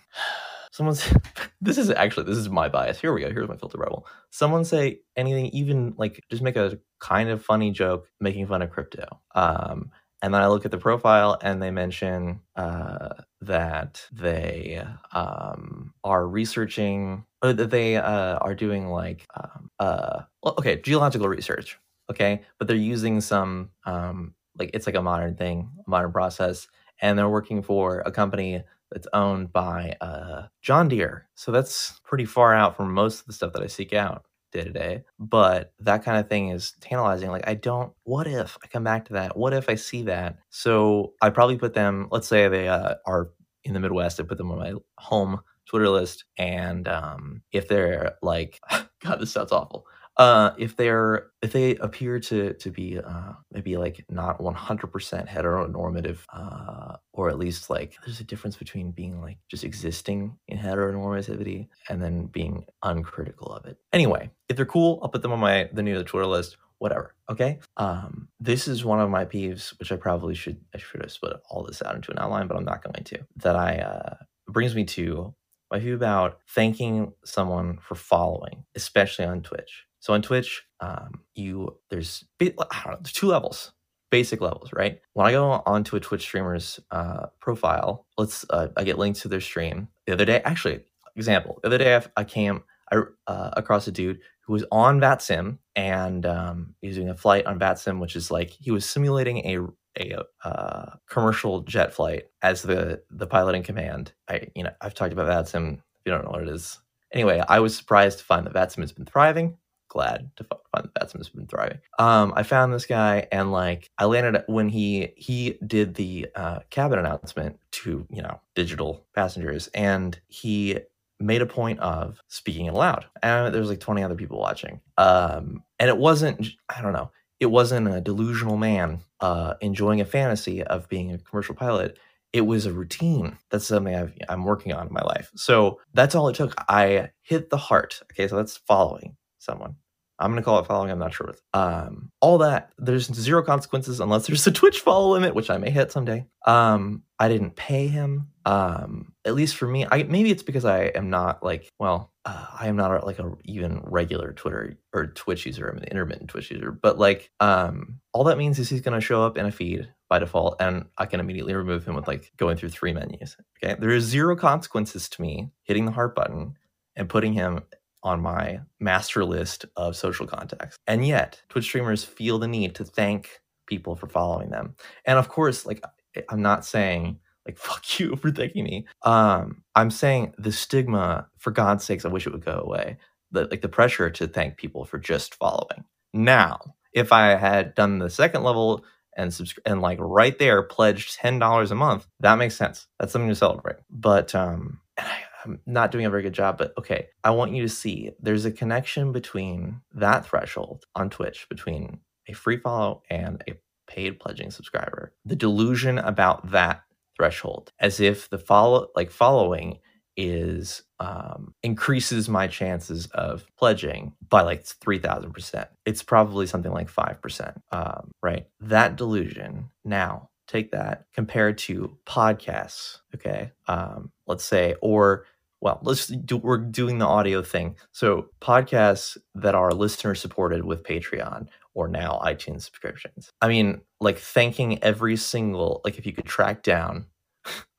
someone's 0.79 1.13
this 1.61 1.77
is 1.77 1.91
actually 1.91 2.25
this 2.25 2.39
is 2.39 2.49
my 2.49 2.69
bias 2.69 3.01
here 3.01 3.13
we 3.13 3.21
go 3.21 3.31
here's 3.31 3.49
my 3.49 3.57
filter 3.57 3.79
bubble 3.79 4.07
someone 4.31 4.65
say 4.65 5.01
anything 5.17 5.47
even 5.47 5.93
like 5.99 6.25
just 6.31 6.43
make 6.43 6.57
a 6.57 6.79
kind 7.01 7.29
of 7.29 7.45
funny 7.45 7.71
joke 7.71 8.09
making 8.21 8.47
fun 8.47 8.63
of 8.63 8.71
crypto 8.71 9.21
um 9.35 9.91
and 10.23 10.35
then 10.35 10.43
I 10.43 10.49
look 10.49 10.65
at 10.65 10.71
the 10.71 10.79
profile 10.79 11.39
and 11.43 11.63
they 11.63 11.71
mention 11.71 12.41
uh, 12.57 13.11
that 13.41 14.05
they 14.13 14.83
um, 15.13 15.95
are 16.03 16.27
researching, 16.27 17.25
or 17.43 17.53
that 17.53 17.71
they 17.71 17.97
uh, 17.97 18.39
are 18.39 18.55
doing 18.55 18.89
like, 18.89 19.25
um, 19.37 19.71
uh, 19.79 20.23
okay, 20.45 20.81
geological 20.81 21.29
research. 21.29 21.79
Okay. 22.11 22.43
But 22.59 22.67
they're 22.67 22.77
using 22.77 23.21
some, 23.21 23.71
um, 23.85 24.35
like, 24.59 24.71
it's 24.75 24.87
like 24.87 24.97
a 24.97 25.03
modern 25.03 25.37
thing, 25.37 25.71
modern 25.87 26.11
process. 26.11 26.67
And 27.01 27.17
they're 27.17 27.29
working 27.29 27.63
for 27.63 28.01
a 28.01 28.11
company 28.11 28.65
that's 28.91 29.09
owned 29.13 29.53
by 29.53 29.97
uh, 30.01 30.47
John 30.63 30.89
Deere. 30.89 31.29
So 31.35 31.53
that's 31.53 32.01
pretty 32.05 32.25
far 32.25 32.55
out 32.55 32.77
from 32.77 32.93
most 32.93 33.21
of 33.21 33.27
the 33.27 33.33
stuff 33.33 33.53
that 33.53 33.63
I 33.63 33.67
seek 33.67 33.93
out 33.93 34.25
day 34.53 34.65
to 34.65 34.71
day. 34.71 35.05
But 35.19 35.73
that 35.81 36.05
kind 36.05 36.19
of 36.19 36.29
thing 36.29 36.51
is 36.51 36.75
tantalizing. 36.81 37.31
Like, 37.31 37.47
I 37.47 37.55
don't, 37.55 37.93
what 38.05 38.27
if 38.27 38.57
I 38.63 38.67
come 38.69 38.85
back 38.85 39.05
to 39.07 39.15
that? 39.15 39.37
What 39.37 39.53
if 39.53 39.69
I 39.69 39.75
see 39.75 40.03
that? 40.05 40.39
So 40.51 41.13
I 41.21 41.31
probably 41.31 41.59
put 41.59 41.75
them, 41.75 42.09
let's 42.11 42.29
say 42.29 42.49
they 42.49 42.69
uh, 42.69 42.95
are 43.07 43.31
in 43.65 43.75
the 43.75 43.81
Midwest, 43.81 44.21
I 44.21 44.23
put 44.23 44.39
them 44.39 44.51
on 44.51 44.59
my 44.59 44.73
home 44.99 45.41
Twitter 45.67 45.91
list. 45.91 46.25
And 46.39 46.89
um, 46.89 47.43
if 47.53 47.69
they're 47.69 48.15
like, 48.23 48.61
God, 49.01 49.21
this 49.21 49.33
sounds 49.33 49.53
awful 49.53 49.87
uh, 50.19 50.51
if 50.59 50.77
they're 50.77 51.29
if 51.43 51.53
they 51.53 51.77
appear 51.77 52.19
to 52.21 52.55
to 52.55 52.71
be 52.71 52.99
uh, 52.99 53.33
maybe 53.53 53.77
like 53.77 54.05
not 54.11 54.39
100% 54.41 55.29
heteronormative 55.29 56.19
uh, 56.33 56.97
or 57.13 57.29
at 57.29 57.39
least 57.39 57.71
like 57.71 57.97
there's 58.05 58.21
a 58.21 58.25
difference 58.25 58.57
between 58.57 58.91
being 58.91 59.21
like 59.21 59.39
just 59.49 59.65
existing 59.65 60.37
in 60.49 60.59
heteronormativity 60.59 61.69
and 61.89 62.03
then 62.03 62.27
being 62.27 62.65
uncritical 62.83 63.49
of 63.49 63.65
it. 63.67 63.79
Anyway 63.93 64.31
if 64.49 64.57
they're 64.57 64.67
cool 64.67 64.99
i'll 65.03 65.09
put 65.09 65.23
them 65.23 65.33
on 65.33 65.39
my 65.39 65.69
the 65.73 65.83
new 65.83 66.03
twitter 66.03 66.27
list 66.27 66.57
whatever 66.79 67.15
okay? 67.31 67.59
Um 67.77 68.29
this 68.41 68.69
is 68.69 68.85
one 68.85 69.01
of 69.01 69.11
my 69.11 69.25
peeves 69.25 69.79
which 69.79 69.93
i 69.93 69.97
probably 69.97 70.35
should 70.35 70.59
i 70.75 70.79
should 70.79 71.03
have 71.03 71.13
split 71.13 71.37
all 71.51 71.65
this 71.65 71.83
out 71.83 71.95
into 71.95 72.11
an 72.11 72.19
outline 72.19 72.47
but 72.47 72.57
i'm 72.57 72.65
not 72.65 72.83
going 72.83 73.05
to 73.05 73.19
that 73.37 73.57
i 73.57 73.79
uh 73.79 74.15
brings 74.49 74.75
me 74.75 74.85
to 74.85 75.35
my 75.71 75.79
view 75.79 75.95
about 75.95 76.39
thanking 76.49 77.13
someone 77.25 77.79
for 77.83 77.95
following 77.95 78.65
especially 78.75 79.25
on 79.25 79.43
twitch 79.43 79.85
so 80.01 80.15
on 80.15 80.23
Twitch, 80.23 80.65
um, 80.81 81.23
you 81.35 81.77
there's 81.91 82.25
I 82.41 82.47
don't 82.47 82.93
know, 82.93 82.99
there's 83.03 83.13
two 83.13 83.27
levels. 83.29 83.73
basic 84.11 84.41
levels, 84.41 84.71
right? 84.73 85.01
When 85.15 85.27
I 85.27 85.33
go 85.33 85.63
onto 85.67 85.97
a 85.97 86.01
Twitch 86.01 86.23
streamer's 86.23 86.81
uh, 86.91 87.27
profile, 87.41 88.07
let's 88.17 88.45
uh, 88.51 88.69
I 88.77 88.85
get 88.85 88.99
links 88.99 89.21
to 89.23 89.29
their 89.29 89.41
stream. 89.41 89.89
The 90.07 90.13
other 90.15 90.25
day, 90.25 90.41
actually, 90.45 90.81
example, 91.17 91.59
the 91.63 91.69
other 91.69 91.79
day 91.79 91.97
I, 91.97 92.03
I 92.17 92.25
came 92.25 92.63
I, 92.93 93.03
uh, 93.27 93.51
across 93.57 93.87
a 93.89 93.93
dude 93.93 94.21
who 94.43 94.55
was 94.55 94.65
on 94.73 94.99
VATSIM 95.01 95.59
and 95.77 96.25
um, 96.25 96.75
he 96.81 96.89
was 96.89 96.97
doing 96.97 97.11
a 97.11 97.15
flight 97.17 97.45
on 97.47 97.59
VATSIM, 97.59 98.01
which 98.01 98.17
is 98.17 98.31
like 98.31 98.51
he 98.51 98.71
was 98.71 98.85
simulating 98.89 99.39
a 99.47 99.59
a 100.01 100.23
uh, 100.45 100.91
commercial 101.09 101.63
jet 101.63 101.93
flight 101.93 102.25
as 102.43 102.63
the 102.63 103.03
the 103.11 103.27
pilot 103.27 103.57
in 103.57 103.63
command. 103.63 104.13
I 104.29 104.49
you 104.55 104.63
know 104.65 104.73
I've 104.81 104.95
talked 104.95 105.13
about 105.13 105.29
VATSIM. 105.29 105.75
If 105.75 106.03
you 106.07 106.13
don't 106.13 106.25
know 106.25 106.31
what 106.31 106.43
it 106.43 106.49
is, 106.49 106.79
anyway, 107.13 107.43
I 107.49 107.61
was 107.61 107.77
surprised 107.77 108.19
to 108.21 108.25
find 108.25 108.47
that 108.47 108.55
VATSIM 108.55 108.81
has 108.81 108.93
been 108.93 109.07
thriving. 109.07 109.59
Glad 109.89 110.31
to 110.37 110.45
find 110.45 110.89
that 110.95 110.95
VATSIM 110.95 111.19
has 111.19 111.29
been 111.31 111.47
thriving. 111.47 111.79
Um, 111.99 112.33
I 112.37 112.43
found 112.43 112.73
this 112.73 112.87
guy 112.87 113.27
and 113.33 113.53
like 113.53 113.91
I 113.99 114.05
landed 114.05 114.45
when 114.47 114.69
he 114.69 115.13
he 115.17 115.59
did 115.67 115.95
the 115.95 116.29
uh, 116.35 116.61
cabin 116.71 116.99
announcement 116.99 117.59
to 117.73 118.07
you 118.11 118.23
know 118.23 118.41
digital 118.55 119.07
passengers 119.15 119.69
and 119.69 120.21
he 120.29 120.79
made 121.21 121.43
a 121.43 121.47
point 121.47 121.81
of 121.81 122.21
speaking 122.29 122.67
it 122.67 122.75
aloud. 122.75 123.07
And 123.23 123.53
there 123.53 123.61
was 123.61 123.71
like 123.71 123.81
20 123.81 124.03
other 124.03 124.15
people 124.15 124.39
watching. 124.39 124.81
Um, 124.97 125.63
and 125.79 125.89
it 125.89 125.99
wasn't, 125.99 126.47
I 126.69 126.81
don't 126.81 126.93
know, 126.93 127.11
it 127.41 127.47
wasn't 127.47 127.89
a 127.89 128.01
delusional 128.01 128.57
man 128.57 129.01
uh, 129.21 129.55
enjoying 129.61 130.01
a 130.01 130.05
fantasy 130.05 130.63
of 130.63 130.89
being 130.89 131.13
a 131.13 131.19
commercial 131.19 131.55
pilot. 131.55 131.99
It 132.33 132.43
was 132.43 132.67
a 132.67 132.73
routine. 132.73 133.39
That's 133.51 133.67
something 133.67 133.95
I've, 133.95 134.13
I'm 134.29 134.45
working 134.45 134.73
on 134.73 134.89
in 134.89 134.93
my 134.93 135.03
life. 135.03 135.31
So 135.35 135.81
that's 135.95 136.15
all 136.15 136.29
it 136.29 136.37
took. 136.37 136.55
I 136.69 137.11
hit 137.23 137.51
the 137.51 137.57
heart. 137.57 138.01
Okay, 138.13 138.29
so 138.29 138.37
that's 138.37 138.57
following 138.57 139.17
someone. 139.49 139.77
I'm 140.21 140.33
gonna 140.33 140.43
call 140.43 140.59
it 140.59 140.67
following. 140.67 140.91
I'm 140.91 140.99
not 140.99 141.15
sure. 141.15 141.35
Um, 141.55 142.11
all 142.21 142.39
that 142.39 142.73
there's 142.77 143.13
zero 143.15 143.43
consequences 143.43 144.01
unless 144.01 144.27
there's 144.27 144.47
a 144.47 144.53
Twitch 144.53 144.81
follow 144.81 145.13
limit, 145.13 145.35
which 145.35 145.51
I 145.51 145.59
may 145.59 145.71
hit 145.71 145.93
someday. 145.93 146.27
Um, 146.45 147.05
I 147.21 147.29
didn't 147.29 147.57
pay 147.57 147.87
him. 147.87 148.29
Um, 148.45 149.13
at 149.25 149.35
least 149.35 149.57
for 149.57 149.69
me, 149.69 149.87
I 149.89 150.03
maybe 150.05 150.31
it's 150.31 150.43
because 150.43 150.65
I 150.65 150.85
am 150.87 151.11
not 151.11 151.45
like 151.45 151.69
well, 151.79 152.13
uh, 152.25 152.47
I 152.59 152.67
am 152.67 152.75
not 152.75 153.07
like 153.07 153.21
a 153.21 153.33
even 153.45 153.81
regular 153.85 154.33
Twitter 154.33 154.77
or 154.93 155.07
Twitch 155.07 155.47
user. 155.47 155.69
I'm 155.69 155.79
an 155.79 155.85
intermittent 155.85 156.31
Twitch 156.31 156.51
user, 156.51 156.73
but 156.73 156.99
like 156.99 157.31
um, 157.39 158.01
all 158.13 158.25
that 158.25 158.39
means 158.39 158.59
is 158.59 158.69
he's 158.69 158.81
gonna 158.81 159.01
show 159.01 159.23
up 159.23 159.39
in 159.39 159.47
a 159.47 159.53
feed 159.53 159.89
by 160.09 160.19
default, 160.19 160.57
and 160.61 160.87
I 160.97 161.07
can 161.07 161.21
immediately 161.21 161.55
remove 161.55 161.87
him 161.87 161.95
with 161.95 162.09
like 162.09 162.33
going 162.37 162.57
through 162.57 162.71
three 162.71 162.93
menus. 162.93 163.37
Okay, 163.63 163.77
there 163.79 163.91
is 163.91 164.05
zero 164.05 164.35
consequences 164.35 165.09
to 165.11 165.23
me 165.23 165.51
hitting 165.63 165.85
the 165.85 165.93
heart 165.93 166.17
button 166.17 166.57
and 166.97 167.09
putting 167.09 167.33
him 167.33 167.63
on 168.03 168.21
my 168.21 168.61
master 168.81 169.25
list 169.25 169.67
of 169.77 169.97
social 169.97 170.27
contacts. 170.27 170.77
And 170.87 171.07
yet, 171.07 171.43
Twitch 171.49 171.65
streamers 171.65 172.05
feel 172.05 172.39
the 172.39 172.49
need 172.49 172.75
to 172.77 172.85
thank 172.85 173.41
people 173.67 173.95
for 173.97 174.07
following 174.09 174.51
them. 174.51 174.75
And 175.05 175.19
of 175.19 175.29
course, 175.29 175.67
like 175.67 175.83
I'm 176.29 176.43
not 176.43 176.65
saying 176.65 177.19
like 177.47 177.59
fuck 177.59 178.01
you 178.01 178.17
for 178.17 178.31
thanking 178.31 178.65
me. 178.65 178.87
Um 179.03 179.63
I'm 179.75 179.91
saying 179.91 180.35
the 180.39 180.53
stigma 180.53 181.29
for 181.39 181.51
God's 181.51 181.85
sakes 181.85 182.05
I 182.05 182.09
wish 182.09 182.27
it 182.27 182.33
would 182.33 182.45
go 182.45 182.63
away. 182.65 182.99
The 183.31 183.47
like 183.47 183.61
the 183.61 183.69
pressure 183.69 184.11
to 184.11 184.27
thank 184.27 184.57
people 184.57 184.85
for 184.85 184.99
just 184.99 185.35
following. 185.35 185.85
Now, 186.15 186.75
if 186.93 187.13
I 187.13 187.37
had 187.37 187.75
done 187.75 187.99
the 187.99 188.11
second 188.11 188.43
level 188.43 188.85
and 189.17 189.33
subscribe 189.33 189.67
and 189.67 189.83
like 189.83 189.99
right 190.01 190.39
there 190.39 190.63
pledged 190.63 191.19
$10 191.21 191.71
a 191.71 191.75
month, 191.75 192.07
that 192.21 192.37
makes 192.37 192.57
sense. 192.57 192.87
That's 192.99 193.13
something 193.13 193.29
to 193.29 193.35
celebrate. 193.35 193.77
But 193.91 194.35
um 194.35 194.81
and 194.97 195.07
I, 195.07 195.19
I'm 195.49 195.61
not 195.67 195.91
doing 195.91 196.05
a 196.05 196.11
very 196.11 196.23
good 196.23 196.35
job, 196.35 196.59
but 196.59 196.73
okay. 196.79 197.09
I 197.25 197.31
want 197.31 197.55
you 197.55 197.63
to 197.63 197.69
see 197.69 198.13
there's 198.21 198.45
a 198.45 198.53
connection 198.53 199.13
between 199.13 199.81
that 199.95 200.27
threshold 200.27 200.85
on 200.95 201.11
Twitch 201.11 201.47
between 201.49 202.01
a 202.29 202.35
free 202.35 202.59
follow 202.59 203.03
and 203.09 203.43
a 203.49 203.55
paid 203.87 204.21
pledging 204.21 204.51
subscriber. 204.51 205.15
The 205.25 205.37
delusion 205.37 205.99
about 205.99 206.51
that 206.51 206.83
threshold, 207.17 207.73
as 207.81 208.01
if 208.01 208.29
the 208.29 208.39
follow 208.39 208.89
like 208.95 209.11
following 209.11 209.79
is 210.17 210.83
um, 210.99 211.55
increases 211.63 212.29
my 212.29 212.49
chances 212.49 213.07
of 213.07 213.47
pledging 213.57 214.13
by 214.29 214.43
like 214.43 214.65
3000% 214.65 215.69
it's 215.87 216.03
probably 216.03 216.45
something 216.45 216.73
like 216.73 216.91
5% 216.91 217.55
um, 217.71 218.11
right 218.21 218.47
that 218.61 218.97
delusion 218.97 219.71
now 219.85 220.29
take 220.49 220.73
that 220.73 221.05
compared 221.15 221.57
to 221.57 221.97
podcasts 222.05 222.99
okay 223.15 223.53
um, 223.69 224.11
let's 224.27 224.45
say 224.45 224.75
or 224.83 225.25
well 225.61 225.79
let's 225.83 226.07
do 226.07 226.37
we're 226.37 226.59
doing 226.59 226.99
the 226.99 227.07
audio 227.07 227.43
thing 227.43 227.77
so 227.93 228.29
podcasts 228.41 229.17
that 229.35 229.55
are 229.55 229.73
listener 229.73 230.15
supported 230.15 230.65
with 230.65 230.83
patreon 230.83 231.47
or 231.75 231.89
now 231.89 232.21
itunes 232.25 232.63
subscriptions 232.63 233.31
i 233.41 233.49
mean 233.49 233.81
like 234.01 234.19
thanking 234.19 234.83
every 234.83 235.17
single 235.17 235.81
like 235.85 235.99
if 235.99 236.07
you 236.07 236.13
could 236.13 236.27
track 236.27 236.63
down 236.63 237.07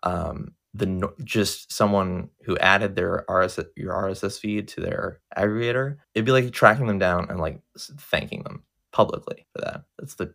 um 0.03 0.53
the 0.73 1.11
just 1.23 1.71
someone 1.71 2.29
who 2.43 2.57
added 2.57 2.95
their 2.95 3.25
RSS 3.29 3.65
your 3.75 3.93
RSS 3.93 4.39
feed 4.39 4.67
to 4.69 4.81
their 4.81 5.19
aggregator, 5.35 5.97
it'd 6.13 6.25
be 6.25 6.31
like 6.31 6.51
tracking 6.51 6.87
them 6.87 6.99
down 6.99 7.27
and 7.29 7.39
like 7.39 7.61
thanking 7.77 8.43
them 8.43 8.63
publicly 8.91 9.47
for 9.53 9.61
that. 9.61 9.83
That's 9.97 10.15
the. 10.15 10.33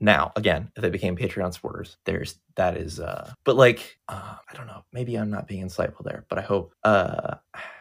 Now, 0.00 0.32
again, 0.36 0.70
if 0.76 0.82
they 0.82 0.90
became 0.90 1.16
Patreon 1.16 1.54
supporters, 1.54 1.96
there's 2.06 2.38
that 2.56 2.76
is 2.76 3.00
uh 3.00 3.32
but 3.44 3.56
like 3.56 3.98
uh 4.08 4.36
I 4.50 4.54
don't 4.54 4.66
know, 4.66 4.84
maybe 4.92 5.16
I'm 5.16 5.30
not 5.30 5.48
being 5.48 5.66
insightful 5.66 6.04
there, 6.04 6.26
but 6.28 6.38
I 6.38 6.42
hope 6.42 6.74
uh 6.84 7.36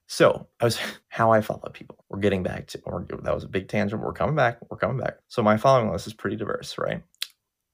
so 0.07 0.47
I 0.61 0.66
was 0.66 0.80
how 1.09 1.32
I 1.32 1.41
follow 1.41 1.70
people. 1.74 2.05
We're 2.09 2.20
getting 2.20 2.43
back 2.43 2.68
to 2.70 2.82
or 2.86 3.05
that 3.24 3.34
was 3.36 3.45
a 3.45 3.49
big 3.49 3.68
tangent. 3.70 4.01
We're 4.01 4.14
coming 4.14 4.36
back. 4.36 4.59
We're 4.70 4.78
coming 4.78 4.99
back. 4.99 5.18
So 5.30 5.43
my 5.43 5.57
following 5.57 5.91
list 5.91 6.07
is 6.07 6.14
pretty 6.14 6.38
diverse, 6.38 6.78
right? 6.78 7.03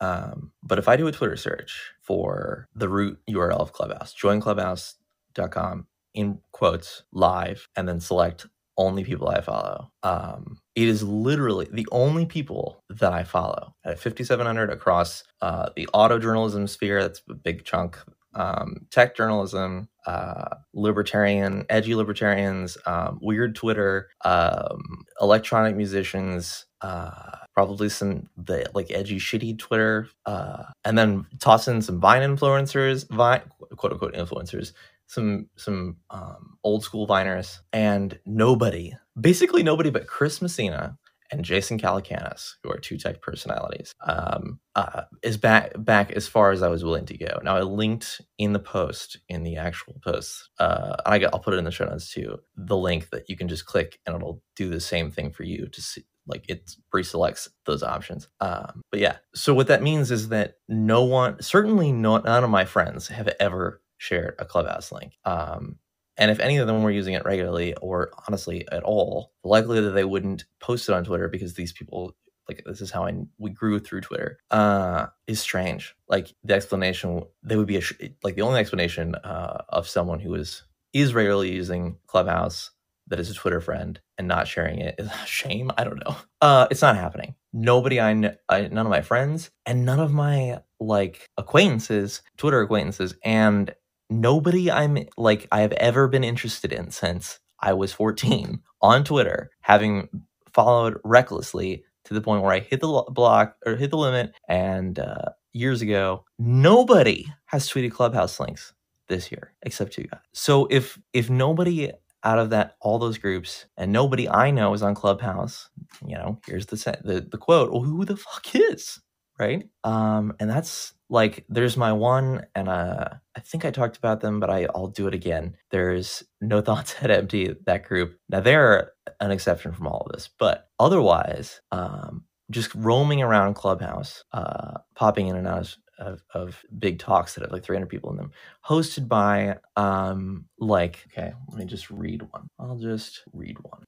Um, 0.02 0.52
but 0.64 0.80
if 0.80 0.88
I 0.88 0.96
do 0.96 1.08
a 1.08 1.12
Twitter 1.12 1.38
search 1.38 1.92
for 2.02 2.68
the 2.76 2.90
root 2.90 3.20
URL 3.30 3.60
of 3.60 3.74
Clubhouse, 3.74 4.14
joinclubhouse.com 4.16 5.88
in 6.14 6.40
quotes 6.52 7.04
live, 7.12 7.68
and 7.76 7.88
then 7.88 8.00
select 8.00 8.48
only 8.80 9.04
people 9.04 9.28
I 9.30 9.42
follow. 9.42 9.92
Um, 10.02 10.58
it 10.76 10.88
is 10.88 11.04
literally 11.04 11.68
the 11.72 11.88
only 11.92 12.26
people 12.26 12.82
that 12.90 13.12
I 13.14 13.24
follow 13.24 13.76
at 13.86 14.00
5,700 14.00 14.72
across 14.72 15.24
uh, 15.42 15.70
the 15.76 15.88
auto 15.94 16.18
journalism 16.18 16.66
sphere. 16.66 17.02
That's 17.02 17.22
a 17.30 17.36
big 17.36 17.66
chunk. 17.66 17.98
Um, 18.36 18.86
tech 18.90 19.18
journalism, 19.18 19.90
uh, 20.06 20.56
libertarian, 20.74 21.66
edgy 21.70 21.96
libertarians, 21.96 22.78
um, 22.86 23.20
weird 23.22 23.56
Twitter, 23.56 24.10
um, 24.24 25.04
electronic 25.20 25.76
musicians, 25.76 26.66
uh, 26.82 27.38
probably 27.54 27.90
some 27.90 28.30
the 28.38 28.70
like 28.74 28.92
edgy, 28.92 29.18
shitty 29.18 29.58
Twitter, 29.58 30.08
uh, 30.26 30.64
and 30.86 30.98
then 30.98 31.26
toss 31.40 31.68
in 31.68 31.82
some 31.82 32.00
Vine 32.00 32.22
influencers, 32.22 33.10
Vine 33.10 33.42
quote 33.76 33.94
unquote 33.94 34.14
influencers, 34.14 34.74
some 35.10 35.50
some 35.58 35.98
um, 36.12 36.58
old 36.64 36.84
school 36.84 37.08
viners, 37.08 37.60
and 37.74 38.18
nobody, 38.26 38.94
basically 39.20 39.64
nobody 39.64 39.90
but 39.90 40.08
Chris 40.08 40.42
Messina 40.42 40.98
and 41.32 41.44
Jason 41.44 41.80
Calacanis, 41.80 42.54
who 42.64 42.72
are 42.72 42.78
two 42.78 42.98
tech 42.98 43.22
personalities, 43.22 43.94
um, 44.06 44.60
uh, 44.76 45.04
is 45.24 45.38
back 45.38 45.72
back 45.78 46.12
as 46.12 46.28
far 46.28 46.52
as 46.52 46.62
I 46.62 46.70
was 46.70 46.84
willing 46.84 47.08
to 47.08 47.18
go. 47.18 47.40
Now 47.44 47.58
I 47.58 47.62
linked 47.62 48.22
in 48.38 48.54
the 48.54 48.60
post 48.60 49.18
in 49.28 49.44
the 49.44 49.58
actual 49.58 50.00
post. 50.04 50.50
Uh, 50.60 50.96
I 51.06 51.18
will 51.18 51.40
put 51.40 51.56
it 51.56 51.58
in 51.58 51.66
the 51.66 51.72
show 51.72 51.86
notes 51.86 52.12
too. 52.14 52.38
The 52.56 52.78
link 52.78 53.10
that 53.10 53.30
you 53.30 53.36
can 53.36 53.48
just 53.48 53.66
click 53.66 54.00
and 54.06 54.16
it'll 54.16 54.44
do 54.56 54.70
the 54.70 54.80
same 54.80 55.12
thing 55.12 55.32
for 55.32 55.44
you 55.44 55.68
to 55.68 55.82
see. 55.82 56.06
Like 56.28 56.46
it 56.48 56.72
pre-selects 56.92 57.50
those 57.66 57.82
options. 57.82 58.28
Um, 58.40 58.82
but 58.92 59.00
yeah, 59.00 59.18
so 59.34 59.56
what 59.56 59.68
that 59.68 59.82
means 59.82 60.12
is 60.12 60.30
that 60.30 60.56
no 60.68 61.04
one, 61.04 61.42
certainly 61.42 61.92
not, 61.92 62.26
none 62.26 62.44
of 62.44 62.52
my 62.52 62.66
friends 62.66 63.08
have 63.08 63.30
ever 63.40 63.82
shared 64.00 64.36
a 64.40 64.46
Clubhouse 64.46 64.92
link. 64.92 65.14
Um, 65.26 65.78
and 66.18 66.32
if 66.32 66.40
any 66.42 66.58
of 66.58 66.68
them 66.68 66.84
were 66.84 66.92
using 66.92 67.14
it 67.14 67.26
regularly 67.26 67.76
or 67.76 68.12
honestly 68.28 68.68
at 68.72 68.84
all, 68.84 69.34
likely 69.44 69.82
that 69.82 69.92
they 69.92 70.06
wouldn't 70.06 70.46
post 70.60 70.90
it 70.90 70.96
on 70.96 71.06
Twitter 71.06 71.30
because 71.30 71.54
these 71.54 71.74
people 71.74 72.16
like 72.50 72.64
this 72.66 72.82
is 72.82 72.92
how 72.92 73.06
I 73.06 73.14
we 73.38 73.52
grew 73.52 73.80
through 73.80 74.02
Twitter 74.02 74.40
uh, 74.52 75.08
is 75.28 75.40
strange. 75.40 75.96
Like 76.10 76.34
the 76.44 76.56
explanation, 76.56 77.24
they 77.44 77.56
would 77.56 77.68
be 77.68 77.78
a, 77.78 77.82
like 78.24 78.36
the 78.36 78.42
only 78.42 78.60
explanation 78.60 79.16
uh, 79.16 79.64
of 79.70 79.88
someone 79.88 80.20
who 80.20 80.36
is 80.36 80.64
is 80.94 81.14
regularly 81.14 81.54
using 81.54 81.98
Clubhouse 82.08 82.72
that 83.10 83.20
is 83.20 83.30
a 83.30 83.36
Twitter 83.36 83.62
friend 83.62 84.00
and 84.18 84.28
not 84.28 84.48
sharing 84.48 84.80
it 84.80 84.96
is 84.98 85.08
a 85.24 85.26
shame. 85.26 85.72
I 85.78 85.84
don't 85.86 86.04
know. 86.06 86.16
Uh, 86.42 86.68
it's 86.72 86.82
not 86.82 86.96
happening. 86.98 87.36
Nobody 87.54 88.00
I, 88.02 88.14
know, 88.14 88.36
I 88.50 88.68
none 88.68 88.86
of 88.86 88.92
my 88.92 89.02
friends 89.02 89.52
and 89.66 89.86
none 89.86 90.00
of 90.00 90.12
my 90.12 90.60
like 90.80 91.30
acquaintances, 91.38 92.22
Twitter 92.38 92.62
acquaintances, 92.62 93.16
and 93.24 93.74
nobody 94.10 94.72
I'm 94.72 95.00
like 95.18 95.48
I 95.52 95.62
have 95.62 95.74
ever 95.74 96.08
been 96.08 96.26
interested 96.26 96.74
in 96.74 96.92
since 96.92 97.40
I 97.62 97.74
was 97.74 97.94
14 97.94 98.62
on 98.82 99.06
Twitter, 99.06 99.52
having 99.62 100.10
followed 100.54 101.00
recklessly 101.06 101.86
to 102.06 102.16
the 102.16 102.22
point 102.22 102.44
where 102.44 102.54
I 102.54 102.60
hit 102.60 102.82
the 102.82 103.06
block 103.12 103.58
or 103.66 103.76
hit 103.78 103.92
the 103.92 103.98
limit. 103.98 104.34
And 104.50 105.00
uh, 105.00 105.32
years 105.54 105.82
ago, 105.82 106.26
nobody 106.40 107.28
has 107.48 107.70
tweeted 107.70 107.92
Clubhouse 107.94 108.40
links 108.40 108.74
this 109.10 109.32
year 109.32 109.54
except 109.64 109.94
two 109.94 110.04
guys. 110.04 110.22
So 110.34 110.68
if 110.72 111.00
if 111.14 111.30
nobody 111.30 111.92
out 112.24 112.40
of 112.40 112.52
that 112.52 112.76
all 112.82 113.00
those 113.00 113.20
groups 113.20 113.66
and 113.78 113.92
nobody 113.94 114.30
I 114.30 114.52
know 114.52 114.74
is 114.74 114.84
on 114.84 114.96
Clubhouse, 114.96 115.70
you 116.06 116.16
know, 116.16 116.40
here's 116.48 116.68
the 116.68 116.78
the, 117.04 117.22
the 117.22 117.38
quote. 117.38 117.72
Well, 117.72 117.84
who 117.84 118.06
the 118.06 118.18
fuck 118.18 118.56
is? 118.56 119.00
right? 119.40 119.68
Um, 119.84 120.36
and 120.40 120.50
that's 120.50 120.94
like 121.10 121.46
there's 121.50 121.78
my 121.78 121.94
one, 121.94 122.46
and 122.56 122.70
uh, 122.70 123.10
I 123.38 123.42
think 123.42 123.66
I 123.66 123.72
talked 123.72 123.98
about 123.98 124.22
them, 124.22 124.40
but 124.42 124.52
I, 124.52 124.68
I'll 124.76 124.88
do 124.90 125.08
it 125.08 125.16
again. 125.16 125.58
There's 125.72 126.24
No 126.42 126.62
Thoughts 126.62 126.94
Head 126.96 127.12
Empty, 127.12 127.56
that 127.66 127.86
group. 127.86 128.18
Now 128.30 128.42
they're 128.42 128.94
an 129.22 129.32
exception 129.32 129.74
from 129.74 129.88
all 129.88 130.04
of 130.08 130.14
this, 130.14 130.30
but 130.40 130.70
otherwise, 130.80 131.62
um, 131.72 132.26
just 132.52 132.76
roaming 132.76 133.24
around 133.24 133.56
Clubhouse, 133.56 134.24
uh, 134.34 134.80
popping 134.96 135.28
in 135.28 135.38
and 135.38 135.48
out 135.48 135.62
of, 135.62 135.76
of, 136.00 136.24
of 136.36 136.66
big 136.80 137.00
talks 137.00 137.36
that 137.36 137.42
have 137.44 137.52
like 137.54 137.64
300 137.66 137.88
people 137.90 138.12
in 138.12 138.18
them, 138.18 138.32
hosted 138.68 139.08
by 139.10 139.58
um, 139.78 140.46
like 140.60 141.06
okay, 141.14 141.34
let 141.50 141.60
me 141.60 141.66
just 141.66 141.92
read 141.92 142.24
one. 142.32 142.48
I'll 142.60 142.78
just 142.78 143.24
read 143.34 143.58
one. 143.62 143.84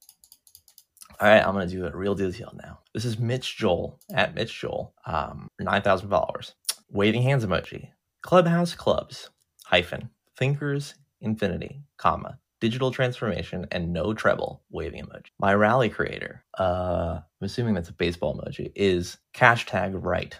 All 1.20 1.28
right, 1.28 1.46
I'm 1.46 1.54
gonna 1.54 1.66
do 1.66 1.86
a 1.86 1.96
real 1.96 2.14
detail 2.14 2.52
now. 2.62 2.80
This 2.94 3.06
is 3.06 3.18
Mitch 3.18 3.56
Joel 3.56 4.00
at 4.14 4.34
Mitch 4.34 4.60
Joel, 4.60 4.94
um, 5.06 5.48
9,000 5.60 6.10
followers. 6.10 6.54
Waving 6.94 7.22
hands 7.22 7.46
emoji. 7.46 7.88
Clubhouse 8.20 8.74
clubs 8.74 9.30
hyphen 9.64 10.10
thinkers 10.36 10.94
infinity 11.22 11.80
comma 11.96 12.38
digital 12.60 12.90
transformation 12.90 13.66
and 13.72 13.94
no 13.94 14.12
treble 14.12 14.62
waving 14.70 15.06
emoji. 15.06 15.28
My 15.40 15.54
rally 15.54 15.88
creator, 15.88 16.44
uh, 16.58 17.20
I'm 17.22 17.44
assuming 17.46 17.72
that's 17.72 17.88
a 17.88 17.94
baseball 17.94 18.38
emoji, 18.38 18.72
is 18.76 19.16
hashtag 19.34 19.92
right. 19.94 20.38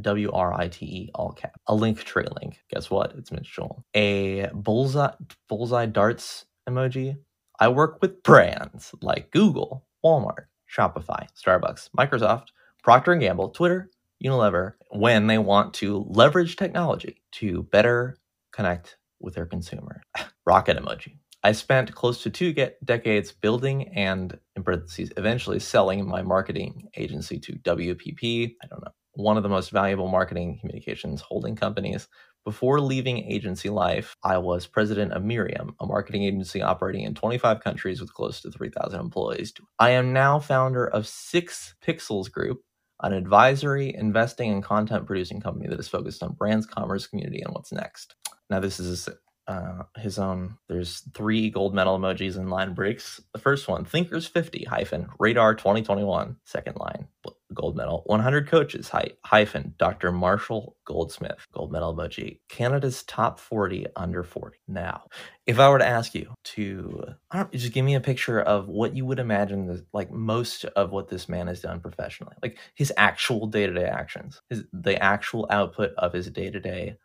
W 0.00 0.30
R 0.30 0.54
I 0.54 0.68
T 0.68 0.86
E 0.86 1.10
all 1.16 1.32
cap. 1.32 1.58
A 1.66 1.74
Linktree 1.74 2.32
link. 2.40 2.62
Guess 2.70 2.88
what? 2.88 3.14
It's 3.18 3.32
Mitch 3.32 3.52
Joel. 3.52 3.84
A 3.96 4.50
bullseye 4.54 5.10
bullseye 5.48 5.86
darts 5.86 6.44
emoji. 6.68 7.16
I 7.58 7.66
work 7.66 7.98
with 8.00 8.22
brands 8.22 8.94
like 9.02 9.32
Google, 9.32 9.84
Walmart, 10.04 10.44
Shopify, 10.72 11.26
Starbucks, 11.36 11.90
Microsoft, 11.98 12.46
Procter 12.84 13.10
and 13.10 13.20
Gamble, 13.20 13.48
Twitter, 13.48 13.90
Unilever 14.24 14.72
when 14.90 15.26
they 15.26 15.38
want 15.38 15.74
to 15.74 16.04
leverage 16.08 16.56
technology 16.56 17.22
to 17.32 17.62
better 17.64 18.16
connect 18.52 18.96
with 19.20 19.34
their 19.34 19.46
consumer. 19.46 20.02
Rocket 20.46 20.78
emoji. 20.78 21.18
I 21.44 21.52
spent 21.52 21.94
close 21.94 22.22
to 22.24 22.30
two 22.30 22.52
decades 22.84 23.30
building 23.30 23.88
and, 23.94 24.36
in 24.56 24.64
parentheses, 24.64 25.12
eventually 25.16 25.60
selling 25.60 26.06
my 26.06 26.20
marketing 26.22 26.88
agency 26.96 27.38
to 27.38 27.52
WPP. 27.52 28.54
I 28.60 28.66
don't 28.66 28.84
know, 28.84 28.90
one 29.12 29.36
of 29.36 29.44
the 29.44 29.48
most 29.48 29.70
valuable 29.70 30.08
marketing 30.08 30.58
communications 30.60 31.20
holding 31.20 31.54
companies. 31.54 32.08
Before 32.44 32.80
leaving 32.80 33.18
agency 33.30 33.68
life, 33.68 34.16
I 34.24 34.38
was 34.38 34.66
president 34.66 35.12
of 35.12 35.22
Mirum, 35.22 35.74
a 35.80 35.86
marketing 35.86 36.24
agency 36.24 36.62
operating 36.62 37.02
in 37.04 37.14
25 37.14 37.60
countries 37.60 38.00
with 38.00 38.14
close 38.14 38.40
to 38.40 38.50
3,000 38.50 38.98
employees. 38.98 39.52
I 39.78 39.90
am 39.90 40.12
now 40.12 40.38
founder 40.40 40.86
of 40.86 41.06
Six 41.06 41.74
Pixels 41.86 42.30
Group, 42.32 42.62
an 43.02 43.12
advisory, 43.12 43.94
investing, 43.94 44.52
and 44.52 44.62
content 44.62 45.06
producing 45.06 45.40
company 45.40 45.68
that 45.68 45.78
is 45.78 45.88
focused 45.88 46.22
on 46.22 46.32
brands, 46.32 46.66
commerce, 46.66 47.06
community, 47.06 47.42
and 47.42 47.54
what's 47.54 47.72
next. 47.72 48.14
Now, 48.50 48.60
this 48.60 48.80
is 48.80 49.08
uh, 49.48 49.84
his 49.96 50.18
own. 50.18 50.58
There's 50.68 51.00
three 51.14 51.48
gold 51.50 51.74
medal 51.74 51.98
emojis 51.98 52.36
in 52.36 52.50
line 52.50 52.74
breaks. 52.74 53.20
The 53.32 53.40
first 53.40 53.66
one, 53.66 53.84
Thinkers 53.84 54.26
50 54.26 54.64
hyphen 54.64 55.08
Radar 55.18 55.54
2021. 55.54 56.36
Second 56.44 56.76
line, 56.76 57.08
gold 57.54 57.74
medal. 57.74 58.02
100 58.06 58.46
coaches 58.46 58.90
hy- 58.90 59.12
hyphen 59.24 59.74
Dr. 59.78 60.12
Marshall 60.12 60.76
Goldsmith. 60.84 61.46
Gold 61.52 61.72
medal 61.72 61.96
emoji. 61.96 62.40
Canada's 62.50 63.02
top 63.04 63.40
40 63.40 63.86
under 63.96 64.22
40. 64.22 64.58
Now, 64.68 65.04
if 65.46 65.58
I 65.58 65.70
were 65.70 65.78
to 65.78 65.86
ask 65.86 66.14
you 66.14 66.34
to 66.44 67.14
just 67.52 67.72
give 67.72 67.86
me 67.86 67.94
a 67.94 68.00
picture 68.00 68.40
of 68.40 68.68
what 68.68 68.94
you 68.94 69.06
would 69.06 69.18
imagine, 69.18 69.86
like 69.94 70.10
most 70.10 70.66
of 70.66 70.90
what 70.90 71.08
this 71.08 71.26
man 71.26 71.46
has 71.46 71.62
done 71.62 71.80
professionally, 71.80 72.36
like 72.42 72.58
his 72.74 72.92
actual 72.98 73.46
day 73.46 73.66
to 73.66 73.72
day 73.72 73.86
actions, 73.86 74.42
his 74.50 74.64
the 74.74 75.02
actual 75.02 75.46
output 75.48 75.92
of 75.96 76.12
his 76.12 76.30
day 76.30 76.50
to 76.50 76.60
day 76.60 76.98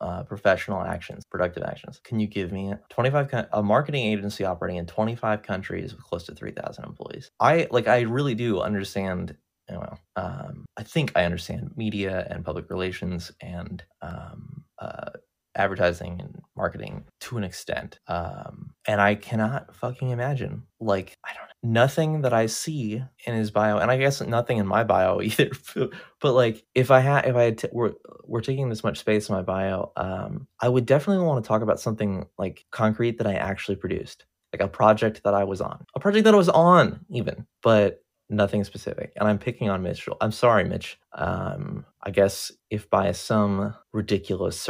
uh, 0.00 0.22
professional 0.24 0.82
actions, 0.82 1.24
productive 1.30 1.62
actions. 1.62 2.00
Can 2.04 2.20
you 2.20 2.26
give 2.26 2.52
me 2.52 2.74
25 2.88 3.46
a 3.52 3.62
marketing 3.62 4.06
agency 4.06 4.44
operating 4.44 4.78
in 4.78 4.86
25 4.86 5.42
countries 5.42 5.94
with 5.94 6.04
close 6.04 6.24
to 6.24 6.34
3,000 6.34 6.84
employees? 6.84 7.30
I 7.40 7.68
like 7.70 7.88
I 7.88 8.00
really 8.00 8.34
do 8.34 8.60
understand. 8.60 9.36
Know, 9.70 9.98
um, 10.16 10.64
I 10.76 10.82
think 10.82 11.12
I 11.14 11.24
understand 11.24 11.70
media 11.76 12.26
and 12.28 12.44
public 12.44 12.68
relations 12.70 13.30
and 13.40 13.80
um, 14.02 14.64
uh, 14.80 15.10
advertising 15.54 16.20
and 16.20 16.42
marketing 16.56 17.04
to 17.20 17.36
an 17.36 17.44
extent. 17.44 17.98
Um, 18.08 18.70
and 18.86 19.00
I 19.00 19.14
cannot 19.14 19.74
fucking 19.76 20.10
imagine, 20.10 20.64
like, 20.80 21.16
I 21.24 21.32
don't 21.34 21.49
nothing 21.62 22.22
that 22.22 22.32
I 22.32 22.46
see 22.46 23.02
in 23.26 23.34
his 23.34 23.50
bio, 23.50 23.78
and 23.78 23.90
I 23.90 23.98
guess 23.98 24.20
nothing 24.20 24.58
in 24.58 24.66
my 24.66 24.84
bio 24.84 25.20
either. 25.22 25.50
but 26.20 26.32
like, 26.32 26.64
if 26.74 26.90
I 26.90 27.00
had, 27.00 27.26
if 27.26 27.36
I 27.36 27.42
had, 27.42 27.58
t- 27.58 27.68
were, 27.72 27.94
were 28.24 28.40
taking 28.40 28.68
this 28.68 28.84
much 28.84 28.98
space 28.98 29.28
in 29.28 29.34
my 29.34 29.42
bio, 29.42 29.92
um, 29.96 30.46
I 30.60 30.68
would 30.68 30.86
definitely 30.86 31.24
want 31.24 31.42
to 31.44 31.48
talk 31.48 31.62
about 31.62 31.80
something 31.80 32.26
like 32.38 32.64
concrete 32.70 33.18
that 33.18 33.26
I 33.26 33.34
actually 33.34 33.76
produced, 33.76 34.24
like 34.52 34.62
a 34.62 34.68
project 34.68 35.22
that 35.24 35.34
I 35.34 35.44
was 35.44 35.60
on, 35.60 35.84
a 35.94 36.00
project 36.00 36.24
that 36.24 36.34
I 36.34 36.38
was 36.38 36.48
on, 36.48 37.04
even, 37.10 37.46
but 37.62 38.02
nothing 38.30 38.64
specific. 38.64 39.12
And 39.16 39.28
I'm 39.28 39.38
picking 39.38 39.68
on 39.68 39.82
Mitch. 39.82 40.08
I'm 40.20 40.32
sorry, 40.32 40.64
Mitch. 40.64 40.98
Um, 41.12 41.84
I 42.02 42.10
guess 42.10 42.52
if 42.70 42.88
by 42.88 43.12
some 43.12 43.74
ridiculous 43.92 44.68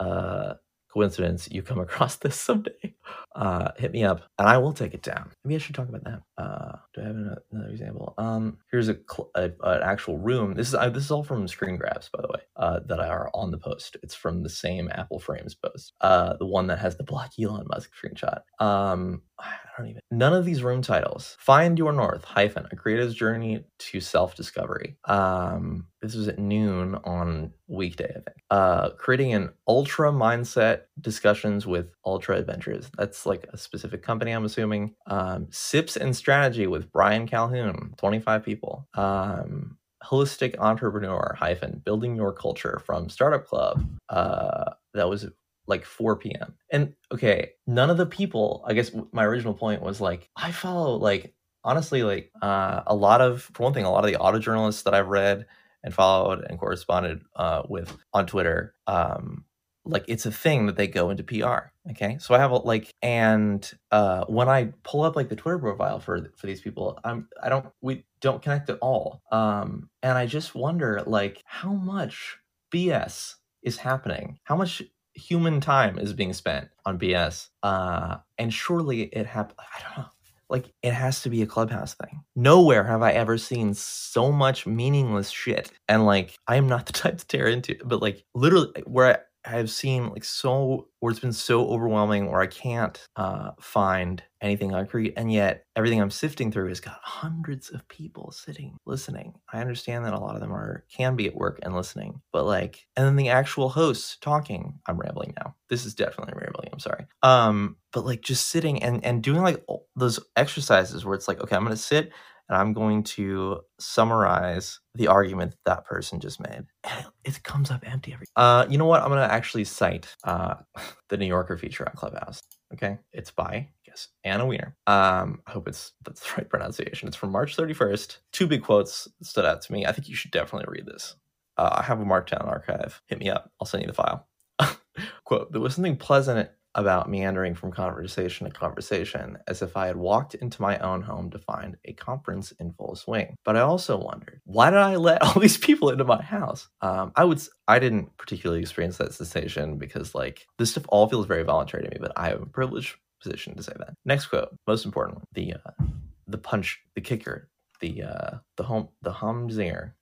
uh, 0.00 0.54
coincidence 0.96 1.46
you 1.50 1.62
come 1.62 1.78
across 1.78 2.16
this 2.24 2.40
someday, 2.40 2.94
uh, 3.34 3.70
hit 3.76 3.92
me 3.92 4.02
up 4.02 4.22
and 4.38 4.48
I 4.48 4.56
will 4.56 4.72
take 4.72 4.94
it 4.94 5.02
down. 5.02 5.30
Maybe 5.44 5.56
I 5.56 5.58
should 5.58 5.74
talk 5.74 5.90
about 5.90 6.04
that. 6.04 6.22
Uh, 6.38 6.76
do 6.94 7.02
I 7.02 7.04
have 7.04 7.16
another 7.52 7.70
example? 7.70 8.14
Um, 8.16 8.56
here's 8.72 8.88
a, 8.88 8.94
cl- 8.94 9.30
a, 9.34 9.50
an 9.62 9.82
actual 9.82 10.16
room. 10.16 10.54
This 10.54 10.68
is 10.68 10.72
this 10.72 11.04
is 11.04 11.10
all 11.10 11.22
from 11.22 11.46
screen 11.48 11.76
grabs, 11.76 12.08
by 12.08 12.22
the 12.22 12.28
way, 12.28 12.40
uh, 12.56 12.80
that 12.86 12.98
are 12.98 13.30
on 13.34 13.50
the 13.50 13.58
post. 13.58 13.98
It's 14.02 14.14
from 14.14 14.42
the 14.42 14.48
same 14.48 14.88
Apple 14.90 15.18
Frames 15.18 15.54
post, 15.54 15.92
uh, 16.00 16.36
the 16.38 16.46
one 16.46 16.66
that 16.68 16.78
has 16.78 16.96
the 16.96 17.04
black 17.04 17.32
Elon 17.40 17.66
Musk 17.68 17.90
screenshot. 17.92 18.40
Um, 18.58 19.20
I 19.38 19.52
don't 19.76 19.88
even. 19.88 20.00
None 20.10 20.32
of 20.32 20.46
these 20.46 20.62
room 20.62 20.80
titles. 20.80 21.36
Find 21.38 21.78
Your 21.78 21.92
North 21.92 22.24
hyphen 22.24 22.66
a 22.72 22.76
creative's 22.76 23.14
journey 23.14 23.64
to 23.78 24.00
self 24.00 24.34
discovery. 24.34 24.96
Um, 25.04 25.88
this 26.06 26.16
was 26.16 26.28
at 26.28 26.38
noon 26.38 26.94
on 27.04 27.52
weekday, 27.68 28.08
I 28.08 28.12
think. 28.12 28.36
Uh, 28.50 28.90
creating 28.90 29.34
an 29.34 29.50
ultra 29.68 30.10
mindset 30.10 30.82
discussions 31.00 31.66
with 31.66 31.92
ultra 32.04 32.36
adventures. 32.36 32.90
That's 32.96 33.26
like 33.26 33.46
a 33.52 33.58
specific 33.58 34.02
company, 34.02 34.32
I'm 34.32 34.44
assuming. 34.44 34.94
Um, 35.06 35.48
Sips 35.50 35.96
and 35.96 36.14
strategy 36.14 36.66
with 36.66 36.90
Brian 36.92 37.26
Calhoun, 37.26 37.94
25 37.96 38.44
people. 38.44 38.88
Um, 38.94 39.78
holistic 40.04 40.56
entrepreneur 40.58 41.34
hyphen 41.36 41.82
building 41.84 42.14
your 42.14 42.32
culture 42.32 42.80
from 42.84 43.08
startup 43.08 43.44
club 43.46 43.84
uh 44.10 44.70
that 44.92 45.08
was 45.08 45.26
like 45.66 45.84
4 45.84 46.16
p.m. 46.16 46.54
And 46.70 46.94
okay, 47.12 47.52
none 47.66 47.90
of 47.90 47.96
the 47.96 48.06
people, 48.06 48.64
I 48.66 48.74
guess 48.74 48.92
my 49.12 49.24
original 49.24 49.54
point 49.54 49.82
was 49.82 50.00
like, 50.00 50.28
I 50.36 50.52
follow 50.52 50.96
like 50.96 51.34
honestly 51.64 52.02
like 52.02 52.30
uh, 52.40 52.82
a 52.86 52.94
lot 52.94 53.20
of 53.20 53.42
for 53.54 53.64
one 53.64 53.74
thing, 53.74 53.84
a 53.84 53.90
lot 53.90 54.04
of 54.04 54.10
the 54.10 54.18
auto 54.18 54.38
journalists 54.38 54.82
that 54.82 54.94
I've 54.94 55.08
read 55.08 55.46
and 55.86 55.94
followed 55.94 56.44
and 56.50 56.58
corresponded 56.58 57.22
uh, 57.36 57.62
with 57.68 57.96
on 58.12 58.26
Twitter, 58.26 58.74
um, 58.88 59.44
like 59.84 60.04
it's 60.08 60.26
a 60.26 60.32
thing 60.32 60.66
that 60.66 60.76
they 60.76 60.88
go 60.88 61.10
into 61.10 61.22
PR. 61.22 61.70
Okay, 61.92 62.18
so 62.18 62.34
I 62.34 62.38
have 62.38 62.50
a, 62.50 62.56
like, 62.56 62.92
and 63.02 63.72
uh, 63.92 64.24
when 64.24 64.48
I 64.48 64.72
pull 64.82 65.04
up 65.04 65.14
like 65.14 65.28
the 65.28 65.36
Twitter 65.36 65.60
profile 65.60 66.00
for 66.00 66.32
for 66.36 66.48
these 66.48 66.60
people, 66.60 66.98
I'm 67.04 67.28
I 67.40 67.48
don't 67.48 67.66
we 67.80 68.04
don't 68.20 68.42
connect 68.42 68.68
at 68.68 68.78
all. 68.80 69.22
Um, 69.30 69.88
and 70.02 70.18
I 70.18 70.26
just 70.26 70.56
wonder 70.56 71.02
like 71.06 71.42
how 71.46 71.72
much 71.72 72.36
BS 72.74 73.36
is 73.62 73.78
happening, 73.78 74.40
how 74.42 74.56
much 74.56 74.82
human 75.14 75.60
time 75.60 76.00
is 76.00 76.12
being 76.12 76.32
spent 76.32 76.68
on 76.84 76.98
BS. 76.98 77.48
Uh, 77.62 78.16
and 78.38 78.52
surely 78.52 79.02
it 79.02 79.26
happened. 79.26 79.58
I 79.60 79.82
don't 79.82 79.98
know. 79.98 80.10
Like 80.48 80.72
it 80.82 80.92
has 80.92 81.22
to 81.22 81.30
be 81.30 81.42
a 81.42 81.46
clubhouse 81.46 81.94
thing. 81.94 82.22
Nowhere 82.34 82.84
have 82.84 83.02
I 83.02 83.12
ever 83.12 83.36
seen 83.38 83.74
so 83.74 84.30
much 84.30 84.66
meaningless 84.66 85.30
shit. 85.30 85.70
And 85.88 86.06
like 86.06 86.38
I 86.46 86.56
am 86.56 86.68
not 86.68 86.86
the 86.86 86.92
type 86.94 87.18
to 87.18 87.26
tear 87.26 87.46
into, 87.46 87.76
but 87.84 88.00
like 88.02 88.24
literally 88.34 88.82
where 88.86 89.26
I've 89.46 89.70
seen 89.70 90.10
like 90.10 90.24
so, 90.24 90.88
or 91.00 91.10
it's 91.10 91.20
been 91.20 91.32
so 91.32 91.68
overwhelming, 91.68 92.28
or 92.28 92.40
I 92.40 92.46
can't 92.46 93.00
uh, 93.16 93.50
find 93.60 94.22
anything 94.40 94.70
concrete, 94.70 95.14
and 95.16 95.32
yet 95.32 95.64
everything 95.76 96.00
I'm 96.00 96.10
sifting 96.10 96.50
through 96.50 96.68
has 96.68 96.80
got 96.80 96.98
hundreds 97.02 97.70
of 97.70 97.86
people 97.88 98.32
sitting 98.32 98.76
listening. 98.86 99.34
I 99.52 99.60
understand 99.60 100.04
that 100.04 100.12
a 100.12 100.18
lot 100.18 100.34
of 100.34 100.40
them 100.40 100.52
are 100.52 100.84
can 100.92 101.16
be 101.16 101.26
at 101.26 101.34
work 101.36 101.60
and 101.62 101.74
listening, 101.74 102.20
but 102.32 102.44
like, 102.44 102.86
and 102.96 103.06
then 103.06 103.16
the 103.16 103.28
actual 103.28 103.68
hosts 103.68 104.18
talking. 104.20 104.80
I'm 104.86 104.98
rambling 104.98 105.34
now. 105.38 105.54
This 105.68 105.86
is 105.86 105.94
definitely 105.94 106.34
rambling. 106.36 106.68
I'm 106.72 106.80
sorry. 106.80 107.06
Um, 107.22 107.76
but 107.92 108.04
like 108.04 108.22
just 108.22 108.48
sitting 108.48 108.82
and 108.82 109.04
and 109.04 109.22
doing 109.22 109.42
like 109.42 109.64
those 109.94 110.20
exercises 110.36 111.04
where 111.04 111.14
it's 111.14 111.28
like, 111.28 111.40
okay, 111.40 111.56
I'm 111.56 111.62
gonna 111.62 111.76
sit 111.76 112.12
and 112.48 112.56
I'm 112.58 112.72
going 112.72 113.02
to 113.04 113.60
summarize 113.78 114.80
the 114.94 115.08
argument 115.08 115.52
that, 115.52 115.58
that 115.66 115.84
person 115.86 116.20
just 116.20 116.40
made. 116.40 116.64
And 116.84 117.06
it, 117.24 117.42
comes 117.42 117.70
up 117.70 117.82
empty 117.86 118.12
every. 118.12 118.26
Uh, 118.36 118.66
you 118.68 118.78
know 118.78 118.86
what? 118.86 119.02
I'm 119.02 119.08
going 119.08 119.26
to 119.26 119.32
actually 119.32 119.64
cite 119.64 120.14
uh, 120.24 120.56
the 121.08 121.16
New 121.16 121.26
Yorker 121.26 121.56
feature 121.56 121.88
on 121.88 121.94
Clubhouse. 121.94 122.40
Okay, 122.74 122.98
it's 123.12 123.30
by 123.30 123.68
Yes, 123.96 124.08
Anna 124.24 124.44
Wiener. 124.44 124.76
Um, 124.86 125.40
I 125.46 125.52
hope 125.52 125.68
it's 125.68 125.92
that's 126.04 126.20
the 126.20 126.34
right 126.38 126.48
pronunciation. 126.50 127.08
It's 127.08 127.16
from 127.16 127.32
March 127.32 127.56
31st. 127.56 128.18
Two 128.32 128.46
big 128.46 128.62
quotes 128.62 129.08
stood 129.22 129.46
out 129.46 129.62
to 129.62 129.72
me. 129.72 129.86
I 129.86 129.92
think 129.92 130.08
you 130.08 130.14
should 130.14 130.32
definitely 130.32 130.66
read 130.70 130.86
this. 130.86 131.16
Uh, 131.56 131.76
I 131.78 131.82
have 131.82 132.00
a 132.00 132.04
Markdown 132.04 132.46
archive. 132.46 133.00
Hit 133.06 133.18
me 133.18 133.30
up. 133.30 133.50
I'll 133.60 133.66
send 133.66 133.82
you 133.82 133.86
the 133.86 133.94
file. 133.94 134.28
Quote, 135.24 135.52
there 135.52 135.62
was 135.62 135.74
something 135.74 135.96
pleasant 135.96 136.50
about 136.76 137.10
meandering 137.10 137.56
from 137.56 137.72
conversation 137.72 138.46
to 138.46 138.52
conversation 138.52 139.38
as 139.48 139.62
if 139.62 139.76
I 139.76 139.88
had 139.88 139.96
walked 139.96 140.36
into 140.36 140.62
my 140.62 140.78
own 140.80 141.02
home 141.02 141.30
to 141.32 141.40
find 141.40 141.78
a 141.86 141.94
conference 141.94 142.52
in 142.60 142.74
full 142.74 142.96
swing. 142.96 143.36
But 143.44 143.56
I 143.56 143.62
also 143.62 143.98
wondered, 143.98 144.42
why 144.46 144.70
did 144.70 144.80
I 144.80 144.96
let 144.96 145.22
all 145.24 145.40
these 145.40 145.58
people 145.58 145.90
into 145.90 146.04
my 146.04 146.22
house? 146.22 146.68
Um, 146.82 147.12
I 147.16 147.24
would, 147.26 147.42
I 147.68 147.80
didn't 147.80 148.16
particularly 148.18 148.62
experience 148.62 148.98
that 148.98 149.14
sensation 149.14 149.78
because 149.78 150.14
like 150.16 150.46
this 150.58 150.72
stuff 150.72 150.86
all 150.90 151.08
feels 151.08 151.26
very 151.26 151.44
voluntary 151.44 151.84
to 151.84 151.90
me, 151.90 151.98
but 152.00 152.12
I 152.16 152.30
have 152.30 152.42
a 152.42 152.46
privileged 152.46 152.96
position 153.22 153.56
to 153.56 153.64
say 153.64 153.74
that. 153.78 153.94
Next 154.06 154.28
quote, 154.28 154.56
most 154.68 154.86
important, 154.86 155.24
the, 155.34 155.54
uh, 155.54 155.84
the 156.28 156.38
punch, 156.38 156.80
the 156.96 157.02
kicker, 157.02 157.50
the, 157.82 158.04
uh, 158.04 158.38
the 158.58 158.64
home, 158.64 158.90
the 159.02 159.12
humzinger, 159.12 159.96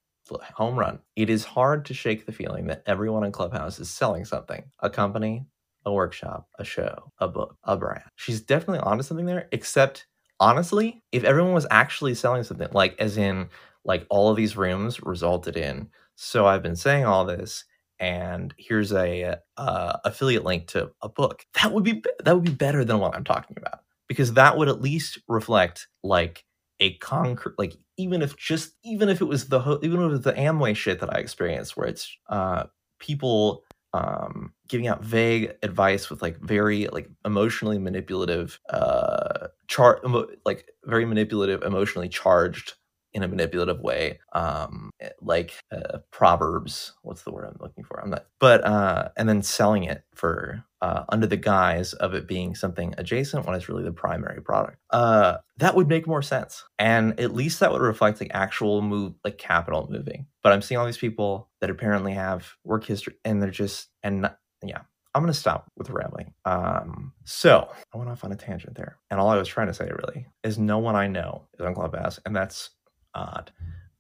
home 0.55 0.79
run. 0.79 1.01
It 1.17 1.31
is 1.31 1.45
hard 1.45 1.87
to 1.87 1.95
shake 1.95 2.27
the 2.27 2.33
feeling 2.33 2.69
that 2.69 2.85
everyone 2.87 3.25
in 3.25 3.33
Clubhouse 3.33 3.81
is 3.81 3.91
selling 3.91 4.25
something 4.27 4.65
a 4.81 4.91
company, 4.91 5.47
a 5.87 5.93
workshop, 5.93 6.49
a 6.59 6.65
show, 6.65 7.13
a 7.19 7.29
book, 7.29 7.57
a 7.65 7.77
brand. 7.77 8.05
She's 8.17 8.41
definitely 8.41 8.81
onto 8.81 9.03
something 9.03 9.27
there, 9.27 9.49
except 9.53 10.07
honestly, 10.41 11.03
if 11.13 11.25
everyone 11.25 11.55
was 11.55 11.67
actually 11.71 12.15
selling 12.15 12.45
something, 12.45 12.69
like 12.73 12.97
as 12.99 13.17
in 13.17 13.49
like 13.85 14.07
all 14.11 14.31
of 14.31 14.37
these 14.37 14.57
rooms 14.57 15.03
resulted 15.03 15.57
in, 15.57 15.89
so 16.17 16.47
I've 16.47 16.63
been 16.63 16.77
saying 16.77 17.05
all 17.05 17.25
this 17.25 17.65
and 18.01 18.55
here's 18.59 18.93
a 18.93 19.37
uh, 19.57 19.97
affiliate 20.05 20.45
link 20.45 20.69
to 20.69 20.91
a 21.03 21.09
book. 21.09 21.45
That 21.63 21.73
would 21.73 21.85
be 21.85 22.03
that 22.25 22.35
would 22.35 22.45
be 22.45 22.53
better 22.53 22.85
than 22.85 22.99
what 22.99 23.15
I'm 23.15 23.25
talking 23.25 23.57
about 23.59 23.81
because 24.09 24.35
that 24.35 24.57
would 24.59 24.69
at 24.69 24.83
least 24.83 25.19
reflect 25.29 25.89
like 26.03 26.45
a 26.81 26.95
concrete 26.99 27.55
like 27.59 27.75
even 27.97 28.21
if 28.23 28.37
just 28.37 28.73
even 28.85 29.09
if 29.09 29.21
it 29.21 29.25
was 29.27 29.49
the 29.49 29.61
even 29.83 30.01
if 30.01 30.07
it 30.07 30.09
was 30.09 30.21
the 30.23 30.33
Amway 30.33 30.75
shit 30.77 31.01
that 31.01 31.15
I 31.15 31.19
experienced 31.19 31.77
where 31.77 31.87
it's 31.87 32.17
uh 32.29 32.65
people 32.99 33.65
um, 33.95 34.53
giving 34.69 34.89
out 34.89 35.05
vague 35.05 35.55
advice 35.63 36.11
with 36.11 36.21
like 36.21 36.37
very 36.41 36.89
like 36.89 37.09
emotionally 37.25 37.79
manipulative 37.79 38.59
uh 38.71 39.47
chart 39.69 40.01
like 40.45 40.67
very 40.85 41.05
manipulative 41.07 41.63
emotionally 41.63 42.09
charged 42.09 42.75
in 43.15 43.23
a 43.25 43.29
manipulative 43.29 43.81
way 43.81 44.21
um 44.35 44.91
eh, 45.01 45.11
like 45.23 45.55
uh, 45.73 45.99
proverbs 46.13 46.95
what's 47.03 47.23
the 47.23 47.33
word 47.33 47.47
i'm 47.47 47.57
looking 47.61 47.85
for 47.85 48.01
i'm 48.03 48.11
not 48.11 48.27
but 48.41 48.65
uh 48.65 49.09
and 49.17 49.29
then 49.29 49.43
selling 49.43 49.85
it 49.85 50.05
for 50.15 50.65
uh 50.83 51.05
under 51.11 51.27
the 51.27 51.37
guise 51.37 51.95
of 51.95 52.15
it 52.15 52.29
being 52.29 52.55
something 52.55 52.95
adjacent 52.99 53.47
when 53.47 53.55
it's 53.57 53.69
really 53.69 53.85
the 53.85 53.93
primary 53.93 54.43
product 54.43 54.79
uh 54.91 55.39
that 55.59 55.77
would 55.77 55.89
make 55.89 56.07
more 56.07 56.23
sense 56.23 56.65
and 56.79 57.19
at 57.21 57.35
least 57.35 57.61
that 57.61 57.73
would 57.73 57.83
reflect 57.83 58.21
like 58.21 58.31
actual 58.35 58.83
move 58.83 59.15
like 59.25 59.39
capital 59.39 59.89
moving 59.91 60.27
but 60.43 60.53
i'm 60.53 60.63
seeing 60.63 60.79
all 60.79 60.87
these 60.87 60.99
people 60.99 61.51
that 61.61 61.71
apparently 61.71 62.13
have 62.15 62.53
work 62.65 62.85
history 62.85 63.15
and 63.25 63.43
they're 63.43 63.51
just 63.51 63.89
and 64.03 64.23
not, 64.23 64.39
yeah 64.65 64.81
I'm 65.15 65.23
going 65.23 65.35
to 65.35 65.39
stop 65.41 65.71
with 65.79 65.91
rambling. 65.91 66.35
Um, 66.47 67.15
so 67.27 67.71
I 67.95 67.99
went 67.99 68.11
off 68.11 68.25
on 68.25 68.33
a 68.33 68.37
tangent 68.37 68.77
there. 68.77 68.99
And 69.11 69.21
all 69.21 69.31
I 69.31 69.39
was 69.39 69.49
trying 69.49 69.69
to 69.69 69.75
say 69.75 69.91
really 69.91 70.27
is 70.45 70.59
no 70.59 70.79
one 70.79 70.97
I 70.97 71.09
know 71.09 71.49
is 71.61 71.67
on 71.67 71.75
Clubhouse. 71.77 72.21
And 72.27 72.37
that's 72.37 72.71
odd. 73.15 73.53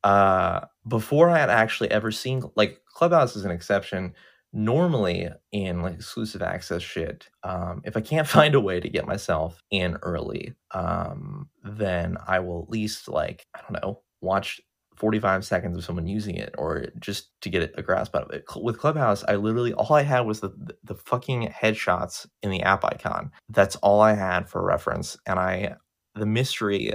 Uh, 0.02 0.60
before 0.88 1.30
I 1.30 1.38
had 1.38 1.50
actually 1.50 1.90
ever 1.90 2.10
seen 2.10 2.42
like 2.56 2.80
Clubhouse 2.94 3.36
is 3.36 3.44
an 3.44 3.50
exception. 3.50 4.14
Normally 4.52 5.28
in 5.52 5.82
like 5.82 5.94
exclusive 5.94 6.42
access 6.42 6.82
shit, 6.82 7.28
um, 7.44 7.82
if 7.84 7.96
I 7.96 8.00
can't 8.00 8.26
find 8.38 8.54
a 8.54 8.60
way 8.60 8.80
to 8.80 8.88
get 8.88 9.06
myself 9.06 9.62
in 9.70 9.96
early, 10.02 10.54
um, 10.72 11.48
then 11.62 12.16
I 12.26 12.40
will 12.40 12.62
at 12.64 12.70
least 12.70 13.08
like 13.08 13.46
I 13.54 13.60
don't 13.62 13.82
know 13.82 14.00
watch 14.22 14.60
45 14.96 15.44
seconds 15.44 15.76
of 15.78 15.84
someone 15.84 16.06
using 16.06 16.36
it 16.36 16.54
or 16.58 16.86
just 16.98 17.30
to 17.42 17.48
get 17.50 17.72
a 17.78 17.82
grasp 17.82 18.14
out 18.16 18.24
of 18.24 18.30
it. 18.32 18.44
With 18.56 18.78
Clubhouse, 18.78 19.24
I 19.28 19.36
literally 19.36 19.72
all 19.74 19.94
I 19.94 20.02
had 20.02 20.20
was 20.22 20.40
the 20.40 20.50
the 20.84 20.96
fucking 20.96 21.48
headshots 21.48 22.26
in 22.42 22.50
the 22.50 22.62
app 22.62 22.84
icon. 22.84 23.30
That's 23.50 23.76
all 23.76 24.00
I 24.00 24.14
had 24.14 24.48
for 24.48 24.64
reference 24.64 25.16
and 25.26 25.38
I 25.38 25.76
the 26.16 26.26
mystery 26.26 26.92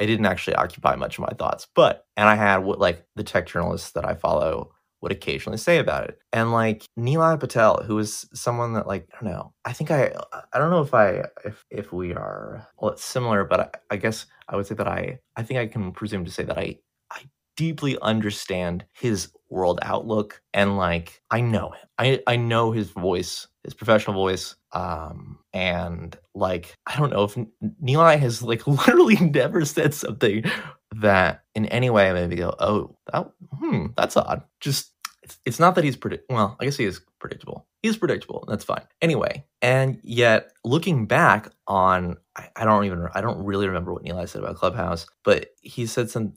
it 0.00 0.06
didn't 0.06 0.26
actually 0.26 0.56
occupy 0.56 0.96
much 0.96 1.18
of 1.18 1.22
my 1.22 1.34
thoughts. 1.38 1.68
But 1.74 2.06
and 2.16 2.28
I 2.28 2.34
had 2.34 2.58
what 2.58 2.80
like 2.80 3.04
the 3.16 3.22
tech 3.22 3.46
journalists 3.46 3.92
that 3.92 4.04
I 4.04 4.14
follow 4.14 4.72
would 5.02 5.12
occasionally 5.12 5.58
say 5.58 5.78
about 5.78 6.04
it. 6.04 6.18
And 6.32 6.52
like 6.52 6.84
Nilay 6.98 7.38
Patel, 7.38 7.82
who 7.84 7.98
is 7.98 8.26
someone 8.34 8.74
that 8.74 8.86
like 8.86 9.08
I 9.12 9.22
don't 9.24 9.32
know. 9.32 9.52
I 9.64 9.72
think 9.72 9.90
I 9.90 10.12
I 10.52 10.58
don't 10.58 10.70
know 10.70 10.82
if 10.82 10.94
I 10.94 11.24
if 11.44 11.64
if 11.70 11.92
we 11.92 12.14
are 12.14 12.66
well 12.78 12.92
it's 12.92 13.04
similar, 13.04 13.44
but 13.44 13.60
I, 13.60 13.94
I 13.94 13.96
guess 13.96 14.26
I 14.48 14.56
would 14.56 14.66
say 14.66 14.74
that 14.74 14.88
I 14.88 15.20
I 15.36 15.42
think 15.42 15.60
I 15.60 15.66
can 15.66 15.92
presume 15.92 16.24
to 16.24 16.30
say 16.30 16.44
that 16.44 16.58
I 16.58 16.78
I 17.10 17.22
deeply 17.56 17.98
understand 18.00 18.86
his 18.92 19.30
world 19.50 19.80
outlook 19.82 20.40
and 20.54 20.78
like 20.78 21.20
I 21.30 21.42
know 21.42 21.70
him. 21.70 21.88
I 21.98 22.22
I 22.26 22.36
know 22.36 22.72
his 22.72 22.90
voice, 22.90 23.46
his 23.64 23.74
professional 23.74 24.14
voice. 24.14 24.56
Um 24.72 25.38
and 25.52 26.16
like 26.34 26.76
I 26.86 26.96
don't 26.98 27.10
know 27.10 27.24
if 27.24 27.36
Nilay 27.82 28.18
has 28.18 28.42
like 28.42 28.66
literally 28.68 29.16
never 29.16 29.64
said 29.64 29.94
something 29.94 30.44
that 30.96 31.44
in 31.54 31.66
any 31.66 31.90
way 31.90 32.12
made 32.12 32.30
me 32.30 32.36
go, 32.36 32.54
oh, 32.58 32.96
that 33.12 33.30
hmm, 33.58 33.86
that's 33.96 34.16
odd. 34.16 34.42
Just 34.60 34.92
it's, 35.22 35.38
it's 35.44 35.60
not 35.60 35.74
that 35.74 35.84
he's 35.84 35.96
predict. 35.96 36.30
Well, 36.30 36.56
I 36.60 36.64
guess 36.64 36.76
he 36.76 36.84
is 36.84 37.00
predictable. 37.18 37.66
He's 37.82 37.96
predictable. 37.96 38.44
That's 38.48 38.64
fine. 38.64 38.82
Anyway, 39.02 39.44
and 39.62 39.98
yet 40.02 40.52
looking 40.64 41.06
back 41.06 41.50
on, 41.66 42.16
I, 42.36 42.48
I 42.56 42.64
don't 42.64 42.84
even 42.84 43.08
I 43.14 43.20
don't 43.20 43.44
really 43.44 43.66
remember 43.68 43.92
what 43.92 44.04
Nilay 44.04 44.28
said 44.28 44.42
about 44.42 44.56
Clubhouse, 44.56 45.06
but 45.24 45.50
he 45.62 45.86
said 45.86 46.10
some 46.10 46.34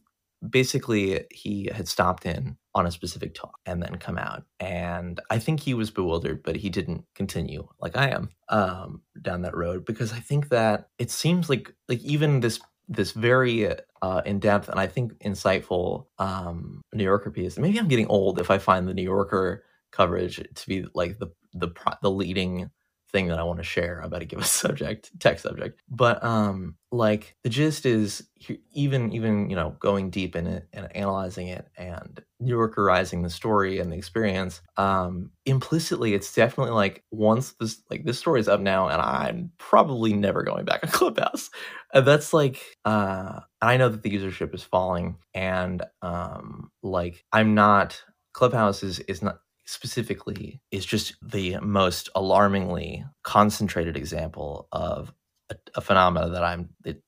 basically 0.47 1.26
he 1.32 1.69
had 1.74 1.88
stopped 1.88 2.26
in 2.26 2.57
on 2.76 2.86
a 2.86 2.91
specific 2.91 3.36
talk 3.36 3.59
and 3.65 3.82
then 3.82 3.95
come 3.97 4.17
out. 4.17 4.43
And 4.59 5.19
i 5.30 5.39
think 5.39 5.59
he 5.59 5.74
was 5.74 5.91
bewildered 5.91 6.43
but 6.43 6.55
he 6.55 6.69
didn't 6.69 7.05
continue 7.15 7.67
like 7.80 7.97
i 7.97 8.09
am 8.09 8.30
um, 8.49 9.01
down 9.21 9.41
that 9.41 9.55
road 9.55 9.86
because 9.86 10.13
i 10.13 10.19
think 10.19 10.49
that 10.49 10.89
it 10.97 11.11
seems 11.11 11.49
like 11.49 11.74
like 11.88 12.01
even 12.01 12.39
this 12.39 12.59
this 12.88 13.11
very 13.11 13.67
uh, 14.01 14.21
in-depth 14.26 14.69
and 14.69 14.80
i 14.80 14.88
think 14.88 15.13
insightful 15.19 16.05
um, 16.19 16.82
new 16.93 17.03
yorker 17.03 17.32
piece 17.32 17.57
maybe 17.57 17.80
i'm 17.80 17.88
getting 17.88 18.07
old 18.07 18.39
if 18.39 18.49
i 18.51 18.57
find 18.57 18.88
the 18.88 18.93
new 18.93 19.03
yorker 19.03 19.63
coverage 19.91 20.41
to 20.55 20.67
be 20.67 20.86
like 20.93 21.19
the 21.19 21.28
the 21.53 21.69
the 22.01 22.11
leading 22.11 22.69
thing 23.14 23.30
that 23.30 23.39
I 23.39 23.43
want 23.45 23.59
to 23.59 23.66
share. 23.66 24.01
About 24.01 24.20
to 24.22 24.26
give 24.26 24.39
a 24.39 24.45
subject, 24.45 25.11
tech 25.22 25.39
subject, 25.39 25.82
but 25.89 26.24
um, 26.26 26.78
like 26.91 27.38
the 27.43 27.49
gist 27.51 27.88
is 27.88 28.28
even 28.74 29.14
even 29.14 29.49
you 29.51 29.57
know 29.57 29.78
going 29.80 30.11
deep 30.11 30.36
in 30.36 30.47
it 30.47 30.68
and 30.74 30.95
analyzing 30.95 31.49
it 31.49 31.70
and 31.78 32.24
New 32.41 32.57
Yorkerizing 32.57 33.24
the 33.24 33.32
story 33.32 33.80
and 33.80 33.91
the 33.93 33.97
experience. 33.97 34.61
Um, 34.78 35.32
implicitly, 35.45 36.16
it's 36.16 36.36
definitely 36.36 36.74
like 36.74 37.03
once 37.11 37.53
this 37.59 37.84
like 37.91 38.05
this 38.05 38.20
story 38.20 38.41
is 38.41 38.49
up 38.49 38.61
now, 38.61 38.89
and 38.89 39.01
I'm 39.01 39.51
probably 39.59 40.14
never 40.14 40.43
going 40.43 40.66
back 40.66 40.82
on 40.86 40.91
Clubhouse. 40.91 41.51
And 41.93 42.07
that's 42.07 42.34
like 42.34 42.61
uh, 42.86 43.41
I 43.61 43.78
know 43.78 43.89
that 43.89 44.03
the 44.03 44.11
usership 44.11 44.55
is 44.55 44.64
falling, 44.64 45.18
and 45.36 45.84
um, 46.03 46.72
like 46.84 47.26
I'm 47.34 47.55
not 47.55 48.01
Clubhouse 48.34 48.84
is 48.84 48.99
is 49.01 49.24
not 49.24 49.39
specifically 49.66 50.61
is 50.72 50.86
just 50.86 51.16
the 51.22 51.57
most 51.61 52.09
alarmingly 52.16 53.05
concentrated 53.24 53.97
example 53.97 54.68
of 54.72 55.14
a, 55.51 55.55
a 55.76 55.82
phenomena 55.82 56.30
that 56.30 56.43
I'm 56.43 56.70
it 56.86 57.01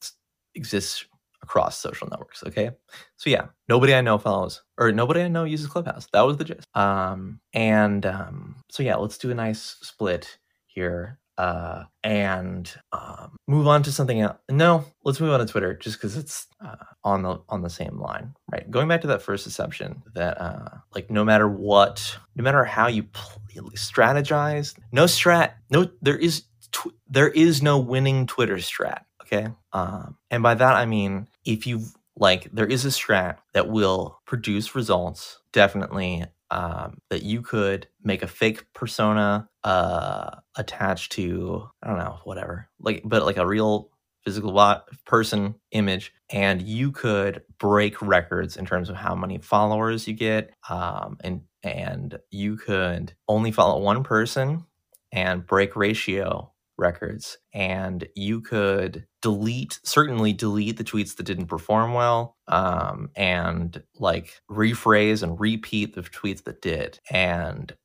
exists 0.55 1.05
across 1.43 1.77
social 1.79 2.07
networks. 2.09 2.43
Okay, 2.45 2.71
so 3.17 3.29
yeah, 3.29 3.47
nobody 3.69 3.95
I 3.95 4.01
know 4.01 4.17
follows 4.17 4.63
or 4.77 4.91
nobody 4.91 5.21
I 5.21 5.27
know 5.29 5.45
uses 5.45 5.67
Clubhouse. 5.67 6.07
That 6.13 6.21
was 6.23 6.37
the 6.37 6.45
gist. 6.45 6.65
Um, 6.75 7.39
and 7.53 8.05
um, 8.05 8.57
so 8.71 8.83
yeah, 8.83 8.95
let's 8.95 9.17
do 9.17 9.31
a 9.31 9.35
nice 9.35 9.77
split 9.81 10.37
here 10.67 11.19
uh, 11.37 11.83
and 12.03 12.71
um, 12.91 13.35
move 13.47 13.67
on 13.67 13.83
to 13.83 13.91
something 13.91 14.21
else. 14.21 14.37
No, 14.49 14.85
let's 15.03 15.19
move 15.19 15.31
on 15.31 15.39
to 15.39 15.45
Twitter 15.45 15.73
just 15.75 15.97
because 15.97 16.15
it's 16.15 16.47
uh, 16.63 16.75
on 17.03 17.23
the 17.23 17.39
on 17.49 17.61
the 17.61 17.69
same 17.69 17.99
line, 17.99 18.33
right? 18.51 18.69
Going 18.69 18.87
back 18.87 19.01
to 19.01 19.07
that 19.07 19.21
first 19.21 19.47
assumption 19.47 20.03
that 20.13 20.39
uh, 20.39 20.69
like 20.93 21.09
no 21.09 21.25
matter 21.25 21.47
what, 21.47 22.17
no 22.35 22.43
matter 22.43 22.63
how 22.63 22.87
you 22.87 23.03
pl- 23.03 23.71
strategize, 23.71 24.75
no 24.91 25.05
strat, 25.05 25.53
no 25.69 25.89
there 26.01 26.17
is 26.17 26.43
tw- 26.71 26.95
there 27.07 27.29
is 27.29 27.61
no 27.61 27.79
winning 27.79 28.27
Twitter 28.27 28.55
strat. 28.55 29.01
Okay, 29.21 29.47
um, 29.73 30.17
and 30.31 30.43
by 30.43 30.53
that 30.55 30.75
I 30.75 30.85
mean 30.85 31.27
if 31.43 31.67
you 31.67 31.81
like 32.17 32.49
there 32.53 32.67
is 32.67 32.85
a 32.85 32.89
strat 32.89 33.37
that 33.53 33.67
will 33.67 34.19
produce 34.25 34.75
results 34.75 35.39
definitely 35.51 36.25
um, 36.51 36.99
that 37.09 37.23
you 37.23 37.41
could 37.41 37.87
make 38.03 38.23
a 38.23 38.27
fake 38.27 38.65
persona 38.73 39.49
uh, 39.63 40.31
attached 40.55 41.11
to 41.13 41.69
I 41.81 41.87
don't 41.87 41.99
know 41.99 42.19
whatever 42.23 42.69
like 42.79 43.01
but 43.05 43.25
like 43.25 43.37
a 43.37 43.47
real 43.47 43.89
physical 44.23 44.51
bot 44.51 44.87
person 45.05 45.55
image 45.71 46.13
and 46.31 46.61
you 46.61 46.91
could 46.91 47.43
break 47.59 48.01
records 48.01 48.57
in 48.57 48.65
terms 48.65 48.89
of 48.89 48.95
how 48.95 49.15
many 49.15 49.37
followers 49.37 50.07
you 50.07 50.13
get 50.13 50.53
um, 50.69 51.17
and 51.23 51.41
and 51.63 52.19
you 52.31 52.57
could 52.57 53.13
only 53.27 53.51
follow 53.51 53.81
one 53.81 54.03
person 54.03 54.65
and 55.11 55.45
break 55.45 55.75
ratio 55.75 56.51
records 56.77 57.37
and 57.53 58.07
you 58.15 58.41
could 58.41 59.05
delete 59.21 59.79
certainly 59.83 60.33
delete 60.33 60.77
the 60.77 60.83
tweets 60.83 61.15
that 61.15 61.23
didn't 61.25 61.47
perform 61.47 61.93
well 61.93 62.35
um, 62.47 63.09
and 63.15 63.81
like 63.95 64.41
rephrase 64.51 65.23
and 65.23 65.39
repeat 65.39 65.95
the 65.95 66.01
tweets 66.01 66.43
that 66.43 66.61
did 66.61 66.99
and 67.09 67.75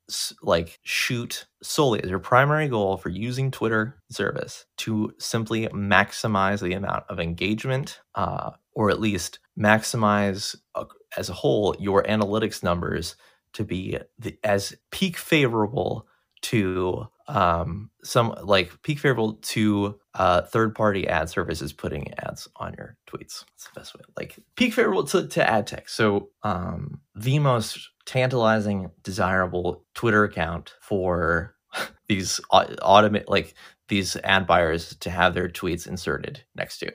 like 0.41 0.79
shoot 0.83 1.45
solely 1.63 2.01
as 2.03 2.09
your 2.09 2.19
primary 2.19 2.67
goal 2.67 2.97
for 2.97 3.09
using 3.09 3.49
twitter 3.49 3.97
service 4.11 4.65
to 4.77 5.13
simply 5.19 5.67
maximize 5.69 6.61
the 6.61 6.73
amount 6.73 7.03
of 7.09 7.19
engagement 7.19 8.01
uh, 8.15 8.51
or 8.73 8.89
at 8.89 8.99
least 8.99 9.39
maximize 9.59 10.55
uh, 10.75 10.85
as 11.17 11.29
a 11.29 11.33
whole 11.33 11.75
your 11.79 12.03
analytics 12.03 12.61
numbers 12.63 13.15
to 13.53 13.63
be 13.63 13.97
the, 14.19 14.37
as 14.43 14.73
peak 14.91 15.17
favorable 15.17 16.07
to 16.41 17.07
um, 17.27 17.89
some 18.03 18.35
like 18.43 18.81
peak 18.81 18.99
favorable 18.99 19.35
to 19.35 19.99
uh, 20.15 20.41
third 20.41 20.75
party 20.75 21.07
ad 21.07 21.29
services 21.29 21.71
putting 21.71 22.13
ads 22.19 22.47
on 22.57 22.73
your 22.77 22.97
tweets. 23.07 23.45
That's 23.45 23.69
the 23.73 23.79
best 23.79 23.95
way. 23.95 24.01
Like 24.17 24.37
peak 24.55 24.73
favorable 24.73 25.05
to, 25.05 25.27
to 25.27 25.49
ad 25.49 25.67
tech. 25.67 25.87
So 25.87 26.29
um, 26.43 26.99
the 27.15 27.39
most 27.39 27.89
tantalizing, 28.05 28.91
desirable 29.03 29.85
Twitter 29.93 30.23
account 30.23 30.73
for 30.81 31.55
these 32.07 32.41
automate 32.51 33.25
like 33.27 33.53
these 33.87 34.15
ad 34.17 34.47
buyers 34.47 34.95
to 34.97 35.09
have 35.09 35.33
their 35.33 35.49
tweets 35.49 35.87
inserted 35.87 36.43
next 36.55 36.79
to. 36.79 36.91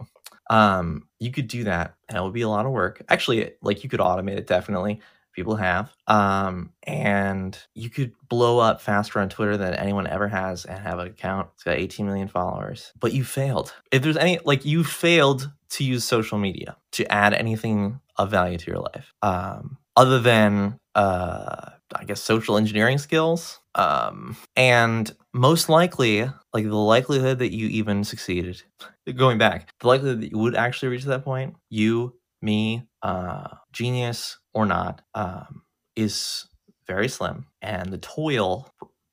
Um, 0.49 1.09
you 1.18 1.30
could 1.32 1.49
do 1.49 1.64
that, 1.64 1.94
and 2.09 2.16
it 2.16 2.22
would 2.22 2.32
be 2.32 2.42
a 2.42 2.49
lot 2.49 2.66
of 2.66 2.72
work. 2.72 3.03
Actually, 3.09 3.53
like 3.62 3.82
you 3.82 3.90
could 3.90 4.01
automate 4.01 4.38
it 4.38 4.47
definitely 4.47 5.01
people 5.37 5.55
have. 5.57 5.93
Um, 6.09 6.72
and 6.82 7.57
you 7.74 7.91
could 7.91 8.12
blow 8.28 8.59
up 8.59 8.80
faster 8.80 9.20
on 9.20 9.28
Twitter 9.28 9.57
than 9.57 9.74
anyone 9.74 10.07
ever 10.07 10.26
has 10.26 10.64
and 10.64 10.78
have 10.80 10.99
an 10.99 11.07
account. 11.07 11.51
It's 11.55 11.62
got 11.62 11.76
18 11.76 12.07
million 12.07 12.26
followers, 12.26 12.93
but 12.99 13.12
you 13.12 13.22
failed. 13.22 13.72
If 13.93 14.03
there's 14.03 14.16
any, 14.16 14.41
like, 14.45 14.64
you 14.64 14.82
failed 14.82 15.51
to 15.70 15.84
use 15.84 16.05
social 16.05 16.39
media 16.39 16.76
to 16.93 17.12
add 17.12 17.34
anything 17.34 18.01
of 18.16 18.30
value 18.30 18.57
to 18.57 18.66
your 18.66 18.80
life, 18.80 19.12
um, 19.22 19.76
other 19.95 20.18
than, 20.18 20.78
uh, 20.95 21.70
I 21.95 22.05
guess, 22.05 22.20
social 22.20 22.57
engineering 22.57 22.99
skills. 22.99 23.61
Um, 23.74 24.37
and 24.57 25.14
most 25.34 25.68
likely, 25.68 26.30
like 26.55 26.64
the 26.64 26.74
likelihood 26.74 27.39
that 27.41 27.53
you 27.53 27.68
even 27.68 28.05
succeeded, 28.05 28.62
going 29.16 29.39
back, 29.39 29.72
the 29.80 29.87
likelihood 29.87 30.22
that 30.22 30.30
you 30.30 30.39
would 30.39 30.57
actually 30.57 30.89
reach 30.89 31.05
that 31.05 31.24
point, 31.24 31.57
you, 31.68 32.14
me, 32.41 32.87
uh, 33.03 33.49
genius, 33.72 34.39
or 34.57 34.64
not 34.64 35.02
um, 35.14 35.61
is 35.96 36.48
very 36.86 37.09
slim, 37.09 37.46
and 37.61 37.92
the 37.92 37.98
toil 37.98 38.66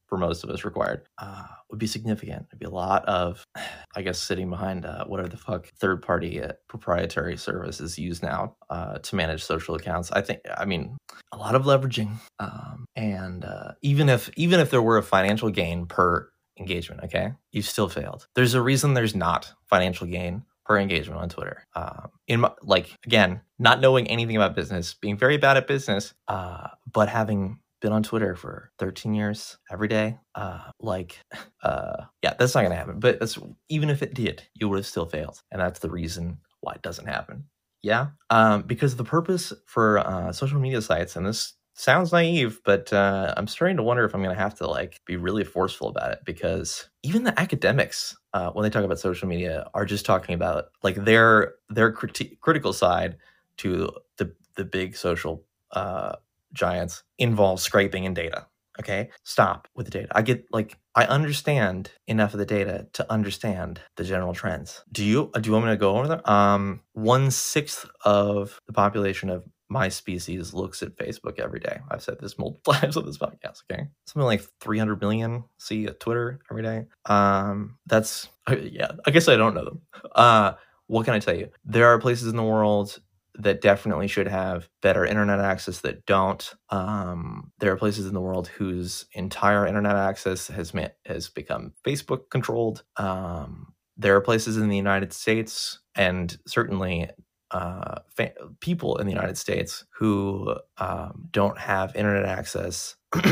for 0.07 0.17
most 0.17 0.43
of 0.43 0.49
us 0.49 0.63
required 0.63 1.01
uh, 1.17 1.45
would 1.69 1.79
be 1.79 1.87
significant. 1.87 2.45
It'd 2.49 2.59
be 2.59 2.65
a 2.65 2.69
lot 2.69 3.03
of, 3.05 3.43
I 3.95 4.03
guess, 4.03 4.19
sitting 4.19 4.49
behind 4.49 4.85
uh, 4.85 5.03
whatever 5.05 5.27
the 5.27 5.37
fuck 5.37 5.67
third 5.81 6.01
party 6.01 6.41
uh, 6.41 6.53
proprietary 6.69 7.35
services 7.35 7.99
used 7.99 8.23
now 8.23 8.55
uh, 8.69 8.99
to 8.99 9.15
manage 9.17 9.43
social 9.43 9.75
accounts. 9.75 10.11
I 10.13 10.21
think, 10.21 10.39
I 10.57 10.63
mean, 10.63 10.95
a 11.33 11.37
lot 11.37 11.55
of 11.55 11.63
leveraging, 11.63 12.19
um, 12.39 12.85
and 12.95 13.43
uh, 13.43 13.73
even 13.81 14.07
if 14.07 14.29
even 14.37 14.61
if 14.61 14.71
there 14.71 14.81
were 14.81 14.97
a 14.97 15.03
financial 15.03 15.49
gain 15.49 15.87
per 15.87 16.29
engagement, 16.57 17.01
okay, 17.03 17.33
you've 17.51 17.65
still 17.65 17.89
failed. 17.89 18.27
There's 18.33 18.53
a 18.53 18.61
reason 18.61 18.93
there's 18.93 19.15
not 19.15 19.51
financial 19.65 20.07
gain 20.07 20.43
per 20.65 20.77
engagement 20.77 21.21
on 21.21 21.29
Twitter. 21.29 21.65
Um, 21.75 22.09
in 22.27 22.41
my, 22.41 22.51
like 22.61 22.97
again, 23.05 23.41
not 23.59 23.81
knowing 23.81 24.07
anything 24.07 24.35
about 24.35 24.55
business, 24.55 24.93
being 24.93 25.17
very 25.17 25.37
bad 25.37 25.57
at 25.57 25.67
business, 25.67 26.13
uh, 26.27 26.67
but 26.91 27.09
having 27.09 27.59
been 27.81 27.91
on 27.91 28.01
Twitter 28.01 28.35
for 28.35 28.71
13 28.79 29.13
years 29.13 29.57
every 29.69 29.89
day, 29.89 30.17
uh, 30.35 30.61
like, 30.79 31.19
uh, 31.63 32.05
yeah, 32.23 32.33
that's 32.39 32.55
not 32.55 32.63
gonna 32.63 32.75
happen. 32.75 32.99
But 32.99 33.19
that's 33.19 33.37
even 33.69 33.89
if 33.89 34.01
it 34.01 34.13
did, 34.13 34.43
you 34.55 34.69
would 34.69 34.77
have 34.77 34.87
still 34.87 35.05
failed, 35.05 35.41
and 35.51 35.61
that's 35.61 35.79
the 35.79 35.89
reason 35.89 36.39
why 36.61 36.73
it 36.73 36.81
doesn't 36.81 37.07
happen. 37.07 37.45
Yeah, 37.83 38.07
um, 38.29 38.61
because 38.61 38.95
the 38.95 39.03
purpose 39.03 39.51
for 39.67 39.99
uh, 39.99 40.31
social 40.31 40.59
media 40.59 40.81
sites, 40.81 41.17
and 41.17 41.25
this 41.25 41.53
sounds 41.73 42.11
naive, 42.11 42.61
but 42.65 42.91
uh, 42.93 43.33
I'm 43.35 43.47
starting 43.47 43.77
to 43.77 43.83
wonder 43.83 44.05
if 44.05 44.13
I'm 44.13 44.23
going 44.23 44.35
to 44.35 44.41
have 44.41 44.55
to 44.55 44.67
like 44.67 45.01
be 45.05 45.15
really 45.17 45.43
forceful 45.43 45.87
about 45.89 46.11
it 46.11 46.19
because 46.25 46.89
even 47.03 47.23
the 47.23 47.37
academics, 47.39 48.15
uh, 48.33 48.51
when 48.51 48.63
they 48.63 48.69
talk 48.69 48.83
about 48.83 48.99
social 48.99 49.27
media, 49.27 49.69
are 49.73 49.85
just 49.85 50.05
talking 50.05 50.35
about 50.35 50.65
like 50.83 50.95
their 50.95 51.55
their 51.69 51.91
criti- 51.91 52.39
critical 52.39 52.73
side 52.73 53.17
to 53.57 53.89
the 54.17 54.33
the 54.55 54.65
big 54.65 54.95
social 54.95 55.43
uh, 55.71 56.15
giants 56.53 57.03
involves 57.17 57.63
scraping 57.63 58.05
and 58.05 58.15
data. 58.15 58.47
Okay, 58.79 59.11
stop 59.23 59.67
with 59.75 59.85
the 59.85 59.91
data. 59.91 60.07
I 60.13 60.23
get 60.23 60.45
like 60.51 60.79
I 60.95 61.05
understand 61.05 61.91
enough 62.07 62.33
of 62.33 62.39
the 62.39 62.45
data 62.45 62.87
to 62.93 63.11
understand 63.11 63.79
the 63.97 64.03
general 64.03 64.33
trends. 64.33 64.83
Do 64.91 65.03
you 65.05 65.29
do 65.39 65.47
you 65.47 65.53
want 65.53 65.65
me 65.65 65.71
to 65.71 65.77
go 65.77 65.95
over 65.95 66.07
them? 66.07 66.21
Um, 66.25 66.81
one 66.93 67.29
sixth 67.29 67.85
of 68.03 68.59
the 68.65 68.73
population 68.73 69.29
of 69.29 69.45
my 69.69 69.89
species 69.89 70.53
looks 70.53 70.83
at 70.83 70.95
Facebook 70.97 71.39
every 71.39 71.59
day. 71.59 71.79
I've 71.89 72.03
said 72.03 72.17
this 72.19 72.37
multiple 72.37 72.73
times 72.75 72.97
on 72.97 73.05
this 73.05 73.17
podcast. 73.17 73.63
Okay, 73.71 73.87
something 74.05 74.25
like 74.25 74.43
300 74.61 75.01
million 75.01 75.43
see 75.57 75.85
at 75.85 75.99
Twitter 75.99 76.39
every 76.49 76.63
day. 76.63 76.85
Um, 77.05 77.77
that's 77.85 78.29
yeah. 78.61 78.91
I 79.05 79.11
guess 79.11 79.27
I 79.27 79.35
don't 79.35 79.55
know 79.55 79.65
them. 79.65 79.81
Uh, 80.15 80.53
what 80.87 81.05
can 81.05 81.13
I 81.13 81.19
tell 81.19 81.35
you? 81.35 81.49
There 81.65 81.87
are 81.87 81.99
places 81.99 82.27
in 82.27 82.35
the 82.35 82.43
world 82.43 82.99
that 83.35 83.61
definitely 83.61 84.07
should 84.07 84.27
have 84.27 84.69
better 84.81 85.05
internet 85.05 85.39
access 85.39 85.81
that 85.81 86.05
don't. 86.05 86.53
Um, 86.69 87.51
there 87.59 87.71
are 87.71 87.77
places 87.77 88.05
in 88.05 88.13
the 88.13 88.21
world 88.21 88.47
whose 88.47 89.05
entire 89.13 89.65
internet 89.65 89.95
access 89.95 90.47
has 90.47 90.73
met, 90.73 90.97
has 91.05 91.29
become 91.29 91.73
Facebook 91.83 92.29
controlled. 92.29 92.83
Um, 92.97 93.73
there 93.97 94.15
are 94.15 94.21
places 94.21 94.57
in 94.57 94.69
the 94.69 94.77
United 94.77 95.13
States 95.13 95.79
and 95.95 96.37
certainly 96.47 97.09
uh, 97.53 97.99
fa- 98.09 98.33
people 98.59 98.97
in 98.97 99.05
the 99.05 99.13
United 99.13 99.37
States 99.37 99.85
who 99.97 100.55
um, 100.77 101.29
don't 101.31 101.57
have 101.57 101.95
internet 101.95 102.25
access, 102.25 102.95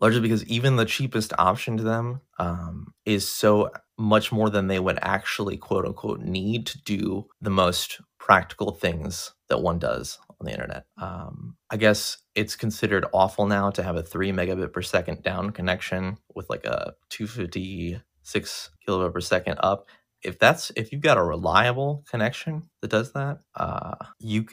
largely 0.00 0.20
because 0.20 0.44
even 0.44 0.76
the 0.76 0.84
cheapest 0.84 1.32
option 1.38 1.76
to 1.76 1.82
them 1.82 2.20
um, 2.38 2.92
is 3.06 3.28
so 3.28 3.70
much 3.96 4.30
more 4.32 4.50
than 4.50 4.66
they 4.66 4.80
would 4.80 4.98
actually 5.02 5.56
quote 5.56 5.86
unquote 5.86 6.20
need 6.20 6.66
to 6.66 6.82
do 6.82 7.26
the 7.40 7.50
most 7.50 8.00
practical 8.18 8.72
things 8.72 9.32
that 9.48 9.62
one 9.62 9.78
does 9.78 10.18
on 10.40 10.46
the 10.46 10.52
internet. 10.52 10.84
Um, 11.00 11.56
I 11.70 11.76
guess 11.76 12.18
it's 12.34 12.56
considered 12.56 13.06
awful 13.12 13.46
now 13.46 13.70
to 13.70 13.82
have 13.82 13.96
a 13.96 14.02
three 14.02 14.32
megabit 14.32 14.72
per 14.72 14.82
second 14.82 15.22
down 15.22 15.50
connection 15.50 16.18
with 16.34 16.48
like 16.50 16.64
a 16.64 16.94
256 17.10 18.70
kilobit 18.86 19.12
per 19.12 19.20
second 19.20 19.58
up 19.62 19.88
if 20.22 20.38
that's 20.38 20.70
if 20.76 20.92
you've 20.92 21.02
got 21.02 21.18
a 21.18 21.22
reliable 21.22 22.04
connection 22.10 22.62
that 22.82 22.90
does 22.90 23.12
that 23.12 23.40
uh 23.56 23.94
you 24.18 24.46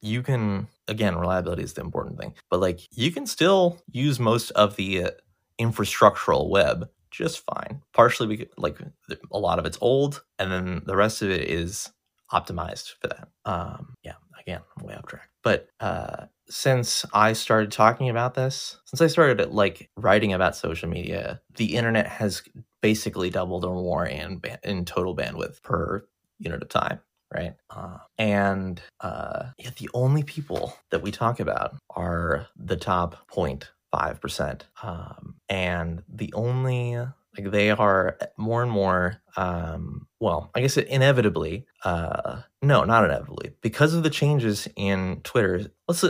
you 0.00 0.22
can 0.22 0.68
again 0.86 1.16
reliability 1.16 1.62
is 1.62 1.74
the 1.74 1.80
important 1.80 2.18
thing 2.18 2.34
but 2.50 2.60
like 2.60 2.80
you 2.92 3.10
can 3.10 3.26
still 3.26 3.78
use 3.90 4.20
most 4.20 4.50
of 4.52 4.76
the 4.76 5.04
uh, 5.04 5.10
infrastructural 5.60 6.48
web 6.48 6.88
just 7.10 7.44
fine 7.44 7.82
partially 7.92 8.28
because 8.28 8.52
like 8.56 8.78
a 9.32 9.38
lot 9.38 9.58
of 9.58 9.66
it's 9.66 9.78
old 9.80 10.22
and 10.38 10.52
then 10.52 10.82
the 10.86 10.96
rest 10.96 11.22
of 11.22 11.30
it 11.30 11.48
is 11.48 11.90
optimized 12.32 12.92
for 13.00 13.08
that. 13.08 13.28
Um 13.44 13.94
yeah 14.02 14.14
again 14.40 14.60
I'm 14.78 14.86
way 14.86 14.94
off 14.94 15.06
track 15.06 15.28
but 15.42 15.68
uh 15.80 16.26
since 16.50 17.04
I 17.12 17.32
started 17.34 17.70
talking 17.70 18.08
about 18.08 18.34
this, 18.34 18.78
since 18.86 19.00
I 19.00 19.06
started 19.06 19.52
like 19.52 19.90
writing 19.96 20.32
about 20.32 20.56
social 20.56 20.88
media, 20.88 21.40
the 21.56 21.76
internet 21.76 22.06
has 22.06 22.42
basically 22.80 23.30
doubled 23.30 23.64
or 23.64 23.74
more 23.74 24.06
in 24.06 24.40
in 24.64 24.84
total 24.84 25.16
bandwidth 25.16 25.62
per 25.62 26.04
unit 26.38 26.62
of 26.62 26.68
time 26.68 27.00
right? 27.34 27.54
Uh, 27.70 27.98
and 28.16 28.80
uh, 29.00 29.46
the 29.78 29.90
only 29.94 30.22
people 30.22 30.74
that 30.90 31.02
we 31.02 31.10
talk 31.10 31.40
about 31.40 31.76
are 31.90 32.46
the 32.56 32.76
top 32.76 33.28
0.5% 33.30 34.62
um, 34.82 35.34
and 35.48 36.02
the 36.08 36.32
only 36.34 36.96
like 37.36 37.50
they 37.52 37.70
are 37.70 38.18
more 38.36 38.62
and 38.62 38.70
more 38.70 39.20
um, 39.36 40.06
well 40.18 40.50
i 40.54 40.60
guess 40.60 40.76
inevitably 40.76 41.66
uh, 41.84 42.40
no 42.62 42.84
not 42.84 43.04
inevitably. 43.04 43.52
Because 43.60 43.94
of 43.94 44.02
the 44.02 44.10
changes 44.10 44.66
in 44.76 45.20
twitter 45.22 45.70
let's 45.86 46.04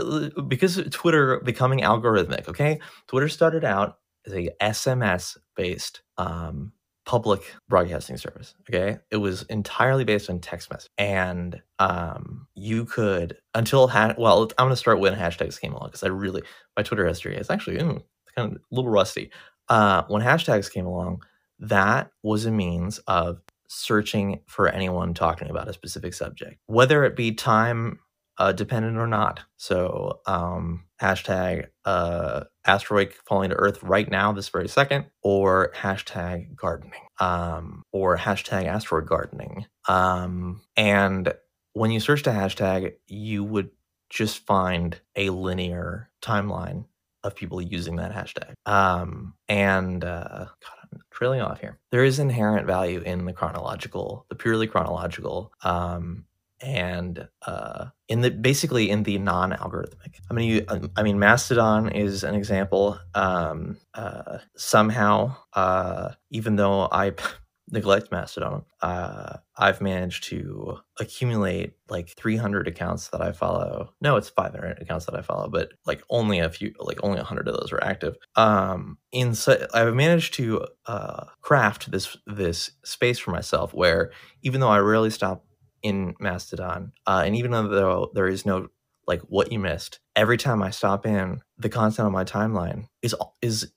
because 0.47 0.83
twitter 0.91 1.41
becoming 1.41 1.81
algorithmic 1.81 2.49
okay? 2.49 2.79
Twitter 3.09 3.29
started 3.29 3.65
out 3.65 3.98
as 4.29 4.35
a 4.35 4.51
sms 4.63 5.37
based 5.57 6.03
um, 6.17 6.73
public 7.09 7.41
broadcasting 7.71 8.19
service. 8.19 8.55
Okay. 8.69 8.99
It 9.11 9.17
was 9.17 9.43
entirely 9.45 10.05
based 10.05 10.29
on 10.29 10.41
text 10.41 10.71
message. 10.71 10.91
And 10.99 11.63
um, 11.79 12.47
you 12.55 12.85
could, 12.85 13.39
until, 13.55 13.89
ha- 13.89 14.15
well, 14.19 14.43
I'm 14.59 14.67
going 14.67 14.71
to 14.71 14.77
start 14.77 15.01
when 15.01 15.15
hashtags 15.15 15.59
came 15.59 15.73
along 15.73 15.89
because 15.89 16.03
I 16.03 16.09
really, 16.09 16.43
my 16.77 16.83
Twitter 16.83 17.07
history 17.07 17.35
is 17.35 17.49
actually 17.49 17.79
mm, 17.79 18.03
kind 18.37 18.53
of 18.53 18.59
a 18.59 18.61
little 18.71 18.91
rusty. 18.91 19.31
Uh, 19.71 20.03
when 20.09 20.21
hashtags 20.21 20.71
came 20.71 20.85
along, 20.85 21.23
that 21.61 22.11
was 22.23 22.45
a 22.45 22.51
means 22.51 22.99
of 23.07 23.41
searching 23.69 24.41
for 24.47 24.69
anyone 24.69 25.15
talking 25.15 25.49
about 25.49 25.67
a 25.67 25.73
specific 25.73 26.13
subject, 26.13 26.61
whether 26.67 27.05
it 27.05 27.17
be 27.17 27.33
time 27.33 28.01
uh, 28.39 28.53
dependent 28.53 28.97
or 28.97 29.07
not. 29.07 29.41
So 29.57 30.21
um, 30.27 30.85
hashtag 31.03 31.67
uh, 31.85 32.45
asteroid 32.67 33.13
falling 33.27 33.51
to 33.51 33.57
Earth 33.57 33.83
right 33.83 34.11
now, 34.11 34.33
this 34.33 34.49
very 34.49 34.69
second, 34.69 35.07
or 35.23 35.73
hashtag 35.77 36.55
gardening. 36.57 37.01
um, 37.21 37.83
or 37.93 38.17
hashtag 38.17 38.67
asteroid 38.67 39.07
gardening. 39.07 39.67
Um, 39.89 40.63
and 40.77 41.33
when 41.73 41.91
you 41.91 42.01
search 42.01 42.23
the 42.23 42.31
hashtag, 42.31 42.95
you 43.07 43.45
would 43.45 43.71
just 44.11 44.47
find 44.47 45.01
a 45.17 45.31
linear 45.31 46.11
timeline 46.23 46.85
of 47.25 47.35
people 47.35 47.61
using 47.61 47.97
that 47.97 48.13
hashtag. 48.13 48.55
Um, 48.67 49.35
and 49.49 50.05
uh, 50.05 50.47
God, 50.47 50.89
I'm 50.93 51.01
trailing 51.11 51.41
off 51.41 51.61
here. 51.61 51.79
There 51.91 52.05
is 52.05 52.19
inherent 52.19 52.67
value 52.67 53.01
in 53.01 53.25
the 53.25 53.33
chronological, 53.33 54.27
the 54.29 54.37
purely 54.37 54.67
chronological, 54.69 55.53
um, 55.63 56.25
and 56.61 57.29
uh, 57.47 57.87
in 58.09 58.21
the 58.21 58.31
basically 58.31 58.91
in 58.91 59.03
the 59.03 59.19
non-algorithmic. 59.19 60.17
I 60.31 60.35
mean, 60.35 60.49
you, 60.51 60.91
I 60.97 61.03
mean, 61.03 61.19
Mastodon 61.19 61.91
is 61.91 62.25
an 62.25 62.35
example. 62.35 62.99
Um, 63.15 63.77
uh, 63.95 64.39
somehow, 64.57 65.37
uh, 65.55 66.11
even 66.31 66.57
though 66.57 66.89
I 66.91 67.13
neglect 67.71 68.11
Mastodon, 68.11 68.65
uh, 68.81 69.37
I've 69.57 69.81
managed 69.81 70.25
to 70.25 70.79
accumulate 70.99 71.75
like 71.91 72.09
300 72.09 72.67
accounts 72.67 73.09
that 73.09 73.21
I 73.21 73.33
follow. 73.33 73.93
No, 74.01 74.17
it's 74.17 74.31
500 74.31 74.81
accounts 74.81 75.07
that 75.07 75.15
I 75.15 75.23
follow, 75.23 75.49
but 75.49 75.73
like 75.87 76.03
only 76.11 76.39
a 76.39 76.49
few, 76.49 76.73
like 76.81 76.99
only 77.03 77.19
100 77.19 77.47
of 77.47 77.55
those 77.55 77.73
are 77.73 77.83
active. 77.83 78.17
Um, 78.37 78.99
in 79.13 79.35
I've 79.75 79.95
managed 79.95 80.35
to 80.35 80.67
uh, 80.87 81.27
craft 81.41 81.91
this 81.91 82.17
this 82.27 82.73
space 82.85 83.19
for 83.19 83.31
myself 83.31 83.73
where 83.75 84.11
even 84.43 84.61
though 84.61 84.69
I 84.69 84.79
rarely 84.79 85.11
stop 85.11 85.45
in 85.83 86.15
Mastodon, 86.21 86.93
uh, 87.07 87.23
and 87.25 87.37
even 87.37 87.51
though 87.51 88.11
there 88.15 88.29
is 88.29 88.47
no 88.47 88.69
like 89.07 89.23
what 89.23 89.51
you 89.51 89.59
missed 89.59 90.01
every 90.15 90.37
time 90.37 90.63
i 90.63 90.69
stop 90.69 91.07
in 91.07 91.41
the 91.57 91.71
content 91.71 92.05
on 92.05 92.13
my 92.13 92.25
timeline 92.25 92.87
is 93.01 93.15
is 93.41 93.73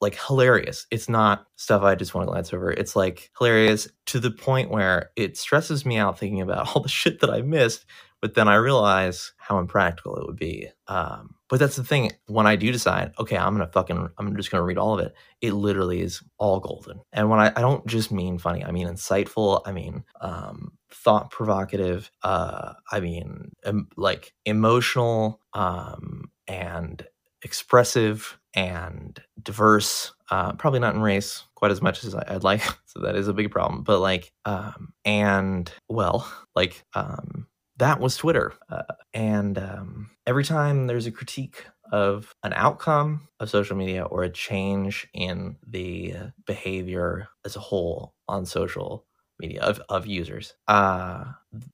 like 0.00 0.18
hilarious. 0.26 0.86
It's 0.90 1.08
not 1.08 1.46
stuff 1.56 1.82
i 1.82 1.94
just 1.94 2.14
want 2.14 2.26
to 2.26 2.32
glance 2.32 2.52
over. 2.52 2.70
It's 2.70 2.96
like 2.96 3.30
hilarious 3.38 3.88
to 4.06 4.20
the 4.20 4.30
point 4.30 4.70
where 4.70 5.10
it 5.16 5.36
stresses 5.36 5.86
me 5.86 5.96
out 5.96 6.18
thinking 6.18 6.40
about 6.40 6.68
all 6.74 6.82
the 6.82 6.88
shit 6.88 7.20
that 7.20 7.30
i 7.30 7.42
missed 7.42 7.86
but 8.20 8.34
then 8.34 8.48
i 8.48 8.54
realize 8.54 9.32
how 9.36 9.58
impractical 9.58 10.16
it 10.16 10.26
would 10.26 10.36
be 10.36 10.68
um, 10.88 11.34
but 11.52 11.60
that's 11.60 11.76
the 11.76 11.84
thing 11.84 12.10
when 12.28 12.46
i 12.46 12.56
do 12.56 12.72
decide 12.72 13.12
okay 13.18 13.36
i'm 13.36 13.52
gonna 13.52 13.66
fucking 13.66 14.08
i'm 14.16 14.34
just 14.36 14.50
gonna 14.50 14.64
read 14.64 14.78
all 14.78 14.98
of 14.98 15.04
it 15.04 15.14
it 15.42 15.52
literally 15.52 16.00
is 16.00 16.22
all 16.38 16.58
golden. 16.60 16.98
And 17.12 17.28
when 17.28 17.40
i, 17.40 17.52
I 17.54 17.60
don't 17.60 17.86
just 17.86 18.10
mean 18.10 18.38
funny 18.38 18.64
i 18.64 18.70
mean 18.70 18.88
insightful 18.88 19.60
i 19.66 19.70
mean 19.70 20.02
um, 20.22 20.72
thought 20.90 21.30
provocative 21.30 22.10
uh 22.22 22.72
i 22.90 23.00
mean 23.00 23.52
em- 23.64 23.88
like 23.98 24.32
emotional 24.46 25.40
um 25.52 26.30
and 26.48 27.06
expressive 27.42 28.38
and 28.54 29.20
diverse 29.42 30.12
uh 30.30 30.52
probably 30.54 30.80
not 30.80 30.94
in 30.94 31.02
race 31.02 31.44
quite 31.54 31.70
as 31.70 31.82
much 31.82 32.02
as 32.02 32.14
i'd 32.14 32.44
like 32.44 32.62
so 32.86 33.00
that 33.00 33.14
is 33.14 33.28
a 33.28 33.34
big 33.34 33.50
problem 33.50 33.82
but 33.82 34.00
like 34.00 34.32
um 34.46 34.94
and 35.04 35.70
well 35.90 36.26
like 36.54 36.82
um 36.94 37.46
that 37.76 38.00
was 38.00 38.16
twitter 38.16 38.52
uh, 38.70 38.82
and 39.14 39.58
um 39.58 40.10
every 40.26 40.44
time 40.44 40.86
there's 40.86 41.06
a 41.06 41.12
critique 41.12 41.64
of 41.92 42.34
an 42.42 42.54
outcome 42.54 43.28
of 43.38 43.50
social 43.50 43.76
media 43.76 44.02
or 44.02 44.24
a 44.24 44.30
change 44.30 45.06
in 45.12 45.56
the 45.66 46.14
behavior 46.46 47.28
as 47.44 47.54
a 47.54 47.60
whole 47.60 48.14
on 48.28 48.46
social 48.46 49.04
media 49.38 49.60
of, 49.60 49.80
of 49.90 50.06
users. 50.06 50.54
Uh, 50.66 51.24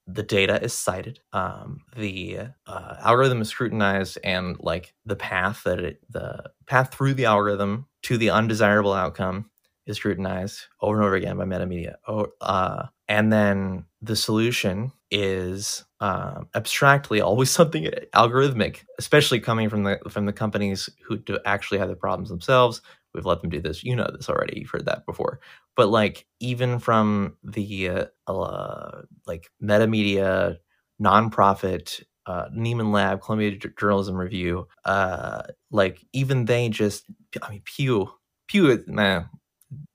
the 0.07 0.23
data 0.23 0.61
is 0.61 0.73
cited. 0.73 1.19
Um, 1.31 1.81
the 1.95 2.39
uh, 2.67 2.95
algorithm 2.99 3.41
is 3.41 3.47
scrutinized, 3.49 4.17
and 4.23 4.57
like 4.59 4.93
the 5.05 5.15
path 5.15 5.63
that 5.63 5.79
it, 5.79 5.99
the 6.09 6.51
path 6.67 6.93
through 6.93 7.13
the 7.13 7.25
algorithm 7.25 7.87
to 8.03 8.17
the 8.17 8.29
undesirable 8.31 8.93
outcome 8.93 9.49
is 9.85 9.97
scrutinized 9.97 10.65
over 10.81 10.97
and 10.97 11.05
over 11.05 11.15
again 11.15 11.37
by 11.37 11.45
metamedia. 11.45 11.95
Oh, 12.07 12.27
uh, 12.41 12.87
and 13.09 13.33
then 13.33 13.85
the 14.01 14.15
solution 14.15 14.93
is 15.11 15.83
uh, 15.99 16.43
abstractly 16.55 17.19
always 17.19 17.49
something 17.59 17.89
algorithmic, 18.15 18.85
especially 18.99 19.41
coming 19.41 19.69
from 19.69 19.83
the 19.83 19.99
from 20.09 20.25
the 20.25 20.33
companies 20.33 20.89
who 21.05 21.17
do 21.17 21.39
actually 21.45 21.79
have 21.79 21.89
the 21.89 21.95
problems 21.95 22.29
themselves, 22.29 22.81
we've 23.13 23.25
let 23.25 23.41
them 23.41 23.49
do 23.49 23.59
this. 23.61 23.83
You 23.83 23.95
know 23.95 24.09
this 24.15 24.29
already. 24.29 24.59
You've 24.59 24.69
heard 24.69 24.85
that 24.85 25.05
before. 25.05 25.41
But 25.75 25.89
like 25.89 26.25
even 26.39 26.79
from 26.79 27.35
the 27.43 27.89
uh, 27.89 28.05
uh, 28.27 29.01
like 29.27 29.49
metamedia 29.61 30.57
nonprofit 31.01 32.03
uh, 32.25 32.47
Nieman 32.55 32.93
Lab, 32.93 33.21
Columbia 33.21 33.57
Journalism 33.57 34.15
Review, 34.15 34.67
uh, 34.85 35.41
like 35.71 36.05
even 36.13 36.45
they 36.45 36.69
just, 36.69 37.05
I 37.41 37.49
mean, 37.49 37.61
Pew, 37.65 38.11
Pew, 38.47 38.83
nah, 38.85 39.23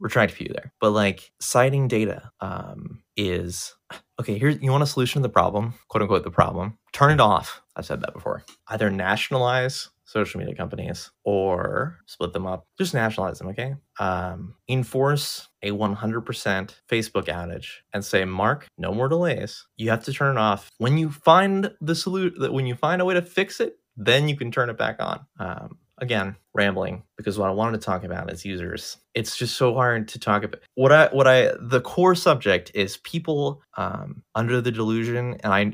to 0.08 0.28
Pew 0.28 0.48
there, 0.52 0.72
but 0.80 0.90
like 0.90 1.32
citing 1.40 1.88
data 1.88 2.30
um, 2.40 3.02
is 3.16 3.74
okay. 4.20 4.38
Here, 4.38 4.50
you 4.50 4.70
want 4.70 4.82
a 4.82 4.86
solution 4.86 5.22
to 5.22 5.28
the 5.28 5.32
problem, 5.32 5.74
quote 5.88 6.02
unquote, 6.02 6.24
the 6.24 6.30
problem. 6.30 6.78
Turn 6.92 7.10
it 7.10 7.20
off. 7.20 7.62
I've 7.76 7.86
said 7.86 8.00
that 8.02 8.14
before. 8.14 8.44
Either 8.68 8.90
nationalize 8.90 9.90
social 10.04 10.38
media 10.38 10.54
companies 10.54 11.10
or 11.24 11.98
split 12.06 12.32
them 12.32 12.46
up. 12.46 12.66
Just 12.78 12.94
nationalize 12.94 13.38
them, 13.38 13.48
okay? 13.48 13.74
Um, 13.98 14.54
enforce 14.68 15.48
a 15.62 15.70
100% 15.70 16.74
Facebook 16.90 17.24
outage 17.24 17.68
and 17.92 18.04
say, 18.04 18.24
Mark, 18.24 18.66
no 18.78 18.92
more 18.92 19.08
delays. 19.08 19.66
You 19.76 19.90
have 19.90 20.04
to 20.04 20.12
turn 20.12 20.36
it 20.36 20.40
off. 20.40 20.70
When 20.78 20.98
you 20.98 21.10
find 21.10 21.72
the 21.80 21.94
solution, 21.94 22.38
that 22.40 22.52
when 22.52 22.66
you 22.66 22.74
find 22.74 23.02
a 23.02 23.04
way 23.04 23.14
to 23.14 23.22
fix 23.22 23.60
it, 23.60 23.76
then 23.96 24.28
you 24.28 24.36
can 24.36 24.50
turn 24.50 24.70
it 24.70 24.78
back 24.78 24.96
on. 25.00 25.26
Um, 25.38 25.78
again 26.04 26.36
rambling 26.54 27.02
because 27.16 27.38
what 27.38 27.48
i 27.48 27.52
wanted 27.52 27.80
to 27.80 27.84
talk 27.84 28.04
about 28.04 28.30
is 28.32 28.44
users 28.44 28.98
it's 29.14 29.36
just 29.36 29.56
so 29.56 29.74
hard 29.74 30.06
to 30.06 30.18
talk 30.18 30.44
about 30.44 30.60
what 30.76 30.92
i 30.92 31.08
what 31.08 31.26
i 31.26 31.50
the 31.60 31.80
core 31.80 32.14
subject 32.14 32.70
is 32.74 32.98
people 32.98 33.60
um 33.76 34.22
under 34.36 34.60
the 34.60 34.70
delusion 34.70 35.36
and 35.42 35.52
i 35.52 35.72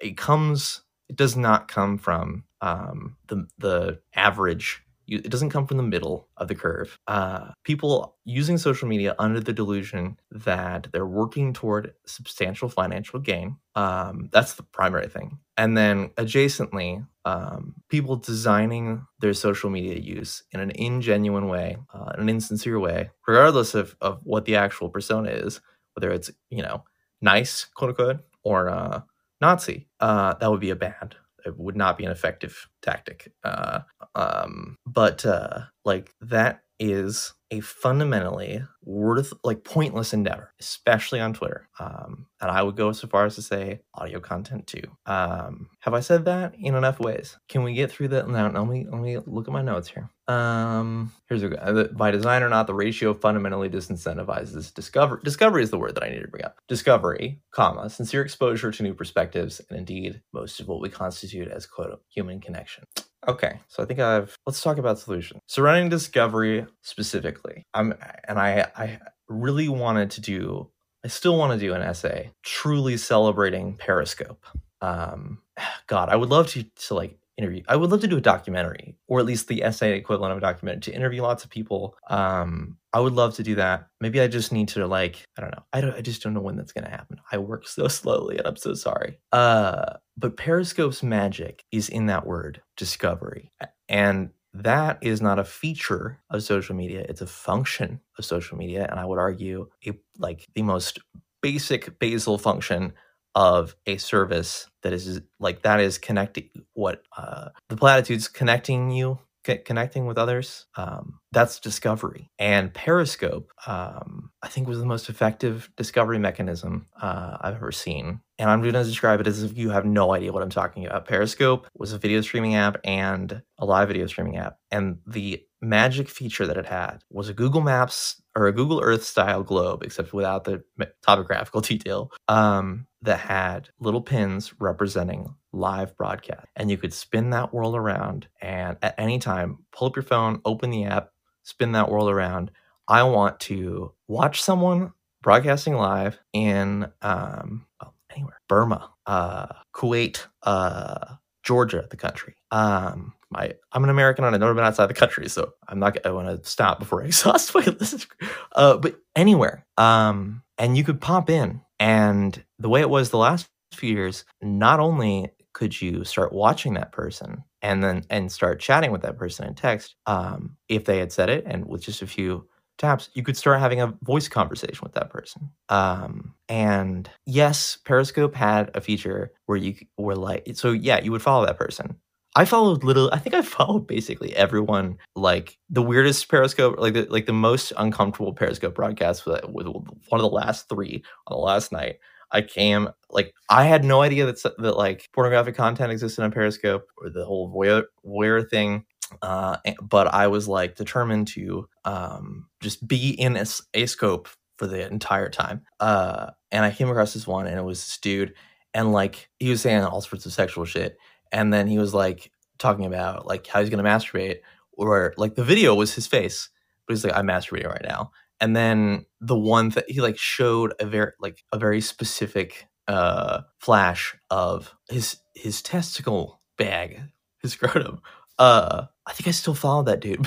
it 0.00 0.16
comes 0.16 0.82
it 1.08 1.16
does 1.16 1.36
not 1.36 1.68
come 1.68 1.98
from 1.98 2.44
um, 2.62 3.16
the 3.28 3.46
the 3.58 3.98
average. 4.14 4.82
It 5.06 5.30
doesn't 5.30 5.50
come 5.50 5.66
from 5.66 5.76
the 5.76 5.82
middle 5.82 6.28
of 6.36 6.48
the 6.48 6.54
curve. 6.54 6.98
Uh, 7.06 7.50
people 7.64 8.16
using 8.24 8.58
social 8.58 8.88
media 8.88 9.14
under 9.18 9.40
the 9.40 9.52
delusion 9.52 10.18
that 10.30 10.88
they're 10.92 11.06
working 11.06 11.52
toward 11.52 11.94
substantial 12.06 12.68
financial 12.68 13.20
gain. 13.20 13.56
Um, 13.74 14.28
that's 14.32 14.54
the 14.54 14.62
primary 14.62 15.08
thing. 15.08 15.38
And 15.56 15.76
then 15.76 16.08
adjacently, 16.10 17.06
um, 17.24 17.74
people 17.88 18.16
designing 18.16 19.06
their 19.20 19.34
social 19.34 19.70
media 19.70 19.96
use 19.96 20.42
in 20.52 20.60
an 20.60 20.72
ingenuine 20.72 21.48
way, 21.50 21.76
uh, 21.92 22.12
an 22.16 22.28
insincere 22.28 22.78
way, 22.80 23.10
regardless 23.26 23.74
of, 23.74 23.96
of 24.00 24.20
what 24.24 24.44
the 24.44 24.56
actual 24.56 24.88
persona 24.88 25.30
is, 25.30 25.60
whether 25.94 26.10
it's, 26.10 26.30
you 26.50 26.62
know, 26.62 26.84
nice, 27.20 27.64
quote 27.64 27.90
unquote, 27.90 28.20
or 28.42 28.70
uh, 28.70 29.02
Nazi, 29.40 29.88
uh, 30.00 30.34
that 30.34 30.50
would 30.50 30.60
be 30.60 30.70
a 30.70 30.76
bad 30.76 31.16
it 31.44 31.58
would 31.58 31.76
not 31.76 31.98
be 31.98 32.04
an 32.04 32.12
effective 32.12 32.68
tactic. 32.82 33.32
Uh, 33.44 33.80
um, 34.14 34.76
but 34.86 35.24
uh, 35.24 35.60
like 35.84 36.12
that 36.20 36.62
is 36.82 37.32
a 37.52 37.60
fundamentally 37.60 38.60
worth 38.82 39.32
like 39.44 39.62
pointless 39.62 40.12
endeavor, 40.12 40.52
especially 40.58 41.20
on 41.20 41.32
Twitter. 41.32 41.68
Um, 41.78 42.26
and 42.40 42.50
I 42.50 42.60
would 42.60 42.74
go 42.74 42.90
so 42.90 43.06
far 43.06 43.24
as 43.24 43.36
to 43.36 43.42
say 43.42 43.82
audio 43.94 44.18
content 44.18 44.66
too. 44.66 44.82
Um, 45.06 45.68
have 45.80 45.94
I 45.94 46.00
said 46.00 46.24
that 46.24 46.54
in 46.58 46.74
enough 46.74 46.98
ways? 46.98 47.38
Can 47.48 47.62
we 47.62 47.74
get 47.74 47.92
through 47.92 48.08
that? 48.08 48.28
Now, 48.28 48.50
let 48.50 48.66
me 48.66 48.86
let 48.90 49.00
me 49.00 49.16
look 49.26 49.46
at 49.46 49.52
my 49.52 49.62
notes 49.62 49.86
here. 49.86 50.10
Um, 50.26 51.12
here's 51.28 51.44
a 51.44 51.62
uh, 51.62 51.88
by 51.92 52.10
design 52.10 52.42
or 52.42 52.48
not, 52.48 52.66
the 52.66 52.74
ratio 52.74 53.14
fundamentally 53.14 53.70
disincentivizes 53.70 54.74
discovery. 54.74 55.20
Discovery 55.22 55.62
is 55.62 55.70
the 55.70 55.78
word 55.78 55.94
that 55.94 56.02
I 56.02 56.08
need 56.08 56.22
to 56.22 56.28
bring 56.28 56.44
up. 56.44 56.56
Discovery, 56.66 57.40
comma, 57.52 57.90
sincere 57.90 58.22
exposure 58.22 58.72
to 58.72 58.82
new 58.82 58.94
perspectives, 58.94 59.60
and 59.70 59.78
indeed 59.78 60.20
most 60.32 60.58
of 60.58 60.66
what 60.66 60.80
we 60.80 60.88
constitute 60.88 61.46
as 61.46 61.66
quote 61.66 62.02
human 62.08 62.40
connection. 62.40 62.84
Okay, 63.28 63.60
so 63.68 63.82
I 63.82 63.86
think 63.86 64.00
I've 64.00 64.36
let's 64.46 64.60
talk 64.62 64.78
about 64.78 64.98
solutions 64.98 65.40
surrounding 65.46 65.88
discovery 65.88 66.66
specifically. 66.80 67.64
I'm 67.72 67.94
and 68.26 68.38
I 68.38 68.68
I 68.76 68.98
really 69.28 69.68
wanted 69.68 70.10
to 70.12 70.20
do 70.20 70.70
I 71.04 71.08
still 71.08 71.36
want 71.38 71.52
to 71.52 71.58
do 71.58 71.74
an 71.74 71.82
essay 71.82 72.30
truly 72.42 72.96
celebrating 72.96 73.76
Periscope. 73.76 74.44
Um, 74.80 75.38
God, 75.86 76.08
I 76.08 76.16
would 76.16 76.30
love 76.30 76.48
to 76.48 76.64
to 76.64 76.94
like 76.94 77.16
interview. 77.38 77.62
I 77.68 77.76
would 77.76 77.90
love 77.90 78.00
to 78.02 78.06
do 78.06 78.16
a 78.16 78.20
documentary, 78.20 78.96
or 79.08 79.20
at 79.20 79.26
least 79.26 79.48
the 79.48 79.62
essay 79.62 79.96
equivalent 79.96 80.32
of 80.32 80.38
a 80.38 80.40
documentary, 80.40 80.92
to 80.92 80.94
interview 80.94 81.22
lots 81.22 81.44
of 81.44 81.50
people. 81.50 81.96
Um, 82.08 82.76
I 82.92 83.00
would 83.00 83.14
love 83.14 83.34
to 83.36 83.42
do 83.42 83.54
that. 83.56 83.88
Maybe 84.00 84.20
I 84.20 84.28
just 84.28 84.52
need 84.52 84.68
to 84.68 84.86
like, 84.86 85.24
I 85.38 85.40
don't 85.40 85.50
know. 85.50 85.64
I 85.72 85.80
don't. 85.80 85.94
I 85.94 86.00
just 86.00 86.22
don't 86.22 86.34
know 86.34 86.40
when 86.40 86.56
that's 86.56 86.72
gonna 86.72 86.90
happen. 86.90 87.18
I 87.30 87.38
work 87.38 87.66
so 87.66 87.88
slowly, 88.00 88.38
and 88.38 88.46
I'm 88.46 88.56
so 88.56 88.74
sorry. 88.74 89.18
Uh, 89.32 89.94
but 90.16 90.36
Periscope's 90.36 91.02
magic 91.02 91.64
is 91.72 91.88
in 91.88 92.06
that 92.06 92.26
word, 92.26 92.62
discovery, 92.76 93.52
and 93.88 94.30
that 94.54 94.98
is 95.00 95.22
not 95.22 95.38
a 95.38 95.44
feature 95.44 96.20
of 96.30 96.42
social 96.42 96.74
media. 96.74 97.06
It's 97.08 97.22
a 97.22 97.26
function 97.26 98.00
of 98.18 98.24
social 98.24 98.58
media, 98.58 98.86
and 98.90 99.00
I 99.00 99.04
would 99.04 99.18
argue 99.18 99.68
a 99.86 99.92
like 100.18 100.46
the 100.54 100.62
most 100.62 100.98
basic 101.40 101.98
basal 101.98 102.38
function 102.38 102.92
of 103.34 103.74
a 103.86 103.96
service 103.96 104.66
that 104.82 104.92
is 104.92 105.20
like 105.40 105.62
that 105.62 105.80
is 105.80 105.98
connecting 105.98 106.50
what 106.74 107.02
uh, 107.16 107.48
the 107.68 107.76
platitudes 107.76 108.28
connecting 108.28 108.90
you 108.90 109.18
c- 109.46 109.58
connecting 109.58 110.06
with 110.06 110.18
others. 110.18 110.66
Um, 110.76 111.18
that's 111.32 111.60
discovery. 111.60 112.30
And 112.38 112.72
Periscope, 112.72 113.50
um, 113.66 114.30
I 114.42 114.48
think, 114.48 114.68
was 114.68 114.78
the 114.78 114.86
most 114.86 115.08
effective 115.08 115.70
discovery 115.76 116.18
mechanism 116.18 116.86
uh, 117.00 117.38
I've 117.40 117.56
ever 117.56 117.72
seen. 117.72 118.20
And 118.38 118.50
I'm 118.50 118.60
going 118.60 118.74
to 118.74 118.84
describe 118.84 119.20
it 119.20 119.26
as 119.26 119.42
if 119.42 119.56
you 119.56 119.70
have 119.70 119.84
no 119.84 120.12
idea 120.12 120.32
what 120.32 120.42
I'm 120.42 120.50
talking 120.50 120.86
about. 120.86 121.06
Periscope 121.06 121.68
was 121.76 121.92
a 121.92 121.98
video 121.98 122.20
streaming 122.20 122.54
app 122.54 122.78
and 122.84 123.42
a 123.58 123.64
live 123.64 123.88
video 123.88 124.06
streaming 124.06 124.36
app. 124.36 124.58
And 124.70 124.98
the 125.06 125.44
magic 125.62 126.08
feature 126.08 126.46
that 126.46 126.58
it 126.58 126.66
had 126.66 126.98
was 127.08 127.28
a 127.28 127.34
Google 127.34 127.60
Maps 127.60 128.20
or 128.36 128.46
a 128.46 128.52
Google 128.52 128.80
Earth 128.82 129.04
style 129.04 129.42
globe, 129.42 129.82
except 129.82 130.12
without 130.12 130.44
the 130.44 130.62
topographical 131.02 131.60
detail, 131.62 132.10
um, 132.28 132.86
that 133.02 133.20
had 133.20 133.68
little 133.78 134.02
pins 134.02 134.52
representing 134.60 135.34
live 135.52 135.96
broadcast. 135.96 136.48
And 136.56 136.70
you 136.70 136.76
could 136.76 136.92
spin 136.92 137.30
that 137.30 137.54
world 137.54 137.76
around 137.76 138.26
and 138.40 138.76
at 138.82 138.94
any 138.98 139.18
time 139.18 139.58
pull 139.72 139.88
up 139.88 139.96
your 139.96 140.02
phone, 140.02 140.40
open 140.44 140.70
the 140.70 140.84
app, 140.84 141.10
spin 141.44 141.72
that 141.72 141.90
world 141.90 142.10
around. 142.10 142.50
I 142.88 143.04
want 143.04 143.40
to 143.40 143.92
watch 144.08 144.42
someone 144.42 144.92
broadcasting 145.22 145.74
live 145.74 146.18
in 146.32 146.90
um, 147.00 147.66
well, 147.80 147.94
anywhere 148.10 148.40
Burma, 148.48 148.90
uh, 149.06 149.46
Kuwait, 149.74 150.26
uh, 150.42 151.16
Georgia, 151.42 151.86
the 151.90 151.96
country. 151.96 152.36
Um, 152.50 153.14
my 153.32 153.54
I'm 153.72 153.84
an 153.84 153.90
American 153.90 154.24
and 154.24 154.34
I've 154.34 154.40
never 154.40 154.54
been 154.54 154.64
outside 154.64 154.86
the 154.86 154.94
country, 154.94 155.28
so 155.28 155.52
I'm 155.68 155.78
not. 155.78 156.04
I 156.06 156.10
want 156.10 156.28
to 156.28 156.48
stop 156.48 156.78
before 156.78 157.02
I 157.02 157.06
exhaust 157.06 157.54
my 157.54 157.64
list. 157.64 158.06
Uh, 158.54 158.76
but 158.76 158.98
anywhere, 159.16 159.66
um, 159.78 160.42
and 160.58 160.76
you 160.76 160.84
could 160.84 161.00
pop 161.00 161.30
in, 161.30 161.60
and 161.80 162.42
the 162.58 162.68
way 162.68 162.80
it 162.80 162.90
was 162.90 163.10
the 163.10 163.18
last 163.18 163.48
few 163.72 163.94
years, 163.94 164.24
not 164.40 164.80
only 164.80 165.30
could 165.54 165.80
you 165.80 166.04
start 166.04 166.32
watching 166.32 166.74
that 166.74 166.92
person 166.92 167.44
and 167.60 167.82
then 167.82 168.04
and 168.10 168.32
start 168.32 168.60
chatting 168.60 168.90
with 168.90 169.02
that 169.02 169.18
person 169.18 169.46
in 169.46 169.54
text, 169.54 169.96
um, 170.06 170.56
if 170.68 170.84
they 170.84 170.98
had 170.98 171.12
said 171.12 171.30
it, 171.30 171.44
and 171.46 171.66
with 171.66 171.82
just 171.82 172.02
a 172.02 172.06
few 172.06 172.46
taps, 172.78 173.10
you 173.14 173.22
could 173.22 173.36
start 173.36 173.60
having 173.60 173.80
a 173.80 173.94
voice 174.02 174.28
conversation 174.28 174.80
with 174.82 174.94
that 174.94 175.10
person. 175.10 175.50
Um, 175.68 176.34
and 176.48 177.08
yes, 177.26 177.78
Periscope 177.84 178.34
had 178.34 178.70
a 178.74 178.80
feature 178.80 179.32
where 179.46 179.58
you 179.58 179.74
were 179.96 180.16
like, 180.16 180.48
so 180.54 180.72
yeah, 180.72 181.00
you 181.00 181.12
would 181.12 181.22
follow 181.22 181.46
that 181.46 181.58
person. 181.58 181.96
I 182.34 182.44
followed 182.44 182.82
little. 182.82 183.10
I 183.12 183.18
think 183.18 183.34
I 183.34 183.42
followed 183.58 183.86
basically 183.86 184.34
everyone. 184.34 184.98
Like 185.14 185.58
the 185.68 185.82
weirdest 185.82 186.28
Periscope, 186.28 186.78
like 186.78 186.94
the 186.94 187.06
like 187.10 187.26
the 187.26 187.32
most 187.32 187.72
uncomfortable 187.76 188.32
Periscope 188.32 188.74
broadcast 188.74 189.26
was, 189.26 189.40
was 189.44 189.66
one 189.66 190.20
of 190.20 190.22
the 190.22 190.28
last 190.28 190.68
three 190.68 191.02
on 191.26 191.36
the 191.36 191.42
last 191.42 191.72
night. 191.72 191.96
I 192.32 192.40
came 192.40 192.88
like 193.10 193.34
I 193.48 193.64
had 193.64 193.84
no 193.84 194.00
idea 194.02 194.26
that 194.26 194.42
that 194.58 194.76
like 194.76 195.08
pornographic 195.12 195.54
content 195.54 195.92
existed 195.92 196.24
on 196.24 196.32
Periscope 196.32 196.86
or 196.98 197.10
the 197.10 197.24
whole 197.24 197.52
voyeur, 197.52 197.84
voyeur 198.04 198.48
thing. 198.48 198.84
Uh, 199.20 199.58
but 199.82 200.06
I 200.06 200.28
was 200.28 200.48
like 200.48 200.74
determined 200.74 201.28
to 201.28 201.68
um, 201.84 202.46
just 202.62 202.86
be 202.88 203.10
in 203.10 203.36
a, 203.36 203.44
a, 203.74 203.84
scope 203.84 204.26
for 204.56 204.66
the 204.66 204.86
entire 204.86 205.28
time. 205.28 205.60
Uh, 205.80 206.30
and 206.50 206.64
I 206.64 206.70
came 206.70 206.88
across 206.88 207.12
this 207.12 207.26
one, 207.26 207.46
and 207.46 207.58
it 207.58 207.62
was 207.62 207.80
this 207.80 207.98
dude, 207.98 208.32
and 208.72 208.90
like 208.92 209.28
he 209.38 209.50
was 209.50 209.60
saying 209.60 209.82
all 209.82 210.00
sorts 210.00 210.24
of 210.24 210.32
sexual 210.32 210.64
shit, 210.64 210.96
and 211.32 211.52
then 211.52 211.66
he 211.66 211.78
was 211.78 211.94
like 211.94 212.30
talking 212.58 212.84
about 212.84 213.26
like 213.26 213.46
how 213.46 213.60
he's 213.60 213.70
gonna 213.70 213.82
masturbate, 213.82 214.38
or 214.72 215.14
like 215.16 215.34
the 215.34 215.44
video 215.44 215.74
was 215.74 215.94
his 215.94 216.06
face, 216.06 216.48
but 216.86 216.94
he's 216.94 217.04
like 217.04 217.16
I'm 217.16 217.26
masturbating 217.26 217.68
right 217.68 217.84
now, 217.84 218.12
and 218.40 218.54
then 218.54 219.06
the 219.20 219.38
one 219.38 219.70
that 219.70 219.90
he 219.90 220.00
like 220.00 220.18
showed 220.18 220.74
a 220.78 220.86
very 220.86 221.12
like 221.20 221.42
a 221.52 221.58
very 221.58 221.80
specific 221.80 222.66
uh 222.88 223.42
flash 223.58 224.14
of 224.30 224.74
his 224.88 225.16
his 225.34 225.62
testicle 225.62 226.40
bag, 226.58 227.00
his 227.40 227.52
scrotum. 227.52 228.00
Uh, 228.38 228.86
I 229.06 229.12
think 229.12 229.28
I 229.28 229.32
still 229.32 229.54
follow 229.54 229.84
that 229.84 230.00
dude. 230.00 230.26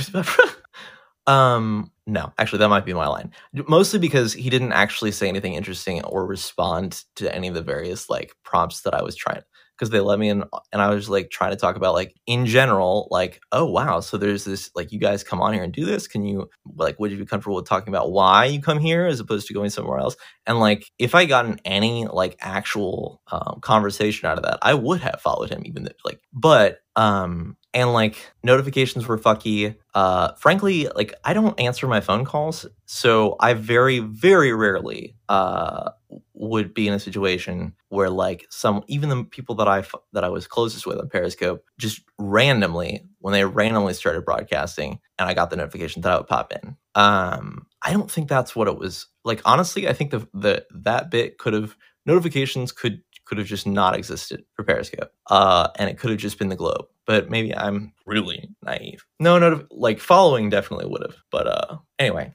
um, 1.28 1.92
no, 2.06 2.32
actually, 2.38 2.60
that 2.60 2.70
might 2.70 2.86
be 2.86 2.94
my 2.94 3.08
line. 3.08 3.32
Mostly 3.68 4.00
because 4.00 4.34
he 4.34 4.50
didn't 4.50 4.74
actually 4.74 5.12
say 5.12 5.28
anything 5.28 5.54
interesting 5.54 6.04
or 6.04 6.26
respond 6.26 7.04
to 7.16 7.34
any 7.34 7.48
of 7.48 7.56
the 7.56 7.62
various 7.62 8.10
like 8.10 8.36
prompts 8.44 8.82
that 8.82 8.94
I 8.94 9.02
was 9.02 9.16
trying 9.16 9.42
because 9.78 9.90
they 9.90 10.00
let 10.00 10.20
me 10.20 10.30
in 10.30 10.44
and 10.72 10.82
I 10.82 10.90
was 10.90 11.10
like 11.10 11.30
trying 11.30 11.52
to 11.52 11.58
talk 11.58 11.76
about 11.76 11.94
like 11.94 12.16
in 12.26 12.46
general, 12.46 13.08
like, 13.12 13.42
oh 13.52 13.66
wow, 13.66 14.00
so 14.00 14.18
there's 14.18 14.46
this 14.46 14.70
like 14.76 14.92
you 14.92 15.00
guys 15.00 15.24
come 15.24 15.42
on 15.42 15.54
here 15.54 15.64
and 15.64 15.74
do 15.74 15.86
this. 15.86 16.08
Can 16.08 16.24
you 16.24 16.50
like 16.76 17.00
would 17.00 17.12
you 17.12 17.18
be 17.18 17.26
comfortable 17.26 17.56
with 17.56 17.68
talking 17.68 17.94
about 17.94 18.12
why 18.12 18.46
you 18.46 18.62
come 18.62 18.80
here 18.80 19.06
as 19.06 19.20
opposed 19.20 19.48
to 19.48 19.54
going 19.54 19.70
somewhere 19.70 20.00
else? 20.00 20.16
And 20.48 20.60
like 20.60 20.92
if 21.00 21.16
I 21.16 21.26
gotten 21.26 21.60
any 21.66 22.06
like 22.08 22.38
actual 22.40 23.22
um, 23.32 23.60
conversation 23.62 24.28
out 24.28 24.38
of 24.38 24.44
that, 24.44 24.60
I 24.62 24.74
would 24.74 25.02
have 25.02 25.22
followed 25.22 25.50
him 25.50 25.64
even 25.66 25.84
though, 25.84 25.92
like 26.04 26.22
but 26.34 26.80
um 26.96 27.58
and 27.76 27.92
like 27.92 28.32
notifications 28.42 29.06
were 29.06 29.18
fucky. 29.20 29.76
Uh, 29.94 30.34
frankly, 30.36 30.88
like 30.96 31.14
I 31.26 31.34
don't 31.34 31.60
answer 31.60 31.88
my 31.88 32.00
phone 32.00 32.24
calls, 32.24 32.66
so 32.86 33.36
I 33.40 33.54
very, 33.54 34.00
very 34.00 34.54
rarely 34.54 35.16
uh, 35.28 35.92
would 36.36 36.74
be 36.74 36.88
in 36.88 36.94
a 36.94 37.00
situation 37.00 37.74
where 37.90 38.10
like 38.10 38.46
some 38.50 38.84
even 38.88 39.10
the 39.10 39.24
people 39.24 39.56
that 39.56 39.68
I 39.68 39.84
that 40.14 40.24
I 40.24 40.30
was 40.30 40.48
closest 40.48 40.86
with 40.86 40.98
on 41.00 41.10
Periscope 41.10 41.64
just 41.78 42.02
randomly 42.18 43.06
when 43.20 43.34
they 43.34 43.46
randomly 43.46 43.94
started 43.94 44.26
broadcasting 44.26 45.00
and 45.18 45.28
I 45.30 45.34
got 45.34 45.50
the 45.50 45.56
notification 45.56 46.02
that 46.02 46.12
I 46.12 46.18
would 46.18 46.28
pop 46.28 46.52
in. 46.52 46.76
Um, 46.96 47.68
I 47.82 47.92
don't 47.92 48.12
think 48.12 48.28
that's 48.28 48.56
what 48.56 48.68
it 48.68 48.78
was 48.78 49.08
like. 49.24 49.42
Honestly, 49.46 49.88
I 49.88 49.94
think 49.94 50.12
the 50.12 50.28
the 50.34 50.66
that 50.72 51.10
bit 51.10 51.38
could 51.38 51.54
have 51.54 51.76
notifications 52.06 52.72
could 52.72 53.02
could 53.26 53.38
have 53.38 53.48
just 53.48 53.66
not 53.66 53.96
existed 53.96 54.46
for 54.54 54.64
Periscope, 54.64 55.12
uh, 55.32 55.70
and 55.78 55.90
it 55.90 55.98
could 55.98 56.12
have 56.12 56.20
just 56.20 56.38
been 56.38 56.50
the 56.50 56.56
globe 56.56 56.86
but 57.06 57.30
maybe 57.30 57.56
I'm 57.56 57.94
really 58.06 58.50
naive. 58.64 59.06
No, 59.20 59.38
no, 59.38 59.66
like 59.72 60.00
following 60.00 60.50
definitely 60.50 60.88
would 60.88 61.04
have. 61.04 61.16
But 61.32 61.48
uh, 61.48 61.78
anyway, 62.00 62.34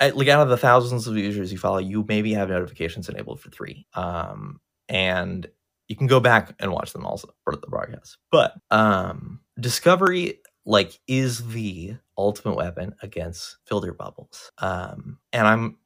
like 0.00 0.28
out 0.28 0.42
of 0.42 0.48
the 0.48 0.56
thousands 0.56 1.06
of 1.06 1.16
users 1.16 1.52
you 1.52 1.58
follow, 1.58 1.78
you 1.78 2.04
maybe 2.08 2.32
have 2.34 2.48
notifications 2.48 3.08
enabled 3.08 3.40
for 3.40 3.50
three. 3.50 3.86
Um, 3.94 4.60
and 4.88 5.46
you 5.88 5.96
can 5.96 6.06
go 6.06 6.20
back 6.20 6.54
and 6.58 6.72
watch 6.72 6.92
them 6.92 7.06
also 7.06 7.28
for 7.44 7.56
the 7.56 7.66
broadcast. 7.66 8.18
But 8.30 8.54
um, 8.70 9.40
Discovery 9.58 10.40
like 10.66 10.98
is 11.06 11.46
the 11.48 11.96
ultimate 12.16 12.56
weapon 12.56 12.94
against 13.02 13.58
filter 13.66 13.92
bubbles. 13.92 14.50
Um, 14.58 15.18
and 15.32 15.46
I'm 15.46 15.78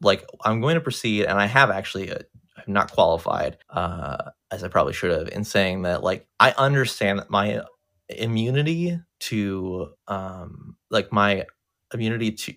like 0.00 0.24
I'm 0.44 0.60
going 0.60 0.74
to 0.74 0.80
proceed, 0.80 1.24
and 1.24 1.38
I 1.38 1.46
have 1.46 1.70
actually 1.70 2.10
uh, 2.10 2.18
I'm 2.56 2.72
not 2.72 2.92
qualified 2.92 3.58
uh, 3.70 4.30
as 4.50 4.64
I 4.64 4.68
probably 4.68 4.92
should 4.92 5.10
have 5.10 5.28
in 5.28 5.44
saying 5.44 5.82
that 5.82 6.02
like 6.02 6.26
I 6.40 6.54
understand 6.56 7.18
that 7.18 7.30
my 7.30 7.62
immunity 8.08 8.98
to 9.20 9.92
um 10.06 10.76
like 10.90 11.12
my 11.12 11.44
immunity 11.92 12.32
to 12.32 12.54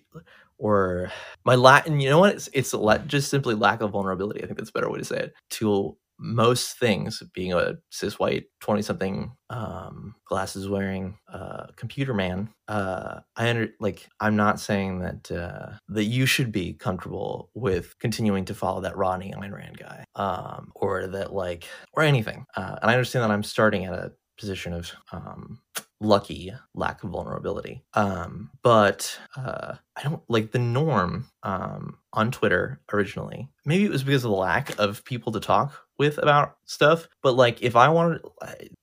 or 0.62 1.10
my 1.44 1.56
Latin, 1.56 1.98
you 1.98 2.08
know 2.08 2.20
what? 2.20 2.34
It's 2.36 2.48
it's 2.52 2.72
just 3.08 3.30
simply 3.30 3.56
lack 3.56 3.80
of 3.80 3.90
vulnerability. 3.90 4.42
I 4.42 4.46
think 4.46 4.58
that's 4.58 4.70
a 4.70 4.72
better 4.72 4.88
way 4.88 5.00
to 5.00 5.04
say 5.04 5.18
it. 5.18 5.34
To 5.50 5.96
most 6.20 6.78
things, 6.78 7.20
being 7.34 7.52
a 7.52 7.74
cis 7.90 8.16
white 8.16 8.44
twenty 8.60 8.80
something, 8.82 9.32
um, 9.50 10.14
glasses 10.24 10.68
wearing, 10.68 11.18
uh, 11.32 11.66
computer 11.74 12.14
man. 12.14 12.48
Uh, 12.68 13.20
I 13.36 13.48
under 13.48 13.70
like 13.80 14.06
I'm 14.20 14.36
not 14.36 14.60
saying 14.60 15.00
that 15.00 15.32
uh, 15.32 15.72
that 15.88 16.04
you 16.04 16.26
should 16.26 16.52
be 16.52 16.74
comfortable 16.74 17.50
with 17.54 17.98
continuing 17.98 18.44
to 18.44 18.54
follow 18.54 18.80
that 18.82 18.96
Rodney 18.96 19.34
Ayn 19.36 19.52
Rand 19.52 19.78
guy, 19.78 20.04
um, 20.14 20.70
or 20.76 21.08
that 21.08 21.32
like 21.32 21.66
or 21.94 22.04
anything. 22.04 22.46
Uh, 22.56 22.76
and 22.80 22.88
I 22.88 22.94
understand 22.94 23.24
that 23.24 23.32
I'm 23.32 23.42
starting 23.42 23.84
at 23.86 23.94
a 23.94 24.12
position 24.42 24.72
of 24.72 24.90
um, 25.12 25.60
lucky 26.00 26.52
lack 26.74 27.04
of 27.04 27.10
vulnerability. 27.10 27.80
Um, 27.94 28.50
but 28.62 29.16
uh, 29.36 29.76
I 29.96 30.02
don't 30.02 30.22
like 30.28 30.50
the 30.50 30.58
norm 30.58 31.26
um, 31.44 31.98
on 32.12 32.32
Twitter 32.32 32.80
originally. 32.92 33.48
Maybe 33.64 33.84
it 33.84 33.90
was 33.90 34.02
because 34.02 34.24
of 34.24 34.32
the 34.32 34.36
lack 34.36 34.76
of 34.80 35.04
people 35.04 35.30
to 35.32 35.40
talk 35.40 35.86
with 35.96 36.18
about 36.18 36.56
stuff. 36.64 37.06
But 37.22 37.36
like, 37.36 37.62
if 37.62 37.76
I 37.76 37.88
wanted, 37.88 38.22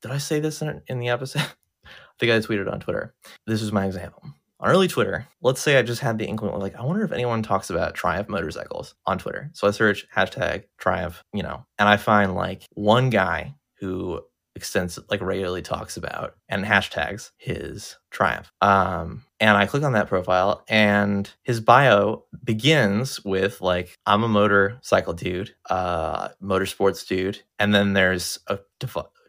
did 0.02 0.12
I 0.12 0.18
say 0.18 0.40
this 0.40 0.62
in, 0.62 0.82
in 0.88 1.00
the 1.00 1.10
episode? 1.10 1.46
Think 2.20 2.32
I 2.32 2.40
tweeted 2.40 2.72
on 2.72 2.80
Twitter. 2.80 3.14
This 3.46 3.62
is 3.62 3.74
my 3.74 3.86
example. 3.86 4.24
On 4.62 4.70
early 4.70 4.88
Twitter, 4.88 5.28
let's 5.42 5.62
say 5.62 5.78
I 5.78 5.82
just 5.82 6.02
had 6.02 6.18
the 6.18 6.26
inkling, 6.26 6.58
like, 6.60 6.76
I 6.76 6.84
wonder 6.84 7.04
if 7.04 7.12
anyone 7.12 7.44
talks 7.44 7.70
about 7.70 7.96
Triumph 7.96 8.30
motorcycles 8.30 8.96
on 9.06 9.18
Twitter. 9.18 9.50
So 9.54 9.68
I 9.68 9.72
search 9.72 10.08
hashtag 10.16 10.66
Triumph, 10.78 11.22
you 11.34 11.44
know, 11.44 11.66
and 11.78 11.90
I 11.90 11.98
find 11.98 12.34
like 12.34 12.64
one 12.76 13.10
guy 13.10 13.56
who 13.80 14.22
extensive 14.60 15.06
like 15.10 15.22
regularly 15.22 15.62
talks 15.62 15.96
about 15.96 16.36
and 16.50 16.66
hashtags 16.66 17.32
his 17.38 17.98
triumph. 18.12 18.52
Um 18.62 19.24
and 19.40 19.58
i 19.58 19.66
click 19.66 19.84
on 19.84 19.94
that 19.94 20.08
profile 20.08 20.64
and 20.68 21.30
his 21.44 21.60
bio 21.60 22.24
begins 22.44 23.24
with 23.24 23.62
like 23.62 23.98
i'm 24.06 24.24
a 24.24 24.28
motorcycle 24.28 25.14
dude 25.14 25.56
uh 25.70 26.30
motorsports 26.44 27.08
dude 27.08 27.42
and 27.58 27.74
then 27.74 27.94
there's 27.94 28.40
a 28.48 28.60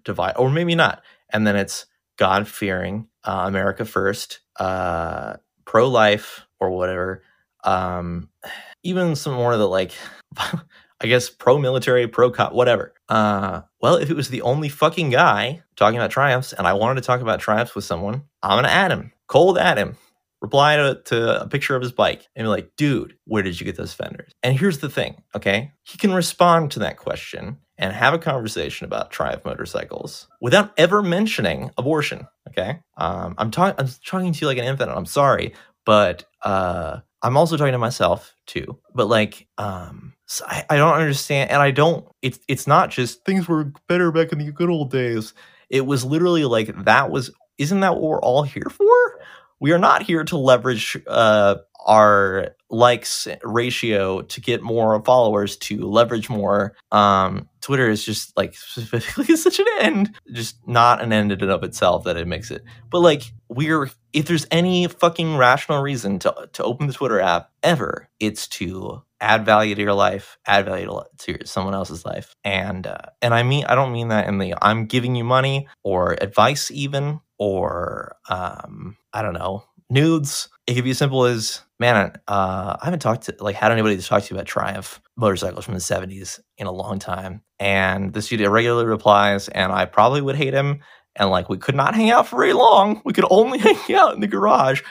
divide 0.04 0.34
or 0.36 0.50
maybe 0.50 0.74
not 0.74 1.02
and 1.30 1.46
then 1.46 1.56
it's 1.56 1.86
god 2.16 2.48
fearing 2.48 3.06
uh, 3.24 3.44
america 3.46 3.84
first 3.84 4.40
uh 4.58 5.36
pro 5.64 5.88
life 5.88 6.46
or 6.58 6.70
whatever 6.70 7.22
um 7.64 8.28
even 8.82 9.14
some 9.14 9.34
more 9.34 9.52
of 9.52 9.58
the 9.58 9.68
like 9.68 9.92
I 11.02 11.06
guess 11.06 11.30
pro 11.30 11.58
military, 11.58 12.06
pro 12.06 12.30
cop, 12.30 12.52
whatever. 12.52 12.92
Uh, 13.08 13.62
well, 13.80 13.96
if 13.96 14.10
it 14.10 14.16
was 14.16 14.28
the 14.28 14.42
only 14.42 14.68
fucking 14.68 15.10
guy 15.10 15.62
talking 15.76 15.98
about 15.98 16.10
triumphs 16.10 16.52
and 16.52 16.66
I 16.66 16.74
wanted 16.74 17.00
to 17.00 17.06
talk 17.06 17.20
about 17.20 17.40
triumphs 17.40 17.74
with 17.74 17.84
someone, 17.84 18.24
I'm 18.42 18.58
gonna 18.58 18.68
add 18.68 18.92
him, 18.92 19.12
cold 19.26 19.56
at 19.58 19.78
him, 19.78 19.96
reply 20.40 20.76
to, 20.76 21.00
to 21.06 21.42
a 21.42 21.48
picture 21.48 21.76
of 21.76 21.82
his 21.82 21.92
bike 21.92 22.26
and 22.34 22.44
be 22.44 22.48
like, 22.48 22.70
dude, 22.76 23.16
where 23.24 23.42
did 23.42 23.58
you 23.58 23.64
get 23.64 23.76
those 23.76 23.94
fenders? 23.94 24.32
And 24.42 24.58
here's 24.58 24.78
the 24.78 24.88
thing, 24.88 25.22
okay? 25.34 25.72
He 25.84 25.98
can 25.98 26.12
respond 26.12 26.70
to 26.72 26.80
that 26.80 26.96
question 26.96 27.58
and 27.78 27.92
have 27.92 28.14
a 28.14 28.18
conversation 28.18 28.84
about 28.84 29.10
Triumph 29.10 29.44
motorcycles 29.44 30.28
without 30.40 30.72
ever 30.76 31.02
mentioning 31.02 31.70
abortion, 31.78 32.26
okay? 32.48 32.80
Um, 32.98 33.34
I'm, 33.38 33.50
talking 33.50 33.74
I'm 33.78 33.90
talking 34.04 34.32
to 34.32 34.40
you 34.40 34.46
like 34.46 34.58
an 34.58 34.64
infant. 34.64 34.90
I'm 34.90 35.06
sorry, 35.06 35.54
but 35.86 36.24
uh, 36.42 37.00
I'm 37.22 37.36
also 37.36 37.56
talking 37.56 37.72
to 37.72 37.78
myself 37.78 38.34
too. 38.46 38.78
But 38.94 39.08
like, 39.08 39.46
um, 39.58 40.14
so 40.26 40.44
I, 40.46 40.64
I 40.70 40.76
don't 40.76 40.94
understand, 40.94 41.50
and 41.50 41.60
I 41.60 41.70
don't. 41.70 42.06
It's 42.22 42.38
it's 42.48 42.66
not 42.66 42.90
just 42.90 43.24
things 43.24 43.48
were 43.48 43.72
better 43.88 44.10
back 44.12 44.32
in 44.32 44.38
the 44.38 44.50
good 44.52 44.70
old 44.70 44.90
days. 44.90 45.34
It 45.68 45.86
was 45.86 46.04
literally 46.04 46.44
like 46.44 46.84
that 46.84 47.10
was. 47.10 47.30
Isn't 47.58 47.80
that 47.80 47.92
what 47.94 48.02
we're 48.02 48.20
all 48.22 48.42
here 48.42 48.70
for? 48.70 49.20
We 49.60 49.72
are 49.72 49.78
not 49.78 50.02
here 50.02 50.24
to 50.24 50.38
leverage 50.38 50.96
uh, 51.06 51.56
our 51.86 52.56
likes 52.70 53.26
ratio 53.42 54.22
to 54.22 54.40
get 54.40 54.62
more 54.62 55.02
followers 55.04 55.56
to 55.56 55.88
leverage 55.88 56.30
more. 56.30 56.74
Um, 56.92 57.48
Twitter 57.60 57.88
is 57.90 58.04
just 58.04 58.36
like 58.36 58.54
specifically 58.56 59.36
such 59.36 59.58
an 59.58 59.66
end, 59.80 60.14
just 60.32 60.56
not 60.66 61.02
an 61.02 61.12
end 61.12 61.32
in 61.32 61.42
and 61.42 61.50
of 61.50 61.62
itself 61.62 62.04
that 62.04 62.16
it 62.16 62.26
makes 62.26 62.50
it. 62.50 62.64
But 62.90 63.00
like 63.00 63.32
we're 63.48 63.90
if 64.12 64.26
there's 64.26 64.46
any 64.50 64.86
fucking 64.88 65.36
rational 65.36 65.82
reason 65.82 66.18
to 66.20 66.48
to 66.52 66.64
open 66.64 66.86
the 66.86 66.92
Twitter 66.92 67.20
app 67.20 67.50
ever, 67.62 68.08
it's 68.18 68.48
to 68.48 69.02
add 69.20 69.44
value 69.44 69.74
to 69.74 69.82
your 69.82 69.92
life, 69.92 70.38
add 70.46 70.64
value 70.64 70.86
to, 70.86 71.38
to 71.38 71.46
someone 71.46 71.74
else's 71.74 72.04
life, 72.04 72.34
and 72.44 72.86
uh, 72.86 72.98
and 73.20 73.34
I 73.34 73.42
mean 73.42 73.64
I 73.66 73.74
don't 73.74 73.92
mean 73.92 74.08
that 74.08 74.28
in 74.28 74.38
the 74.38 74.54
I'm 74.62 74.86
giving 74.86 75.14
you 75.14 75.24
money 75.24 75.68
or 75.82 76.16
advice 76.20 76.70
even 76.70 77.20
or 77.40 78.16
um, 78.28 78.96
I 79.12 79.22
don't 79.22 79.34
know 79.34 79.64
nudes. 79.90 80.48
It 80.66 80.74
could 80.74 80.84
be 80.84 80.90
as 80.90 80.98
simple 80.98 81.24
as, 81.24 81.62
man, 81.80 82.12
uh, 82.28 82.76
I 82.80 82.84
haven't 82.84 83.00
talked 83.00 83.24
to 83.24 83.34
like 83.40 83.56
had 83.56 83.72
anybody 83.72 83.96
to 83.96 84.02
talk 84.02 84.22
to 84.22 84.34
about 84.34 84.46
Triumph 84.46 85.00
motorcycles 85.16 85.64
from 85.64 85.74
the 85.74 85.80
'70s 85.80 86.38
in 86.58 86.68
a 86.68 86.72
long 86.72 86.98
time, 87.00 87.42
and 87.58 88.12
this 88.12 88.28
dude 88.28 88.40
regularly 88.40 88.86
replies, 88.86 89.48
and 89.48 89.72
I 89.72 89.86
probably 89.86 90.20
would 90.20 90.36
hate 90.36 90.54
him, 90.54 90.80
and 91.16 91.30
like 91.30 91.48
we 91.48 91.58
could 91.58 91.74
not 91.74 91.94
hang 91.94 92.10
out 92.10 92.28
for 92.28 92.36
very 92.36 92.52
long. 92.52 93.02
We 93.04 93.12
could 93.12 93.26
only 93.28 93.58
hang 93.58 93.94
out 93.94 94.14
in 94.14 94.20
the 94.20 94.28
garage. 94.28 94.82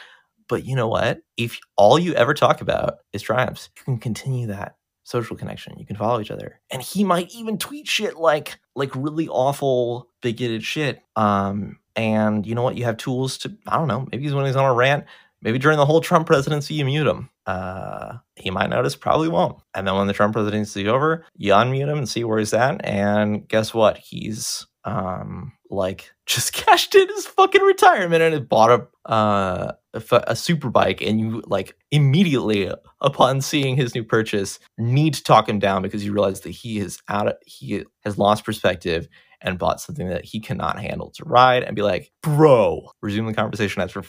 But 0.50 0.66
you 0.66 0.76
know 0.76 0.88
what? 0.88 1.20
If 1.38 1.60
all 1.78 2.00
you 2.00 2.14
ever 2.16 2.34
talk 2.34 2.60
about 2.60 2.96
is 3.14 3.22
Triumphs, 3.22 3.70
you 3.78 3.84
can 3.84 4.00
continue 4.00 4.48
that 4.48 4.76
social 5.04 5.38
connection. 5.38 5.78
You 5.78 5.86
can 5.86 5.96
follow 5.96 6.20
each 6.20 6.32
other. 6.32 6.60
And 6.72 6.82
he 6.82 7.04
might 7.04 7.32
even 7.34 7.58
tweet 7.60 7.88
shit 7.88 8.18
like 8.18 8.60
like 8.76 8.90
really 8.96 9.28
awful 9.28 10.10
bigoted 10.22 10.64
shit. 10.64 11.02
Um 11.16 11.78
and 12.00 12.46
you 12.46 12.56
know 12.56 12.64
what? 12.64 12.78
You 12.78 12.86
have 12.86 12.96
tools 12.96 13.38
to, 13.40 13.54
I 13.68 13.78
don't 13.78 13.90
know, 13.90 14.08
maybe 14.12 14.24
he's 14.24 14.34
when 14.34 14.46
he's 14.46 14.56
on 14.56 14.66
a 14.66 14.74
rant, 14.74 15.04
maybe 15.42 15.60
during 15.60 15.78
the 15.78 15.86
whole 15.86 16.00
Trump 16.00 16.28
presidency, 16.28 16.76
you 16.76 16.86
mute 16.86 17.08
him. 17.08 17.30
Uh, 17.46 18.18
he 18.36 18.50
might 18.52 18.70
notice, 18.70 18.96
probably 18.96 19.28
won't. 19.28 19.62
And 19.76 19.86
then 19.86 19.96
when 19.96 20.08
the 20.08 20.14
Trump 20.14 20.34
presidency 20.34 20.84
is 20.84 20.88
over, 20.88 21.26
you 21.36 21.52
unmute 21.52 21.92
him 21.92 21.98
and 21.98 22.08
see 22.08 22.24
where 22.24 22.40
he's 22.40 22.54
at. 22.54 22.86
And 22.86 23.46
guess 23.48 23.74
what? 23.74 23.98
He's 23.98 24.66
um 24.86 25.52
like 25.70 26.14
just 26.26 26.54
cashed 26.54 26.96
in 26.96 27.08
his 27.10 27.26
fucking 27.26 27.62
retirement 27.62 28.24
and 28.24 28.48
bought 28.48 28.88
a 29.06 29.12
uh 29.12 29.74
a, 29.94 30.02
a 30.28 30.36
super 30.36 30.70
bike 30.70 31.02
and 31.02 31.20
you 31.20 31.44
like 31.48 31.76
immediately 31.92 32.72
upon 33.02 33.42
seeing 33.42 33.76
his 33.76 33.94
new 33.94 34.04
purchase 34.04 34.60
need 34.78 35.16
to 35.16 35.24
talk 35.24 35.50
him 35.50 35.60
down 35.60 35.82
because 35.82 36.06
you 36.06 36.14
realize 36.14 36.42
that 36.42 36.52
he 36.52 36.80
is 36.80 37.02
out 37.10 37.28
of 37.28 37.34
he 37.46 37.84
has 38.06 38.18
lost 38.18 38.46
perspective 38.46 39.10
and 39.42 39.58
bought 39.58 39.82
something 39.82 40.08
that 40.10 40.26
he 40.26 40.40
cannot 40.40 40.80
handle 40.80 41.12
to 41.12 41.24
ride 41.26 41.64
and 41.64 41.76
be 41.76 41.82
like, 41.82 42.12
bro, 42.22 42.90
resume 43.02 43.28
the 43.28 43.34
conversation 43.34 43.82
after 43.82 44.04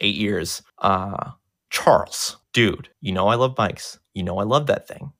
eight 0.00 0.16
years. 0.16 0.62
Uh, 0.78 1.30
Charles, 1.70 2.36
dude, 2.52 2.88
you 3.00 3.12
know 3.12 3.28
I 3.28 3.34
love 3.34 3.54
bikes. 3.54 3.98
You 4.14 4.22
know 4.22 4.38
I 4.38 4.44
love 4.44 4.66
that 4.66 4.88
thing. 4.88 5.12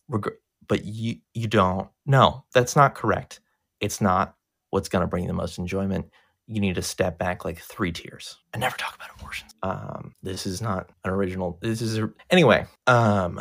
But 0.68 0.84
you 0.84 1.16
you 1.34 1.46
don't. 1.46 1.88
No, 2.06 2.44
that's 2.52 2.74
not 2.76 2.94
correct. 2.94 3.40
It's 3.80 4.00
not 4.00 4.34
what's 4.70 4.88
going 4.88 5.02
to 5.02 5.06
bring 5.06 5.24
you 5.24 5.28
the 5.28 5.34
most 5.34 5.58
enjoyment. 5.58 6.06
You 6.48 6.60
need 6.60 6.76
to 6.76 6.82
step 6.82 7.18
back 7.18 7.44
like 7.44 7.58
three 7.58 7.92
tiers 7.92 8.36
and 8.52 8.60
never 8.60 8.76
talk 8.76 8.94
about 8.94 9.10
abortions. 9.18 9.54
Um, 9.62 10.14
this 10.22 10.46
is 10.46 10.62
not 10.62 10.90
an 11.04 11.10
original. 11.10 11.58
This 11.60 11.82
is 11.82 11.98
a, 11.98 12.10
anyway. 12.30 12.66
Um, 12.86 13.40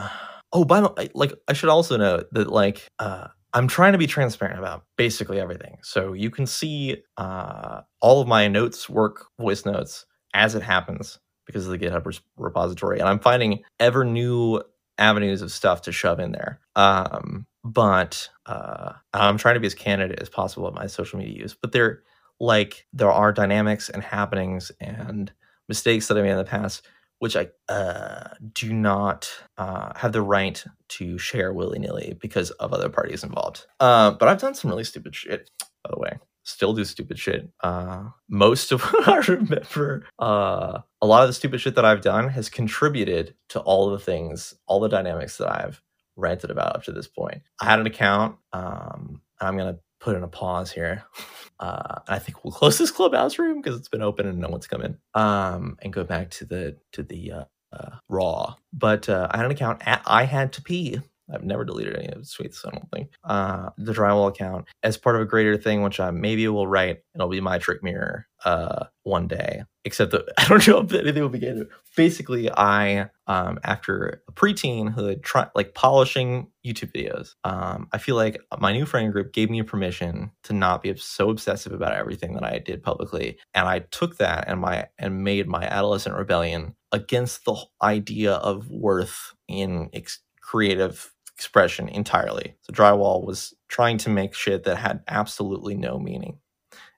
oh, 0.52 0.66
by 0.66 0.82
the 0.82 0.90
way, 0.90 1.10
like 1.14 1.34
I 1.48 1.54
should 1.54 1.70
also 1.70 1.98
note 1.98 2.28
that 2.32 2.50
like 2.50 2.88
uh, 3.00 3.28
I'm 3.56 3.70
trying 3.70 3.94
to 3.94 3.98
be 3.98 4.06
transparent 4.06 4.60
about 4.60 4.84
basically 4.98 5.40
everything. 5.40 5.78
So 5.82 6.12
you 6.12 6.30
can 6.30 6.46
see 6.46 7.04
uh, 7.16 7.82
all 8.02 8.22
of 8.22 8.28
my 8.28 8.50
notes, 8.50 8.90
work, 8.90 9.28
voice 9.40 9.66
notes 9.66 10.06
as 10.34 10.56
it 10.56 10.62
happens 10.62 11.20
because 11.46 11.66
of 11.66 11.72
the 11.72 11.78
GitHub 11.78 12.20
repository. 12.36 13.00
And 13.00 13.08
I'm 13.08 13.20
finding 13.20 13.64
ever 13.80 14.04
new 14.04 14.62
avenues 14.98 15.42
of 15.42 15.54
stuff 15.54 15.84
to 15.84 15.94
shove 15.94 16.20
in 16.20 16.34
there. 16.34 16.60
Um, 16.76 17.48
but 17.64 18.28
uh, 18.46 18.92
I'm 19.14 19.38
trying 19.38 19.56
to 19.56 19.62
be 19.62 19.68
as 19.68 19.74
candid 19.74 20.20
as 20.20 20.28
possible 20.28 20.68
at 20.68 20.74
my 20.74 20.88
social 20.88 21.18
media 21.18 21.42
use. 21.42 21.56
But 21.60 21.72
there, 21.72 22.04
like, 22.42 22.86
there 22.92 23.12
are 23.12 23.32
dynamics 23.32 23.90
and 23.90 24.04
happenings 24.04 24.70
and 24.82 25.32
mistakes 25.70 26.08
that 26.08 26.18
I 26.18 26.22
made 26.22 26.32
in 26.32 26.38
the 26.38 26.44
past 26.44 26.86
which 27.20 27.36
I 27.36 27.50
uh, 27.70 28.30
do 28.54 28.74
not 28.74 29.30
uh, 29.58 29.94
have 29.96 30.12
the 30.12 30.22
right 30.22 30.64
to 30.90 31.18
share 31.18 31.54
willy 31.54 31.80
nilly 31.80 32.18
because 32.20 32.52
of 32.52 32.74
other 32.74 32.90
parties 32.90 33.24
involved. 33.24 33.66
Uh, 33.80 34.12
but 34.12 34.28
I've 34.28 34.42
done 34.42 34.56
some 34.56 34.72
really 34.72 34.84
stupid 34.84 35.16
shit, 35.16 35.50
by 35.84 35.90
the 35.92 36.00
way. 36.00 36.20
Still 36.44 36.74
do 36.74 36.84
stupid 36.84 37.18
shit. 37.18 37.50
Uh, 37.62 38.10
most 38.30 38.72
of 38.72 38.82
what 38.94 39.08
I 39.08 39.18
remember, 39.18 40.06
uh, 40.20 40.80
a 41.02 41.08
lot 41.08 41.24
of 41.24 41.30
the 41.30 41.34
stupid 41.34 41.62
shit 41.62 41.76
that 41.76 41.86
I've 41.86 42.02
done 42.02 42.30
has 42.30 42.50
contributed 42.50 43.36
to 43.50 43.60
all 43.62 43.90
the 43.90 44.00
things, 44.00 44.54
all 44.68 44.80
the 44.80 44.90
dynamics 44.90 45.38
that 45.38 45.52
I've 45.52 45.82
ranted 46.16 46.52
about 46.52 46.76
up 46.76 46.84
to 46.84 46.92
this 46.92 47.08
point. 47.08 47.42
I 47.60 47.66
had 47.66 47.80
an 47.80 47.88
account. 47.88 48.38
Um, 48.54 49.22
I'm 49.40 49.58
gonna 49.58 49.80
put 50.06 50.16
in 50.16 50.24
a 50.24 50.28
pause 50.28 50.72
here. 50.72 51.04
Uh, 51.58 52.02
I 52.10 52.20
think 52.20 52.44
we'll 52.44 52.52
close 52.52 52.78
this 52.78 52.92
clubhouse 52.92 53.40
room 53.40 53.62
because 53.62 53.80
it's 53.80 53.88
been 53.88 54.02
open 54.02 54.28
and 54.28 54.40
no 54.40 54.50
one's 54.50 54.68
come 54.68 54.82
in. 54.82 54.98
Um, 55.14 55.78
and 55.82 55.94
go 55.94 56.04
back 56.04 56.30
to 56.32 56.46
the 56.46 56.76
to 56.92 57.02
the 57.02 57.32
uh, 57.32 57.44
uh, 57.72 57.92
raw. 58.10 58.56
But 58.74 59.08
uh, 59.08 59.30
I 59.32 59.38
had 59.38 59.46
an 59.46 59.54
account 59.54 59.82
at 59.88 60.02
I 60.06 60.26
had 60.26 60.52
to 60.54 60.62
pee 60.62 61.00
I've 61.34 61.44
never 61.44 61.66
deleted 61.66 61.96
any 61.98 62.08
of 62.08 62.22
the 62.22 62.28
tweets, 62.28 62.66
I 62.66 62.72
don't 62.72 62.90
think. 62.92 63.10
Uh, 63.24 63.70
the 63.78 63.94
drywall 63.94 64.30
account 64.30 64.66
as 64.84 64.98
part 64.98 65.16
of 65.16 65.22
a 65.22 65.26
greater 65.26 65.58
thing, 65.58 65.82
which 65.82 66.00
I 66.00 66.12
maybe 66.12 66.48
will 66.48 66.68
write. 66.68 67.00
It'll 67.16 67.28
be 67.28 67.42
my 67.42 67.58
trick 67.58 67.84
mirror 67.84 68.28
uh, 68.44 68.86
one 69.04 69.28
day. 69.28 69.64
Except 69.84 70.12
that 70.12 70.26
I 70.38 70.48
don't 70.48 70.68
know 70.68 70.80
if 70.80 70.94
anything 70.94 71.22
will 71.22 71.30
be 71.30 71.40
begin. 71.40 71.68
Basically, 71.96 72.50
I 72.52 73.10
um, 73.28 73.60
after 73.64 74.22
a 74.28 74.32
preteen 74.32 74.92
who 74.92 75.16
like 75.56 75.74
polishing 75.74 76.48
YouTube 76.66 76.92
videos, 76.92 77.36
um, 77.44 77.88
I 77.92 77.98
feel 77.98 78.16
like 78.16 78.40
my 78.60 78.74
new 78.74 78.86
friend 78.86 79.12
group 79.12 79.34
gave 79.34 79.50
me 79.50 79.62
permission 79.64 80.32
to 80.44 80.54
not 80.54 80.82
be 80.82 80.96
so 80.96 81.30
obsessive 81.30 81.74
about 81.74 81.94
everything 81.94 82.34
that 82.34 82.44
I 82.44 82.60
did 82.60 82.84
publicly, 82.84 83.38
and 83.54 83.68
I 83.68 83.80
took 83.80 84.18
that 84.18 84.46
and 84.48 84.60
my 84.60 84.88
and 84.98 85.24
made 85.24 85.48
my 85.48 85.64
adolescent 85.64 86.16
rebellion 86.16 86.76
against 86.92 87.46
the 87.46 87.56
idea 87.82 88.34
of 88.34 88.70
worth 88.70 89.34
in 89.48 89.90
ex- 89.94 90.20
creative 90.42 91.12
expression 91.36 91.90
entirely. 91.90 92.56
So 92.62 92.74
drywall 92.74 93.26
was 93.26 93.54
trying 93.68 93.98
to 94.00 94.10
make 94.10 94.34
shit 94.34 94.64
that 94.64 94.78
had 94.78 95.02
absolutely 95.08 95.76
no 95.76 96.00
meaning. 96.00 96.40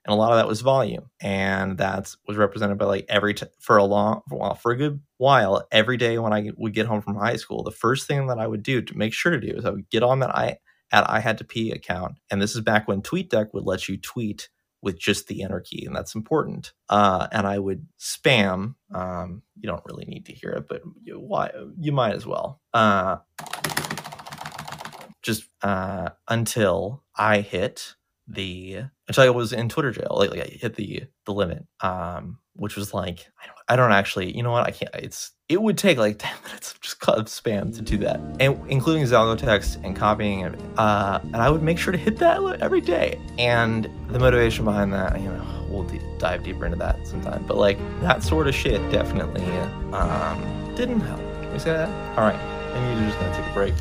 And 0.06 0.14
a 0.14 0.16
lot 0.16 0.32
of 0.32 0.38
that 0.38 0.48
was 0.48 0.62
volume. 0.62 1.10
And 1.20 1.78
that 1.80 2.16
was 2.28 2.38
represented 2.38 2.78
by 2.78 2.86
like 2.86 3.06
every, 3.10 3.34
t- 3.34 3.48
for 3.60 3.78
a 3.78 3.84
long, 3.84 4.22
well, 4.30 4.56
for 4.56 4.72
a 4.72 4.78
good 4.78 5.02
while, 5.18 5.68
every 5.72 5.98
day 5.98 6.18
when 6.18 6.32
I 6.32 6.52
would 6.56 6.74
get 6.74 6.86
home 6.86 7.02
from 7.02 7.16
high 7.16 7.36
school, 7.36 7.64
the 7.64 7.72
first 7.72 8.08
thing 8.08 8.28
that 8.28 8.40
I 8.40 8.48
would 8.48 8.64
do 8.64 8.82
to 8.82 8.98
make 8.98 9.14
sure 9.14 9.32
to 9.32 9.40
do 9.40 9.54
is 9.58 9.66
I 9.66 9.72
would 9.72 9.90
get 9.90 10.04
on 10.04 10.20
that 10.20 10.34
I, 10.36 10.60
at 10.92 11.10
I 11.10 11.20
had 11.20 11.40
to 11.40 11.44
pee 11.44 11.72
account. 11.72 12.16
And 12.32 12.42
this 12.42 12.56
is 12.56 12.62
back 12.62 12.88
when 12.88 13.02
TweetDeck 13.02 13.54
would 13.54 13.66
let 13.66 13.90
you 13.90 13.98
tweet 13.98 14.48
with 14.82 14.98
just 15.00 15.28
the 15.28 15.44
enter 15.44 15.60
key, 15.60 15.86
and 15.86 15.96
that's 15.96 16.16
important. 16.16 16.72
Uh, 16.88 17.28
and 17.32 17.48
I 17.48 17.58
would 17.60 17.88
spam. 18.00 18.76
Um, 18.94 19.42
you 19.60 19.68
don't 19.68 19.84
really 19.86 20.06
need 20.06 20.28
to 20.28 20.34
hear 20.34 20.52
it, 20.52 20.68
but 20.70 20.84
you, 21.04 21.20
why 21.20 21.52
you 21.80 21.92
might 21.92 22.14
as 22.14 22.26
well. 22.26 22.62
Uh, 22.74 23.18
just 25.28 25.44
uh, 25.62 26.10
until 26.28 27.04
I 27.16 27.42
hit 27.42 27.96
the 28.28 28.86
until 29.08 29.24
I 29.24 29.30
was 29.30 29.54
in 29.54 29.70
Twitter 29.70 29.92
jail. 29.92 30.16
Like, 30.18 30.32
I 30.32 30.48
hit 30.50 30.76
the 30.76 31.04
the 31.26 31.34
limit, 31.34 31.66
um, 31.82 32.40
which 32.54 32.76
was 32.76 32.94
like 32.94 33.28
I 33.44 33.46
don't 33.46 33.58
I 33.68 33.76
don't 33.76 33.92
actually. 33.92 34.36
You 34.36 34.42
know 34.42 34.52
what? 34.52 34.66
I 34.66 34.72
can't. 34.72 34.96
It's 34.96 35.32
it 35.50 35.62
would 35.62 35.78
take 35.78 35.98
like 35.98 36.18
10 36.20 36.32
minutes 36.46 36.74
of 36.74 36.82
just 36.82 37.00
cut 37.00 37.26
spam 37.26 37.76
to 37.76 37.82
do 37.82 37.98
that 37.98 38.20
and 38.40 38.60
including 38.70 39.04
Zalgo 39.04 39.38
text 39.38 39.80
and 39.84 39.96
copying 39.96 40.42
it 40.42 40.60
uh, 40.78 41.20
and 41.24 41.38
I 41.38 41.50
would 41.50 41.62
make 41.64 41.78
sure 41.78 41.92
to 41.92 41.98
hit 41.98 42.18
that 42.18 42.42
every 42.62 42.82
day 42.82 43.20
and 43.38 43.90
the 44.10 44.20
motivation 44.20 44.66
behind 44.66 44.94
that 44.94 45.20
you 45.22 45.28
know 45.30 45.68
we'll 45.70 45.84
d- 45.84 46.02
dive 46.18 46.44
deeper 46.44 46.66
into 46.66 46.78
that 46.78 47.06
sometime 47.08 47.46
but 47.48 47.58
like 47.58 47.78
that 48.02 48.24
sort 48.24 48.48
of 48.48 48.56
shit 48.56 48.82
definitely 48.92 49.46
um, 49.94 50.76
didn't 50.76 51.00
help 51.00 51.20
can 51.42 51.54
we 51.54 51.60
say 51.60 51.72
that 51.72 51.90
all 52.18 52.26
right 52.26 52.40
maybe 52.74 53.00
you're 53.00 53.10
just 53.10 53.20
gonna 53.20 53.36
take 53.36 53.50
a 53.50 53.54
break 53.54 53.74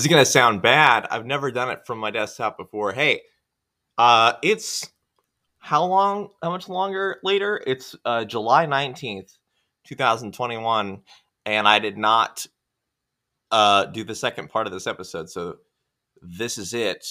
This 0.00 0.06
is 0.06 0.12
gonna 0.12 0.24
sound 0.24 0.62
bad. 0.62 1.06
I've 1.10 1.26
never 1.26 1.50
done 1.50 1.70
it 1.70 1.84
from 1.86 1.98
my 1.98 2.10
desktop 2.10 2.56
before. 2.56 2.90
Hey, 2.90 3.20
uh, 3.98 4.32
it's 4.42 4.88
how 5.58 5.84
long? 5.84 6.30
How 6.42 6.48
much 6.48 6.70
longer 6.70 7.18
later? 7.22 7.62
It's 7.66 7.94
uh, 8.06 8.24
July 8.24 8.64
nineteenth, 8.64 9.30
two 9.84 9.96
thousand 9.96 10.32
twenty-one, 10.32 11.02
and 11.44 11.68
I 11.68 11.80
did 11.80 11.98
not 11.98 12.46
uh, 13.50 13.84
do 13.84 14.02
the 14.02 14.14
second 14.14 14.48
part 14.48 14.66
of 14.66 14.72
this 14.72 14.86
episode. 14.86 15.28
So 15.28 15.56
this 16.22 16.56
is 16.56 16.72
it. 16.72 17.06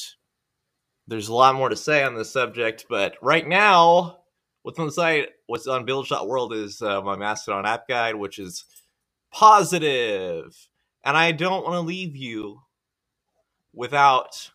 There's 1.05 1.27
a 1.27 1.33
lot 1.35 1.53
more 1.53 1.69
to 1.69 1.75
say 1.75 2.03
on 2.03 2.15
this 2.15 2.33
subject, 2.33 2.87
but 2.89 3.17
right 3.21 3.47
now, 3.47 4.17
what's 4.63 4.79
on 4.79 4.87
the 4.87 4.91
site, 4.91 5.29
what's 5.45 5.67
on 5.67 5.85
Bilge.world 5.85 6.53
is 6.53 6.81
uh, 6.81 7.03
my 7.03 7.15
Mastodon 7.15 7.67
app 7.67 7.87
guide, 7.87 8.15
which 8.15 8.39
is 8.39 8.65
positive. 9.31 10.57
And 11.05 11.15
I 11.15 11.33
don't 11.33 11.63
want 11.63 11.75
to 11.75 11.81
leave 11.81 12.15
you 12.15 12.61
without 13.73 14.51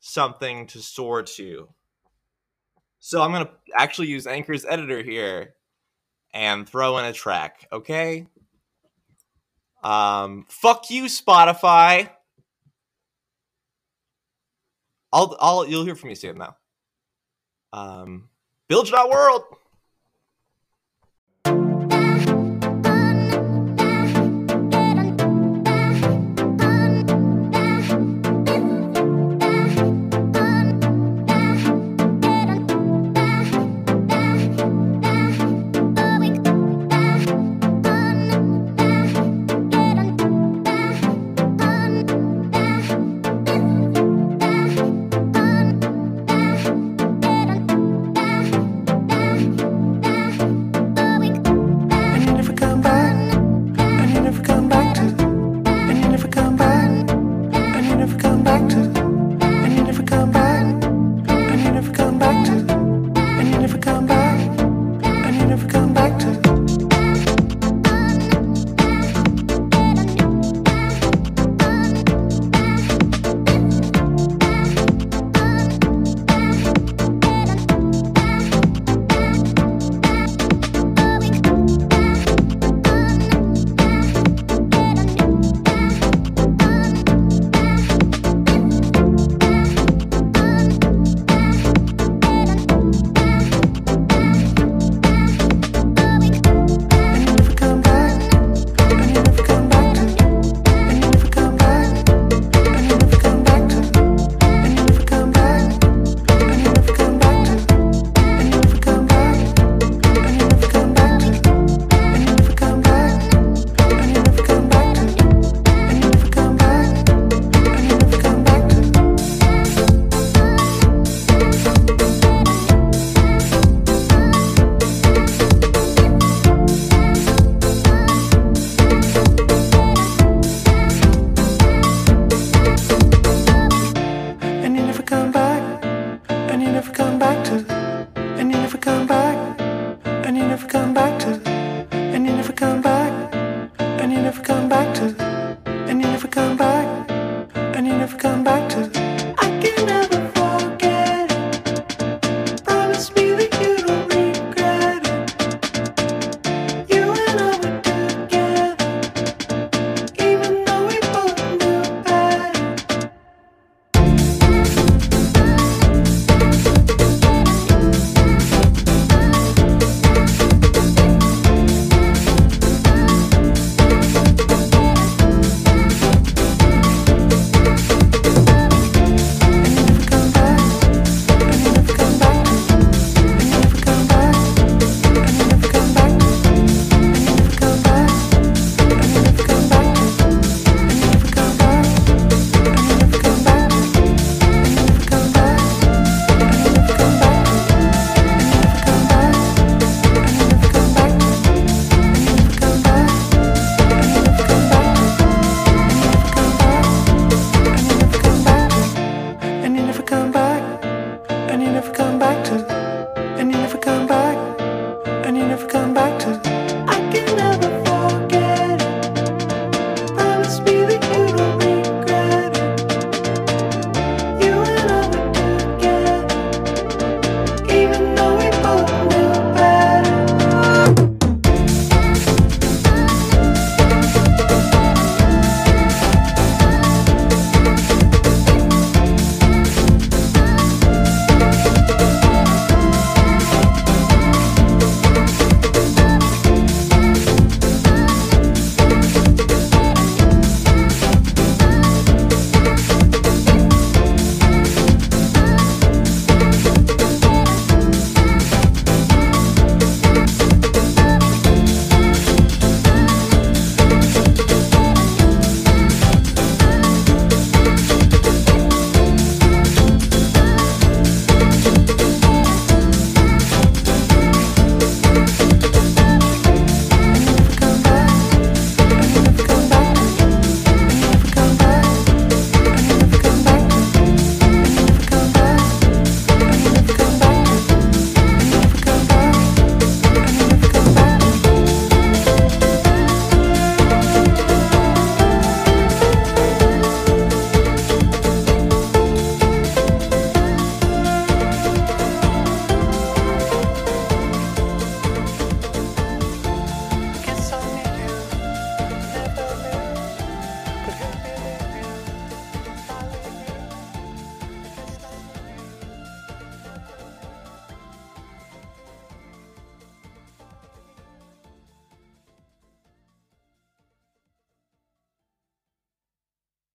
something 0.00 0.66
to 0.68 0.80
soar 0.80 1.22
to. 1.22 1.68
So 2.98 3.22
I'm 3.22 3.32
going 3.32 3.46
to 3.46 3.52
actually 3.76 4.08
use 4.08 4.26
Anchor's 4.26 4.64
editor 4.64 5.02
here 5.02 5.54
and 6.32 6.68
throw 6.68 6.98
in 6.98 7.04
a 7.04 7.12
track, 7.12 7.68
okay? 7.72 8.26
Um, 9.82 10.46
fuck 10.48 10.90
you, 10.90 11.04
Spotify. 11.04 12.10
I'll, 15.12 15.36
I'll, 15.40 15.66
you'll 15.66 15.84
hear 15.84 15.94
from 15.94 16.08
me 16.08 16.14
soon 16.14 16.38
now. 16.38 16.56
Um, 17.72 18.28
Bilge.world. 18.68 19.42
And 19.44 19.65